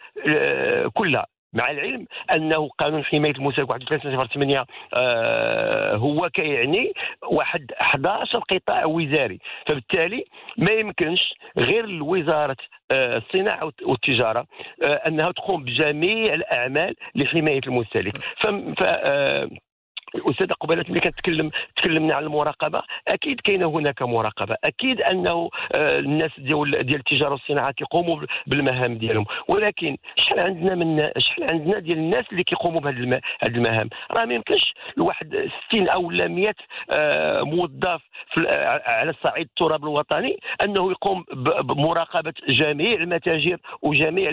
كلها. 0.94 1.26
مع 1.54 1.72
العلم 1.72 2.06
أنه 2.34 2.70
قانون 2.80 3.04
حمايه 3.04 3.32
المستهلك 3.32 3.70
31 3.70 4.66
آه 4.94 5.96
هو 5.96 6.30
كيعني 6.30 6.94
واحد 7.32 7.72
11 7.82 8.40
قطاع 8.40 8.86
وزاري 8.86 9.40
فبالتالي 9.68 10.26
ما 10.58 10.72
يمكنش 10.72 11.34
غير 11.58 12.04
وزاره 12.04 12.58
آه 12.92 13.18
الصناعة 13.18 13.72
والتجارة 13.82 14.46
آه 14.84 14.94
أنها 15.08 15.32
تقوم 15.32 15.64
بجميع 15.64 16.34
الأعمال 16.34 16.96
لحمايه 17.16 17.62
المستهلك 17.68 18.18
ف 18.18 18.48
آه، 18.82 19.50
الاستاذه 20.16 20.54
قبيلة 20.54 20.86
ملي 20.90 21.00
كنتكلم 21.00 21.52
تكلمنا 21.76 22.16
على 22.16 22.26
المراقبة. 22.26 22.82
أكيد 23.08 23.42
كاينة 23.42 23.66
هناك 23.66 24.02
مراقبة. 24.02 24.56
أكيد 24.64 25.02
أنه 25.02 25.50
آه، 25.72 26.00
الناس 26.00 26.32
ديال 26.38 26.86
ديال 26.86 27.00
التجارة 27.00 27.32
والصناعة 27.32 27.72
كيقوموا 27.72 28.22
بالمهام 28.48 28.98
ديالهم. 28.98 29.26
ولكن 29.48 29.98
شحال 30.16 30.40
عندنا 30.40 30.76
من 30.76 31.12
شحال 31.18 31.44
عندنا 31.44 31.80
ديال 31.80 31.98
الناس 31.98 32.26
اللي 32.32 32.44
كيقوموا 32.44 32.82
بهذه 32.82 33.20
المهام؟ 33.44 33.90
راه 34.12 34.26
ما 34.26 34.34
يمكنش 34.34 34.74
الواحد 34.98 35.50
60 35.68 35.90
أو 35.90 36.08
100 36.08 36.54
آه، 36.90 37.42
موظف 37.42 38.02
على 38.86 39.10
الصعيد 39.10 39.48
التراب 39.48 39.84
الوطني 39.84 40.40
أنه 40.62 40.92
يقوم 40.92 41.26
بمراقبة 41.64 42.34
جميع 42.50 42.94
المتاجر 42.94 43.58
وجميع 43.82 44.30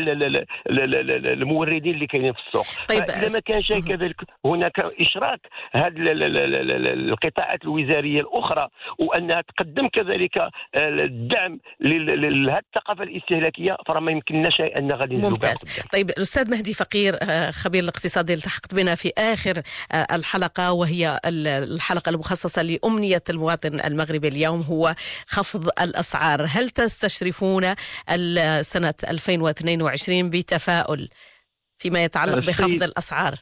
الموردين 0.68 1.94
اللي 1.94 2.06
كاينين 2.06 2.32
في 2.32 2.38
السوق. 2.46 2.66
طيب 2.88 3.02
اذا 3.02 3.32
ما 3.32 3.40
كان 3.40 3.62
شيء 3.62 3.80
كذلك 3.80 4.16
هناك 4.44 4.80
إشراك 4.80 5.40
هذه 5.72 5.94
القطاعات 5.96 7.64
الوزارية 7.64 8.20
الأخرى 8.20 8.68
وأنها 8.98 9.40
تقدم 9.40 9.88
كذلك 9.88 10.38
آه، 10.38 10.50
الدعم 10.74 11.60
لهذه 11.80 12.58
الثقافة 12.58 13.02
الاستهلاكية 13.02 13.76
فراه 13.86 14.00
ما 14.00 14.12
يمكننا 14.12 14.50
شيء 14.50 14.78
ان 14.78 14.92
غادي 14.92 15.16
ممتاز. 15.16 15.58
طيب 15.92 16.10
الاستاذ 16.10 16.50
مهدي 16.50 16.74
فقير 16.74 17.18
آه، 17.22 17.50
خبير 17.50 17.82
الاقتصادي 17.82 18.34
التحقت 18.34 18.74
بنا 18.74 18.94
في 18.94 19.12
آخر 19.18 19.62
آه، 19.92 20.06
الحلقة 20.12 20.72
وهي 20.72 21.20
الحلقة 21.24 22.10
المخصصة 22.10 22.62
لأمنية 22.62 23.22
المواطن 23.30 23.80
المغربي 23.80 24.28
اليوم 24.28 24.60
هو 24.60 24.94
خفض 25.26 25.68
الأسعار. 25.80 26.46
هل 26.48 26.70
تستشرفون 26.70 27.74
سنه 28.62 28.94
2022 29.08 30.30
بتفاؤل 30.30 31.08
فيما 31.78 32.04
يتعلق 32.04 32.38
بخفض 32.38 32.82
الأسعار؟ 32.82 33.34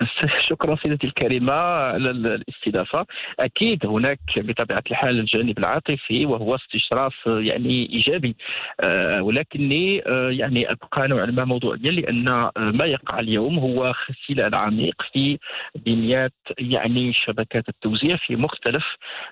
شكرا 0.48 0.76
سيدتي 0.76 1.06
الكريمة 1.06 1.52
على 1.52 2.10
الاستضافة. 2.10 3.06
أكيد 3.40 3.86
هناك 3.86 4.18
بطبيعة 4.36 4.82
الحال 4.90 5.18
الجانب 5.18 5.58
العاطفي 5.58 6.26
وهو 6.26 6.54
استشراف 6.54 7.14
يعني 7.26 7.88
إيجابي. 7.92 8.36
آه، 8.80 9.22
ولكني 9.22 10.02
آه، 10.06 10.30
يعني 10.30 10.70
أبقى 10.70 11.08
نوعا 11.08 11.26
ما 11.26 11.44
موضوع 11.44 11.74
ديال 11.74 11.94
لأن 11.94 12.28
آه، 12.28 12.52
ما 12.56 12.84
يقع 12.84 13.18
اليوم 13.18 13.58
هو 13.58 13.90
اختلال 13.90 14.54
عميق 14.54 15.02
في 15.12 15.38
بنيات 15.74 16.32
يعني 16.58 17.12
شبكات 17.12 17.68
التوزيع 17.68 18.16
في 18.16 18.36
مختلف 18.36 18.84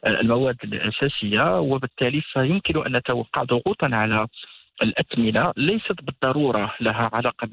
المواد 0.06 0.56
الأساسية. 0.64 1.60
وبالتالي 1.60 2.20
فيمكن 2.20 2.86
أن 2.86 2.96
نتوقع 2.96 3.42
ضغوطا 3.42 3.90
على 3.92 4.26
الأثمنة 4.82 5.52
ليست 5.56 6.00
بالضرورة 6.02 6.74
لها 6.80 7.10
علاقة 7.12 7.48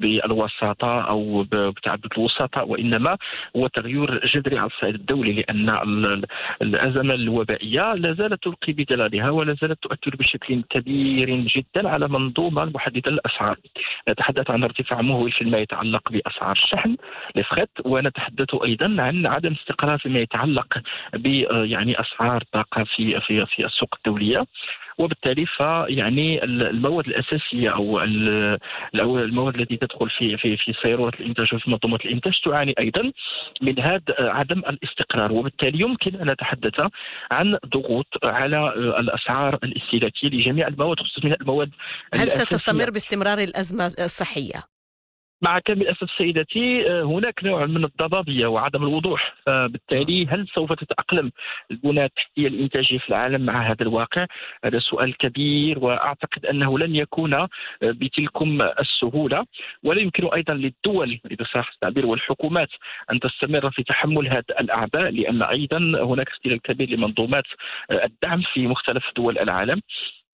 بالوساطة 0.00 1.00
أو 1.00 1.46
بتعدد 1.52 2.08
الوسطاء 2.18 2.68
وإنما 2.68 3.16
هو 3.56 3.66
تغيير 3.66 4.26
جذري 4.26 4.58
على 4.58 4.66
الصعيد 4.66 4.94
الدولي 4.94 5.32
لأن 5.32 5.68
الأزمة 6.62 7.14
الوبائية 7.14 7.94
لا 7.94 8.12
زالت 8.12 8.44
تلقي 8.44 8.72
بظلالها 8.72 9.30
ولا 9.30 9.56
زالت 9.62 9.82
تؤثر 9.82 10.16
بشكل 10.16 10.62
كبير 10.70 11.30
جدا 11.36 11.88
على 11.88 12.08
منظومة 12.08 12.64
محددة 12.64 13.10
للأسعار 13.10 13.56
نتحدث 14.08 14.50
عن 14.50 14.62
ارتفاع 14.62 15.02
مهول 15.02 15.32
فيما 15.32 15.58
يتعلق 15.58 16.12
بأسعار 16.12 16.52
الشحن 16.52 16.96
لفخت 17.36 17.70
ونتحدث 17.84 18.54
أيضا 18.64 18.96
عن 18.98 19.26
عدم 19.26 19.52
استقرار 19.52 19.98
فيما 19.98 20.18
يتعلق 20.20 20.78
ب 21.14 21.26
يعني 21.50 22.00
أسعار 22.00 22.42
الطاقة 22.42 22.84
في 22.84 23.20
في 23.20 23.46
في 23.46 23.66
السوق 23.66 23.94
الدولية. 23.96 24.44
وبالتالي 24.98 25.46
فيعني 25.46 26.44
المواد 26.44 27.06
الأساسية 27.06 27.70
أو 27.70 28.00
المواد 28.94 29.60
التي 29.60 29.76
تدخل 29.76 30.10
في 30.10 30.36
في 30.36 30.56
في 30.56 30.72
سيروره 30.82 31.12
الإنتاج 31.20 31.54
وفي 31.54 31.70
منظومه 31.70 31.98
الإنتاج 32.04 32.40
تعاني 32.44 32.74
أيضا 32.78 33.12
من 33.62 33.80
هذا 33.80 34.02
عدم 34.18 34.58
الاستقرار 34.58 35.32
وبالتالي 35.32 35.80
يمكن 35.80 36.16
أن 36.16 36.30
نتحدث 36.30 36.80
عن 37.30 37.58
ضغوط 37.66 38.06
على 38.24 38.68
الأسعار 38.76 39.58
الاستهلاكية 39.64 40.28
لجميع 40.28 40.68
المواد 40.68 41.00
خصوصا 41.00 41.26
من 41.26 41.32
المواد 41.40 41.70
هل 42.14 42.28
ستستمر 42.28 42.90
باستمرار 42.90 43.38
الأزمة 43.38 43.86
الصحية؟ 43.98 44.75
مع 45.42 45.58
كامل 45.58 45.82
الاسف 45.82 46.10
سيدتي 46.18 46.90
آه، 46.90 47.02
هناك 47.02 47.44
نوع 47.44 47.66
من 47.66 47.84
الضبابية 47.84 48.46
وعدم 48.46 48.82
الوضوح 48.82 49.34
فبالتالي 49.46 50.26
هل 50.26 50.48
سوف 50.54 50.72
تتأقلم 50.72 51.32
البنى 51.70 52.04
التحتية 52.04 52.48
الإنتاجية 52.48 52.98
في 52.98 53.08
العالم 53.08 53.46
مع 53.46 53.62
هذا 53.62 53.82
الواقع؟ 53.82 54.26
هذا 54.64 54.78
سؤال 54.78 55.16
كبير 55.16 55.78
وأعتقد 55.78 56.46
أنه 56.46 56.78
لن 56.78 56.96
يكون 56.96 57.34
آه، 57.34 57.48
بتلكم 57.82 58.62
السهولة 58.62 59.44
ولا 59.84 60.00
يمكن 60.00 60.26
أيضا 60.26 60.54
للدول 60.54 61.20
اذا 61.30 61.44
صح 61.54 61.70
التعبير 61.74 62.06
والحكومات 62.06 62.68
أن 63.12 63.20
تستمر 63.20 63.70
في 63.70 63.82
تحمل 63.82 64.28
هذه 64.28 64.44
الأعباء 64.60 65.10
لأن 65.10 65.42
أيضا 65.42 65.78
هناك 65.78 66.28
اختلال 66.28 66.60
كبير 66.62 66.90
لمنظومات 66.90 67.44
آه، 67.90 68.04
الدعم 68.04 68.42
في 68.52 68.66
مختلف 68.66 69.04
دول 69.16 69.38
العالم 69.38 69.80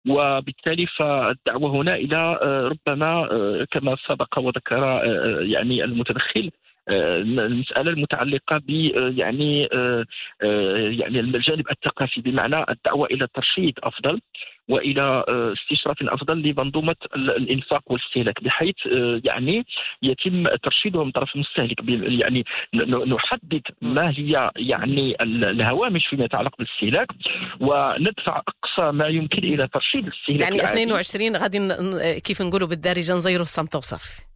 وبالتالي 0.09 0.87
فالدعوة 0.87 1.71
هنا 1.71 1.95
إلى 1.95 2.17
آه، 2.17 2.69
ربما 2.69 3.29
آه، 3.33 3.67
كما 3.71 3.97
سبق 4.09 4.39
وذكر 4.39 4.85
آه، 4.85 5.41
يعني 5.41 5.85
المتدخل 5.85 6.51
المسألة 6.89 7.91
المتعلقة 7.91 8.59
ب 8.59 8.70
يعني 9.18 9.68
يعني 10.99 11.20
الجانب 11.20 11.70
الثقافي 11.70 12.20
بمعنى 12.20 12.64
الدعوة 12.68 13.07
إلى 13.07 13.26
ترشيد 13.35 13.78
أفضل 13.83 14.20
وإلى 14.68 15.24
استشراف 15.28 15.97
أفضل 16.03 16.43
لمنظومة 16.43 16.97
الإنفاق 17.16 17.83
والاستهلاك 17.87 18.45
بحيث 18.45 18.74
يعني 19.24 19.66
يتم 20.03 20.49
ترشيدهم 20.57 21.07
من 21.07 21.12
طرف 21.12 21.35
المستهلك 21.35 21.78
يعني 22.20 22.45
نحدد 23.07 23.62
ما 23.83 24.11
هي 24.11 24.51
يعني 24.57 25.16
الهوامش 25.22 26.07
فيما 26.07 26.24
يتعلق 26.24 26.57
بالاستهلاك 26.59 27.09
وندفع 27.61 28.43
أقصى 28.49 28.93
ما 28.93 29.07
يمكن 29.07 29.39
إلى 29.39 29.68
ترشيد 29.68 30.07
الاستهلاك 30.07 30.57
يعني 30.57 30.83
22 30.83 31.37
غادي 31.37 32.20
كيف 32.20 32.43
نقولوا 32.43 32.68
بالدارجة 32.68 33.14
نزيروا 33.14 33.43
الصمت 33.43 33.76
وصف 33.76 34.32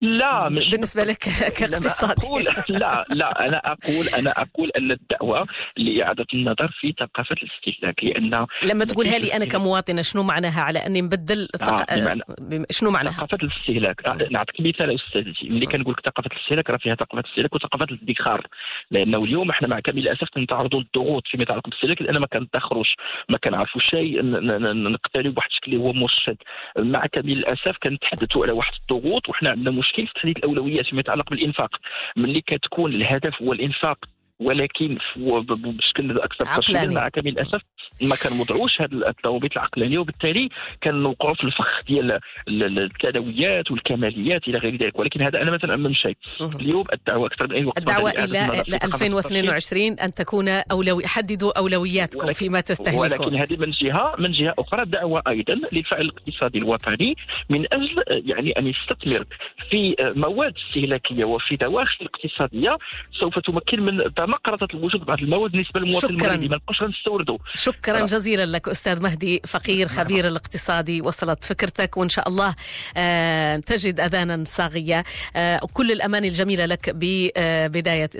لا 0.00 0.48
مش 0.48 0.70
بالنسبة 0.70 1.04
لك 1.04 1.18
كاقتصادي 1.58 2.26
أقول 2.26 2.44
لا 2.68 3.04
لا 3.10 3.46
أنا 3.46 3.56
أقول 3.56 4.08
أنا 4.08 4.30
أقول 4.30 4.70
أن 4.76 4.90
الدعوة 4.90 5.46
لإعادة 5.76 6.26
النظر 6.34 6.68
في 6.80 6.94
ثقافة 7.00 7.36
الاستهلاك 7.42 8.04
لأن 8.04 8.46
لما 8.62 8.84
تقولها 8.84 9.18
لي 9.18 9.36
أنا 9.36 9.44
كمواطنة 9.44 10.02
شنو 10.02 10.22
معناها 10.22 10.60
على 10.60 10.78
أني 10.78 11.00
نبدل 11.00 11.48
آه 11.62 11.84
بمعنى... 11.94 12.22
شنو 12.70 12.90
معناها؟ 12.90 13.12
ثقافة 13.12 13.38
الاستهلاك 13.42 14.06
آه. 14.06 14.28
نعطيك 14.30 14.60
مثال 14.60 14.94
استاذتي 14.94 15.48
ملي 15.48 15.66
كنقول 15.66 15.94
لك 15.98 16.06
ثقافة 16.06 16.30
الاستهلاك 16.32 16.70
راه 16.70 16.76
فيها 16.76 16.94
ثقافة 16.94 17.20
الاستهلاك 17.20 17.54
وثقافة 17.54 17.84
الادخار 17.84 18.46
لأنه 18.90 19.24
اليوم 19.24 19.50
إحنا 19.50 19.68
مع 19.68 19.80
كامل 19.80 19.98
الأسف 19.98 20.28
كنتعرضوا 20.34 20.80
للضغوط 20.80 21.28
فيما 21.28 21.42
يتعلق 21.42 21.64
بالاستهلاك 21.64 22.02
لأن 22.02 22.18
ما 22.18 22.26
كندخروش 22.26 22.96
ما 23.28 23.38
كنعرفوا 23.38 23.80
شيء 23.80 24.20
نقتنيو 24.22 25.32
بواحد 25.32 25.48
الشكل 25.50 25.72
اللي 25.72 25.84
هو 25.84 25.92
مرشد 25.92 26.36
مع 26.78 27.06
كامل 27.06 27.32
الأسف 27.32 27.76
كنتحدثوا 27.82 28.42
على 28.42 28.52
واحد 28.52 28.72
الضغوط 28.80 29.28
وحنا 29.28 29.50
عندنا 29.50 29.70
مشكل 29.84 30.06
في 30.06 30.12
تحديد 30.14 30.36
الأولويات 30.36 30.86
فيما 30.86 31.00
يتعلق 31.00 31.30
بالإنفاق. 31.30 31.76
ملي 32.16 32.40
كتكون 32.40 32.92
الهدف 32.92 33.42
هو 33.42 33.52
الإنفاق 33.52 33.98
ولكن 34.40 34.98
بشكل 35.16 36.18
أكثر 36.18 36.44
تفصيل 36.44 36.92
مع 36.92 37.08
كامل 37.08 37.28
الاسف 37.28 37.60
ما 38.02 38.16
كنوضعوش 38.16 38.80
هذه 38.80 38.90
الضوابط 38.92 39.52
العقلانية 39.52 39.98
وبالتالي 39.98 40.48
كنوقعوا 40.82 41.34
في 41.34 41.44
الفخ 41.44 41.82
ديال 41.86 42.20
الثانويات 42.48 43.70
والكماليات 43.70 44.48
إلى 44.48 44.58
غير 44.58 44.76
ذلك. 44.76 44.98
ولكن 44.98 45.22
هذا 45.22 45.42
أنا 45.42 45.50
مثلا 45.50 45.74
امام 45.74 45.94
شيء. 45.94 46.16
اليوم 46.40 46.84
الدعوة 46.92 47.26
أكثر 47.26 47.46
من 47.46 47.52
أي 47.52 47.64
وقت 47.64 47.78
الدعوة 47.78 48.10
إلى 48.10 48.62
2022 48.84 49.98
أن 49.98 50.14
تكون 50.14 50.48
اولوي 50.48 51.06
حددوا 51.06 51.58
أولوياتكم 51.58 52.32
فيما 52.32 52.60
تستهلكون. 52.60 53.00
ولكن 53.00 53.36
هذه 53.36 53.56
من 53.56 53.70
جهه 53.70 54.14
من 54.18 54.32
جهة 54.32 54.54
أخرى 54.58 54.84
دعوة 54.84 55.22
أيضا 55.28 55.60
للفعل 55.72 56.00
الاقتصادي 56.00 56.58
الوطني 56.58 57.16
من 57.50 57.66
أجل 57.72 58.02
يعني 58.08 58.50
أن 58.58 58.66
يستثمر 58.66 59.24
في 59.70 59.96
مواد 60.16 60.54
استهلاكية 60.68 61.24
وفي 61.24 61.56
دواخل 61.56 62.06
اقتصادية 62.06 62.78
سوف 63.20 63.38
تمكن 63.38 63.80
من 63.80 64.00
دمقرة 64.26 64.68
الوجود 64.74 65.04
بعض 65.04 65.18
المواد 65.18 65.50
بالنسبة 65.50 65.80
للمواطن 65.80 66.08
المغربي 66.08 66.48
ما 66.48 66.56
نبقاوش 66.56 66.82
نستوردوا 66.82 67.38
شكرا 67.54 68.06
جزيلا 68.06 68.46
لك 68.46 68.68
أستاذ 68.68 69.02
مهدي 69.02 69.40
فقير 69.46 69.88
خبير 69.88 70.28
الاقتصادي 70.28 71.00
وصلت 71.00 71.44
فكرتك 71.44 71.96
وإن 71.96 72.08
شاء 72.08 72.28
الله 72.28 72.54
آه 72.96 73.56
تجد 73.56 74.00
اذانا 74.00 74.44
صاغية. 74.44 75.04
آه 75.36 75.60
كل 75.72 75.92
الاماني 75.92 76.28
الجميلة 76.28 76.66
لك 76.66 76.90
ببدايه 76.94 78.10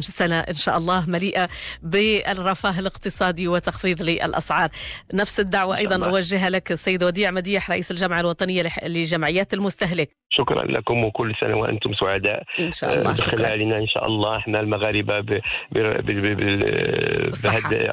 سنه 0.00 0.40
إن 0.40 0.54
شاء 0.54 0.78
الله 0.78 1.10
مليئة 1.10 1.48
بالرفاه 1.82 2.78
الاقتصادي 2.78 3.48
وتخفيض 3.48 4.02
للأسعار. 4.02 4.70
نفس 5.14 5.40
الدعوة 5.40 5.76
أيضا 5.76 6.06
أوجهها 6.06 6.50
لك 6.50 6.72
السيد 6.72 7.04
وديع 7.04 7.30
مديح 7.30 7.70
رئيس 7.70 7.90
الجامعة 7.90 8.20
الوطنية 8.20 8.72
لجمعيات 8.86 9.54
المستهلك. 9.54 10.10
شكرا 10.30 10.64
لكم 10.64 11.04
وكل 11.04 11.34
سنة 11.40 11.56
وأنتم 11.56 11.94
سعداء. 11.94 12.42
إن 12.60 12.72
شاء 12.72 12.94
الله 12.94 13.12
دخل 13.12 13.44
علينا 13.44 13.78
إن 13.78 13.86
شاء 13.86 14.06
الله 14.06 14.36
إحنا 14.36 14.60
المغاربة 14.60 15.20
بهذا 15.20 15.40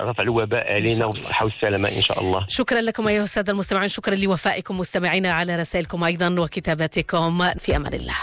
رفع 0.01 0.23
الوباء 0.23 0.73
علينا 0.73 1.05
والصحه 1.05 1.45
والسلامة 1.45 1.89
إن 1.89 2.01
شاء 2.01 2.19
الله. 2.19 2.45
شكرا 2.47 2.81
لكم 2.81 3.07
أيها 3.07 3.23
الساده 3.23 3.53
المستمعين 3.53 3.87
شكرا 3.87 4.15
لوفائكم 4.15 4.77
مستمعينا 4.77 5.31
على 5.31 5.55
رسائلكم 5.55 6.03
أيضا 6.03 6.39
وكتاباتكم. 6.39 7.43
في 7.59 7.75
أمان 7.75 7.93
الله. 7.93 8.15